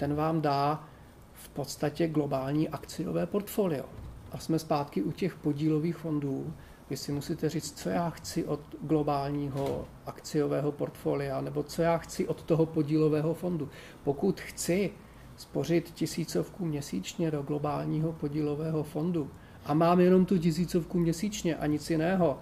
ten 0.00 0.14
vám 0.14 0.40
dá 0.40 0.84
v 1.32 1.48
podstatě 1.48 2.08
globální 2.08 2.68
akciové 2.68 3.26
portfolio. 3.26 3.84
A 4.32 4.38
jsme 4.38 4.58
zpátky 4.58 5.02
u 5.02 5.12
těch 5.12 5.34
podílových 5.34 5.96
fondů, 5.96 6.52
vy 6.90 6.96
si 6.96 7.12
musíte 7.12 7.48
říct, 7.48 7.78
co 7.78 7.88
já 7.88 8.10
chci 8.10 8.44
od 8.44 8.60
globálního 8.82 9.88
akciového 10.06 10.72
portfolia, 10.72 11.40
nebo 11.40 11.62
co 11.62 11.82
já 11.82 11.98
chci 11.98 12.28
od 12.28 12.42
toho 12.42 12.66
podílového 12.66 13.34
fondu. 13.34 13.68
Pokud 14.04 14.40
chci 14.40 14.90
spořit 15.36 15.90
tisícovku 15.90 16.64
měsíčně 16.64 17.30
do 17.30 17.42
globálního 17.42 18.12
podílového 18.12 18.82
fondu 18.82 19.30
a 19.64 19.74
mám 19.74 20.00
jenom 20.00 20.26
tu 20.26 20.38
tisícovku 20.38 20.98
měsíčně 20.98 21.56
a 21.56 21.66
nic 21.66 21.90
jiného, 21.90 22.38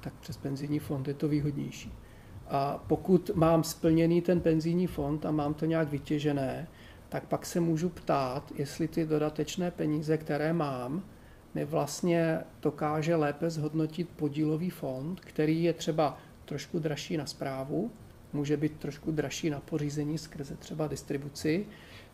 tak 0.00 0.12
přes 0.20 0.36
penzijní 0.36 0.78
fond 0.78 1.08
je 1.08 1.14
to 1.14 1.28
výhodnější. 1.28 1.92
A 2.48 2.84
pokud 2.86 3.30
mám 3.34 3.64
splněný 3.64 4.22
ten 4.22 4.40
penzijní 4.40 4.86
fond 4.86 5.26
a 5.26 5.30
mám 5.30 5.54
to 5.54 5.64
nějak 5.64 5.88
vytěžené, 5.88 6.68
tak 7.08 7.26
pak 7.26 7.46
se 7.46 7.60
můžu 7.60 7.88
ptát, 7.88 8.52
jestli 8.54 8.88
ty 8.88 9.06
dodatečné 9.06 9.70
peníze, 9.70 10.18
které 10.18 10.52
mám, 10.52 11.02
mi 11.54 11.64
vlastně 11.64 12.38
dokáže 12.62 13.16
lépe 13.16 13.50
zhodnotit 13.50 14.08
podílový 14.16 14.70
fond, 14.70 15.20
který 15.20 15.62
je 15.62 15.72
třeba 15.72 16.18
trošku 16.44 16.78
dražší 16.78 17.16
na 17.16 17.26
zprávu, 17.26 17.90
může 18.32 18.56
být 18.56 18.76
trošku 18.78 19.10
dražší 19.10 19.50
na 19.50 19.60
pořízení 19.60 20.18
skrze 20.18 20.56
třeba 20.56 20.86
distribuci, 20.86 21.66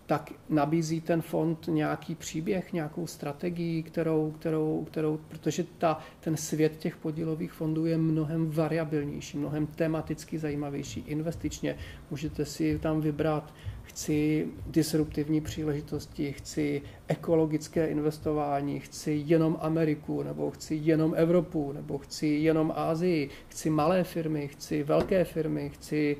tak 0.06 0.32
nabízí 0.48 1.00
ten 1.00 1.22
fond 1.22 1.68
nějaký 1.68 2.14
příběh, 2.14 2.72
nějakou 2.72 3.06
strategii, 3.06 3.82
kterou, 3.82 4.30
kterou, 4.30 4.84
kterou 4.90 5.20
protože 5.28 5.64
ta, 5.78 5.98
ten 6.20 6.36
svět 6.36 6.76
těch 6.76 6.96
podílových 6.96 7.52
fondů 7.52 7.86
je 7.86 7.98
mnohem 7.98 8.50
variabilnější, 8.50 9.38
mnohem 9.38 9.66
tematicky 9.66 10.38
zajímavější. 10.38 11.04
Investičně 11.06 11.76
můžete 12.10 12.44
si 12.44 12.78
tam 12.78 13.00
vybrat, 13.00 13.54
chci 13.82 14.46
disruptivní 14.66 15.40
příležitosti, 15.40 16.32
chci 16.32 16.82
ekologické 17.08 17.86
investování, 17.86 18.80
chci 18.80 19.22
jenom 19.26 19.58
Ameriku, 19.60 20.22
nebo 20.22 20.50
chci 20.50 20.74
jenom 20.82 21.14
Evropu, 21.16 21.72
nebo 21.72 21.98
chci 21.98 22.26
jenom 22.26 22.72
Ázii, 22.76 23.30
chci 23.48 23.70
malé 23.70 24.04
firmy, 24.04 24.48
chci 24.48 24.82
velké 24.82 25.24
firmy, 25.24 25.70
chci 25.74 26.16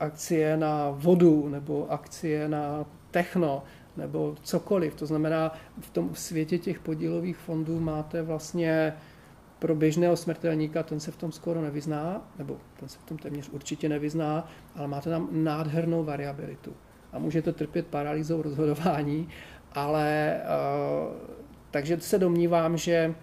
akcie 0.00 0.56
na 0.56 0.90
vodu 0.90 1.48
nebo 1.48 1.92
akcie 1.92 2.48
na 2.48 2.84
techno 3.10 3.62
nebo 3.96 4.34
cokoliv. 4.42 4.94
To 4.94 5.06
znamená, 5.06 5.52
v 5.80 5.90
tom 5.90 6.14
světě 6.14 6.58
těch 6.58 6.78
podílových 6.80 7.36
fondů 7.36 7.80
máte 7.80 8.22
vlastně 8.22 8.94
pro 9.58 9.74
běžného 9.74 10.16
smrtelníka, 10.16 10.82
ten 10.82 11.00
se 11.00 11.10
v 11.10 11.16
tom 11.16 11.32
skoro 11.32 11.62
nevyzná, 11.62 12.30
nebo 12.38 12.56
ten 12.80 12.88
se 12.88 12.98
v 12.98 13.04
tom 13.04 13.18
téměř 13.18 13.48
určitě 13.48 13.88
nevyzná, 13.88 14.48
ale 14.76 14.88
máte 14.88 15.10
tam 15.10 15.28
nádhernou 15.32 16.04
variabilitu. 16.04 16.72
A 17.12 17.18
můžete 17.18 17.52
trpět 17.52 17.86
paralýzou 17.86 18.42
rozhodování, 18.42 19.28
ale 19.72 20.36
uh, 20.42 21.14
takže 21.70 22.00
se 22.00 22.18
domnívám, 22.18 22.76
že 22.76 23.14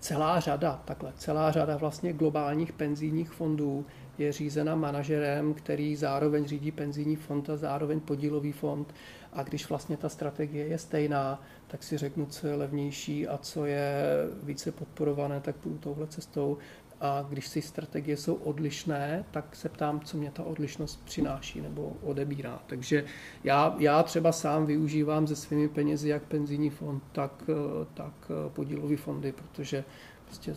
celá 0.00 0.40
řada, 0.40 0.82
takhle, 0.84 1.12
celá 1.16 1.50
řada 1.50 1.76
vlastně 1.76 2.12
globálních 2.12 2.72
penzijních 2.72 3.30
fondů 3.30 3.86
je 4.18 4.32
řízena 4.32 4.74
manažerem, 4.74 5.54
který 5.54 5.96
zároveň 5.96 6.44
řídí 6.44 6.70
penzijní 6.70 7.16
fond 7.16 7.50
a 7.50 7.56
zároveň 7.56 8.00
podílový 8.00 8.52
fond. 8.52 8.94
A 9.32 9.42
když 9.42 9.68
vlastně 9.68 9.96
ta 9.96 10.08
strategie 10.08 10.66
je 10.66 10.78
stejná, 10.78 11.42
tak 11.66 11.82
si 11.82 11.98
řeknu, 11.98 12.26
co 12.26 12.46
je 12.46 12.54
levnější 12.54 13.28
a 13.28 13.38
co 13.38 13.66
je 13.66 14.04
více 14.42 14.72
podporované, 14.72 15.40
tak 15.40 15.56
půjdu 15.56 15.78
touhle 15.78 16.06
cestou. 16.06 16.58
A 17.00 17.26
když 17.28 17.48
si 17.48 17.62
strategie 17.62 18.16
jsou 18.16 18.34
odlišné, 18.34 19.24
tak 19.30 19.56
se 19.56 19.68
ptám, 19.68 20.00
co 20.00 20.16
mě 20.16 20.30
ta 20.30 20.42
odlišnost 20.42 21.04
přináší 21.04 21.60
nebo 21.60 21.96
odebírá. 22.02 22.62
Takže 22.66 23.04
já, 23.44 23.76
já 23.78 24.02
třeba 24.02 24.32
sám 24.32 24.66
využívám 24.66 25.26
ze 25.26 25.36
svými 25.36 25.68
penězi 25.68 26.08
jak 26.08 26.22
penzijní 26.22 26.70
fond, 26.70 27.02
tak, 27.12 27.44
tak 27.94 28.30
podílový 28.48 28.96
fondy, 28.96 29.32
protože 29.32 29.84
prostě 30.24 30.54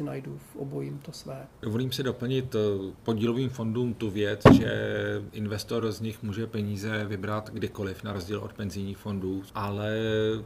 si 0.00 0.04
najdu 0.04 0.38
v 0.52 0.56
obojím 0.56 0.98
to 0.98 1.12
své. 1.12 1.46
Dovolím 1.62 1.92
si 1.92 2.02
doplnit 2.02 2.54
eh, 2.54 2.58
podílovým 3.02 3.48
fondům 3.48 3.94
tu 3.94 4.10
věc, 4.10 4.40
že 4.52 4.72
investor 5.32 5.92
z 5.92 6.00
nich 6.00 6.22
může 6.22 6.46
peníze 6.46 7.04
vybrat 7.04 7.50
kdykoliv, 7.50 8.04
na 8.04 8.12
rozdíl 8.12 8.40
od 8.40 8.52
penzijních 8.52 8.98
fondů, 8.98 9.42
ale 9.54 9.96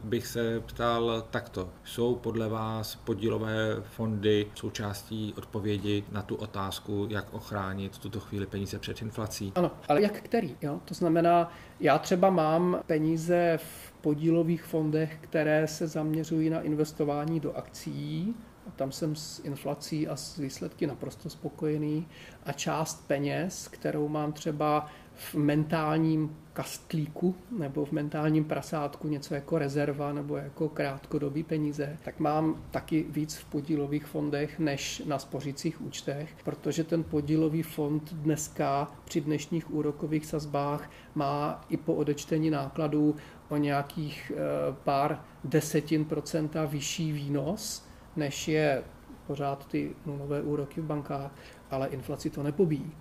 bych 0.03 0.27
se 0.27 0.59
ptal 0.65 1.23
takto. 1.31 1.69
Jsou 1.83 2.15
podle 2.15 2.49
vás 2.49 2.95
podílové 2.95 3.75
fondy 3.81 4.47
součástí 4.55 5.33
odpovědi 5.37 6.03
na 6.11 6.21
tu 6.21 6.35
otázku, 6.35 7.07
jak 7.09 7.33
ochránit 7.33 7.97
tuto 7.97 8.19
chvíli 8.19 8.45
peníze 8.45 8.79
před 8.79 9.01
inflací? 9.01 9.51
Ano, 9.55 9.71
ale 9.87 10.01
jak 10.01 10.21
který? 10.21 10.55
Jo? 10.61 10.79
To 10.85 10.93
znamená, 10.93 11.51
já 11.79 11.97
třeba 11.97 12.29
mám 12.29 12.79
peníze 12.85 13.59
v 13.61 13.93
podílových 14.01 14.63
fondech, 14.63 15.17
které 15.21 15.67
se 15.67 15.87
zaměřují 15.87 16.49
na 16.49 16.61
investování 16.61 17.39
do 17.39 17.53
akcí, 17.53 18.35
tam 18.75 18.91
jsem 18.91 19.15
s 19.15 19.39
inflací 19.39 20.07
a 20.07 20.15
s 20.15 20.37
výsledky 20.37 20.87
naprosto 20.87 21.29
spokojený. 21.29 22.07
A 22.45 22.51
část 22.51 23.07
peněz, 23.07 23.67
kterou 23.67 24.07
mám 24.07 24.33
třeba 24.33 24.87
v 25.15 25.35
mentálním 25.35 26.37
kastlíku 26.53 27.35
nebo 27.51 27.85
v 27.85 27.91
mentálním 27.91 28.43
prasátku 28.43 29.07
něco 29.07 29.33
jako 29.33 29.57
rezerva 29.57 30.13
nebo 30.13 30.37
jako 30.37 30.69
krátkodobý 30.69 31.43
peníze, 31.43 31.97
tak 32.03 32.19
mám 32.19 32.63
taky 32.71 33.05
víc 33.09 33.35
v 33.35 33.45
podílových 33.45 34.05
fondech 34.05 34.59
než 34.59 35.01
na 35.05 35.19
spořících 35.19 35.81
účtech, 35.81 36.35
protože 36.43 36.83
ten 36.83 37.03
podílový 37.03 37.63
fond 37.63 38.13
dneska 38.13 38.91
při 39.05 39.21
dnešních 39.21 39.73
úrokových 39.73 40.25
sazbách 40.25 40.89
má 41.15 41.65
i 41.69 41.77
po 41.77 41.93
odečtení 41.93 42.49
nákladů 42.49 43.15
o 43.49 43.57
nějakých 43.57 44.31
eh, 44.35 44.39
pár 44.83 45.21
desetin 45.43 46.05
procenta 46.05 46.65
vyšší 46.65 47.11
výnos, 47.11 47.84
než 48.15 48.47
je 48.47 48.83
pořád 49.27 49.67
ty 49.67 49.95
nulové 50.05 50.41
úroky 50.41 50.81
v 50.81 50.85
bankách, 50.85 51.31
ale 51.71 51.87
inflaci 51.87 52.29
to 52.29 52.43
nepobíjí. 52.43 52.91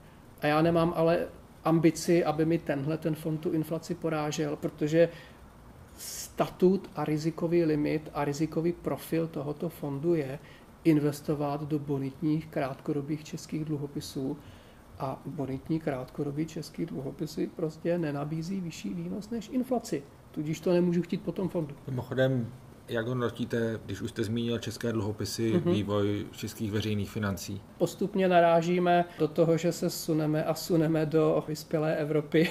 A 0.40 0.46
já 0.46 0.62
nemám 0.62 0.92
ale 0.96 1.26
ambici, 1.64 2.24
aby 2.24 2.44
mi 2.44 2.58
tenhle 2.58 2.98
ten 2.98 3.14
fond 3.14 3.38
tu 3.38 3.52
inflaci 3.52 3.94
porážel, 3.94 4.56
protože 4.56 5.08
statut 5.96 6.90
a 6.96 7.04
rizikový 7.04 7.64
limit 7.64 8.10
a 8.14 8.24
rizikový 8.24 8.72
profil 8.72 9.26
tohoto 9.26 9.68
fondu 9.68 10.14
je 10.14 10.38
investovat 10.84 11.62
do 11.62 11.78
bonitních 11.78 12.46
krátkodobých 12.46 13.24
českých 13.24 13.64
dluhopisů 13.64 14.36
a 14.98 15.22
bonitní 15.26 15.80
krátkodobý 15.80 16.46
český 16.46 16.86
dluhopisy 16.86 17.50
prostě 17.56 17.98
nenabízí 17.98 18.60
vyšší 18.60 18.94
výnos 18.94 19.30
než 19.30 19.48
inflaci. 19.48 20.02
Tudíž 20.30 20.60
to 20.60 20.72
nemůžu 20.72 21.02
chtít 21.02 21.22
po 21.22 21.32
tom 21.32 21.48
fondu. 21.48 21.74
Mimochodem, 21.86 22.52
jak 22.88 23.06
hodnotíte, 23.06 23.80
když 23.86 24.00
už 24.00 24.10
jste 24.10 24.24
zmínil 24.24 24.58
české 24.58 24.92
dluhopisy, 24.92 25.52
mm-hmm. 25.52 25.72
vývoj 25.72 26.26
českých 26.32 26.72
veřejných 26.72 27.10
financí? 27.10 27.62
Postupně 27.78 28.28
narážíme 28.28 29.04
do 29.18 29.28
toho, 29.28 29.56
že 29.56 29.72
se 29.72 29.90
suneme 29.90 30.44
a 30.44 30.54
suneme 30.54 31.06
do 31.06 31.44
vyspělé 31.48 31.96
Evropy 31.96 32.50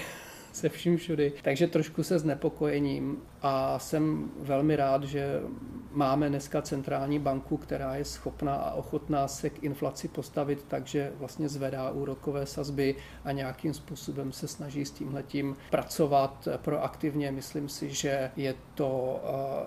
se 0.53 0.69
vším 0.69 0.97
všudy. 0.97 1.33
Takže 1.41 1.67
trošku 1.67 2.03
se 2.03 2.19
znepokojením 2.19 3.17
a 3.41 3.79
jsem 3.79 4.31
velmi 4.39 4.75
rád, 4.75 5.03
že 5.03 5.41
máme 5.91 6.29
dneska 6.29 6.61
centrální 6.61 7.19
banku, 7.19 7.57
která 7.57 7.95
je 7.95 8.05
schopná 8.05 8.55
a 8.55 8.73
ochotná 8.73 9.27
se 9.27 9.49
k 9.49 9.63
inflaci 9.63 10.07
postavit 10.07 10.65
takže 10.67 11.11
vlastně 11.19 11.49
zvedá 11.49 11.91
úrokové 11.91 12.45
sazby 12.45 12.95
a 13.25 13.31
nějakým 13.31 13.73
způsobem 13.73 14.31
se 14.31 14.47
snaží 14.47 14.85
s 14.85 14.91
tímhletím 14.91 15.55
pracovat 15.69 16.47
proaktivně. 16.57 17.31
Myslím 17.31 17.69
si, 17.69 17.93
že 17.93 18.31
je 18.35 18.55
to, 18.75 19.21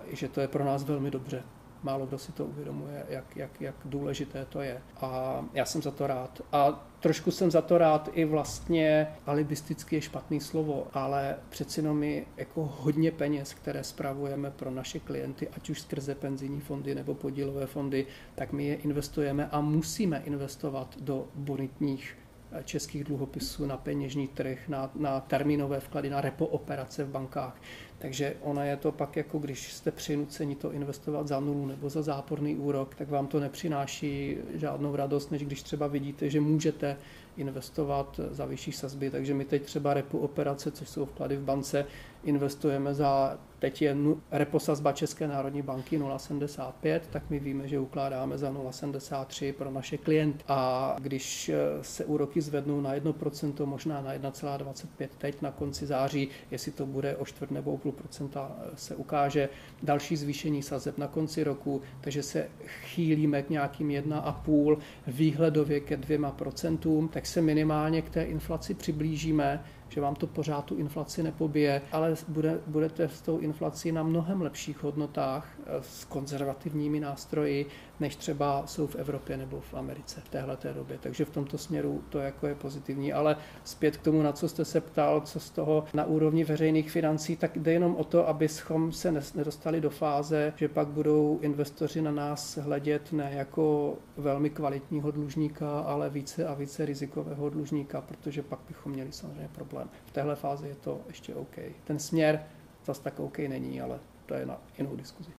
eh, 0.07 0.17
že 0.17 0.29
to 0.29 0.41
je 0.41 0.49
pro 0.49 0.65
nás 0.65 0.85
velmi 0.85 1.11
dobře 1.11 1.43
málo 1.83 2.07
kdo 2.07 2.19
si 2.19 2.33
to 2.33 2.45
uvědomuje, 2.45 3.07
jak, 3.09 3.37
jak, 3.37 3.61
jak 3.61 3.75
důležité 3.85 4.45
to 4.45 4.61
je. 4.61 4.83
A 5.01 5.41
já 5.55 5.65
jsem 5.65 5.83
za 5.83 5.91
to 5.91 6.07
rád. 6.07 6.43
A 6.53 6.87
trošku 7.01 7.31
jsem 7.31 7.51
za 7.51 7.63
to 7.63 7.79
rád 7.79 8.11
i 8.13 8.25
vlastně, 8.25 9.07
alibisticky 9.27 9.97
je 9.97 10.03
špatný 10.03 10.41
slovo, 10.41 10.87
ale 10.93 11.37
přeci 11.49 11.81
jenom 11.81 11.99
my 11.99 12.27
jako 12.37 12.75
hodně 12.81 13.11
peněz, 13.13 13.55
které 13.55 13.85
spravujeme 13.85 14.51
pro 14.51 14.71
naše 14.71 14.99
klienty, 14.99 15.49
ať 15.49 15.71
už 15.71 15.81
skrze 15.81 16.15
penzijní 16.15 16.61
fondy 16.61 16.95
nebo 16.95 17.15
podílové 17.15 17.67
fondy, 17.67 18.07
tak 18.35 18.53
my 18.53 18.65
je 18.65 18.75
investujeme 18.75 19.49
a 19.49 19.61
musíme 19.61 20.23
investovat 20.25 20.97
do 21.01 21.29
bonitních 21.35 22.19
eh, 22.53 22.63
českých 22.65 23.05
dluhopisů 23.05 23.67
na 23.67 23.77
peněžní 23.77 24.29
trh, 24.29 24.69
na, 24.69 24.91
na 24.95 25.21
termínové 25.21 25.81
vklady, 25.81 26.11
na 26.11 26.21
repo 26.21 26.47
operace 26.47 27.05
v 27.05 27.11
bankách. 27.11 27.61
Takže 28.07 28.37
ona 28.41 28.65
je 28.65 28.77
to 28.77 28.93
pak 28.93 29.17
jako 29.17 29.39
když 29.39 29.73
jste 29.73 29.91
přinuceni 29.91 30.55
to 30.55 30.73
investovat 30.73 31.29
za 31.29 31.41
nulu 31.41 31.67
nebo 31.67 31.91
za 31.91 32.03
záporný 32.03 32.57
úrok, 32.57 32.95
tak 32.95 33.09
vám 33.11 33.27
to 33.27 33.41
nepřináší 33.41 34.37
žádnou 34.55 34.97
radost, 34.97 35.31
než 35.31 35.45
když 35.45 35.63
třeba 35.63 35.87
vidíte, 35.87 36.31
že 36.31 36.41
můžete 36.41 36.97
investovat 37.37 38.21
za 38.31 38.47
vyšší 38.47 38.73
sazby. 38.73 39.11
Takže 39.11 39.35
my 39.35 39.45
teď 39.45 39.63
třeba 39.63 39.95
repu 39.95 40.19
operace, 40.19 40.71
což 40.71 40.89
jsou 40.89 41.05
vklady 41.05 41.37
v 41.37 41.43
bance, 41.43 41.87
investujeme 42.27 42.95
za, 42.95 43.39
teď 43.59 43.83
je 43.83 43.97
reposazba 44.31 44.93
České 44.93 45.29
národní 45.29 45.63
banky 45.63 45.99
0,75, 45.99 47.01
tak 47.11 47.23
my 47.31 47.39
víme, 47.39 47.69
že 47.69 47.79
ukládáme 47.79 48.39
za 48.39 48.53
0,73 48.53 49.53
pro 49.53 49.71
naše 49.71 49.99
klienty. 49.99 50.45
A 50.49 50.97
když 51.01 51.51
se 51.83 52.05
úroky 52.05 52.41
zvednou 52.41 52.81
na 52.81 52.95
1%, 52.95 53.67
možná 53.67 54.01
na 54.01 54.15
1,25 54.15 55.09
teď 55.19 55.43
na 55.43 55.51
konci 55.51 55.87
září, 55.87 56.29
jestli 56.51 56.73
to 56.73 56.87
bude 56.87 57.17
o 57.17 57.25
čtvrt 57.25 57.51
nebo 57.51 57.73
o 57.73 57.77
půl 57.77 57.93
procenta 57.93 58.57
se 58.75 58.97
ukáže 58.97 59.49
další 59.83 60.17
zvýšení 60.17 60.63
sazeb 60.63 60.99
na 60.99 61.07
konci 61.07 61.45
roku, 61.45 61.83
takže 62.01 62.23
se 62.23 62.49
chýlíme 62.67 63.43
k 63.43 63.51
nějakým 63.51 63.89
1,5, 63.89 64.79
výhledově 65.07 65.81
ke 65.81 65.97
dvěma 65.97 66.31
procentům, 66.31 67.09
tak 67.09 67.27
se 67.27 67.43
minimálně 67.43 68.03
k 68.03 68.11
té 68.11 68.23
inflaci 68.23 68.75
přiblížíme 68.75 69.65
že 69.97 70.01
vám 70.03 70.15
to 70.15 70.27
pořád 70.27 70.65
tu 70.65 70.77
inflaci 70.77 71.23
nepobije, 71.23 71.83
ale 71.93 72.15
bude, 72.29 72.61
budete 72.67 73.09
s 73.09 73.21
tou 73.21 73.39
inflací 73.39 73.93
na 73.93 74.03
mnohem 74.03 74.43
lepších 74.43 74.83
hodnotách 74.83 75.56
s 75.81 76.05
konzervativními 76.05 77.01
nástroji, 77.01 77.67
než 78.01 78.17
třeba 78.17 78.67
jsou 78.67 78.87
v 78.87 78.97
Evropě 78.97 79.37
nebo 79.37 79.61
v 79.61 79.75
Americe 79.75 80.21
v 80.21 80.29
téhle 80.29 80.59
době. 80.75 80.99
Takže 81.01 81.25
v 81.25 81.31
tomto 81.31 81.59
směru 81.59 82.05
to 82.09 82.19
jako 82.19 82.47
je 82.47 82.55
pozitivní. 82.55 83.13
Ale 83.13 83.37
zpět 83.65 83.97
k 83.97 84.03
tomu, 84.03 84.23
na 84.23 84.33
co 84.33 84.49
jste 84.49 84.65
se 84.65 84.81
ptal, 84.81 85.21
co 85.21 85.41
z 85.41 85.51
toho 85.51 85.85
na 85.95 86.05
úrovni 86.05 86.45
veřejných 86.45 86.91
financí, 86.91 87.37
tak 87.37 87.59
jde 87.59 87.73
jenom 87.73 87.97
o 87.97 88.05
to, 88.05 88.29
abychom 88.29 88.93
se 88.93 89.23
nedostali 89.35 89.81
do 89.81 89.91
fáze, 89.91 90.53
že 90.57 90.69
pak 90.69 90.89
budou 90.89 91.39
investoři 91.43 92.03
na 92.03 92.11
nás 92.11 92.57
hledět 92.57 93.13
ne 93.13 93.31
jako 93.35 93.95
velmi 94.17 94.51
kvalitního 94.51 95.11
dlužníka, 95.11 95.81
ale 95.81 96.11
více 96.11 96.47
a 96.47 96.55
více 96.55 96.87
rizikového 96.87 97.51
dlužníka, 97.51 98.01
protože 98.01 98.43
pak 98.43 98.59
bychom 98.69 98.93
měli 98.93 99.13
samozřejmě 99.13 99.49
problém. 99.53 99.91
V 100.05 100.11
téhle 100.11 100.37
fázi 100.37 100.69
je 100.69 100.75
to 100.75 101.01
ještě 101.07 101.35
OK. 101.35 101.57
Ten 101.85 101.99
směr 101.99 102.43
zase 102.85 103.03
tak 103.03 103.21
OK 103.21 103.39
není, 103.39 103.81
ale 103.81 103.99
to 104.27 104.35
je 104.35 104.47
na 104.47 104.57
jinou 104.79 104.97
diskuzi. 104.97 105.31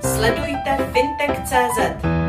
Sledujte 0.00 0.76
fintech.cz. 0.92 2.27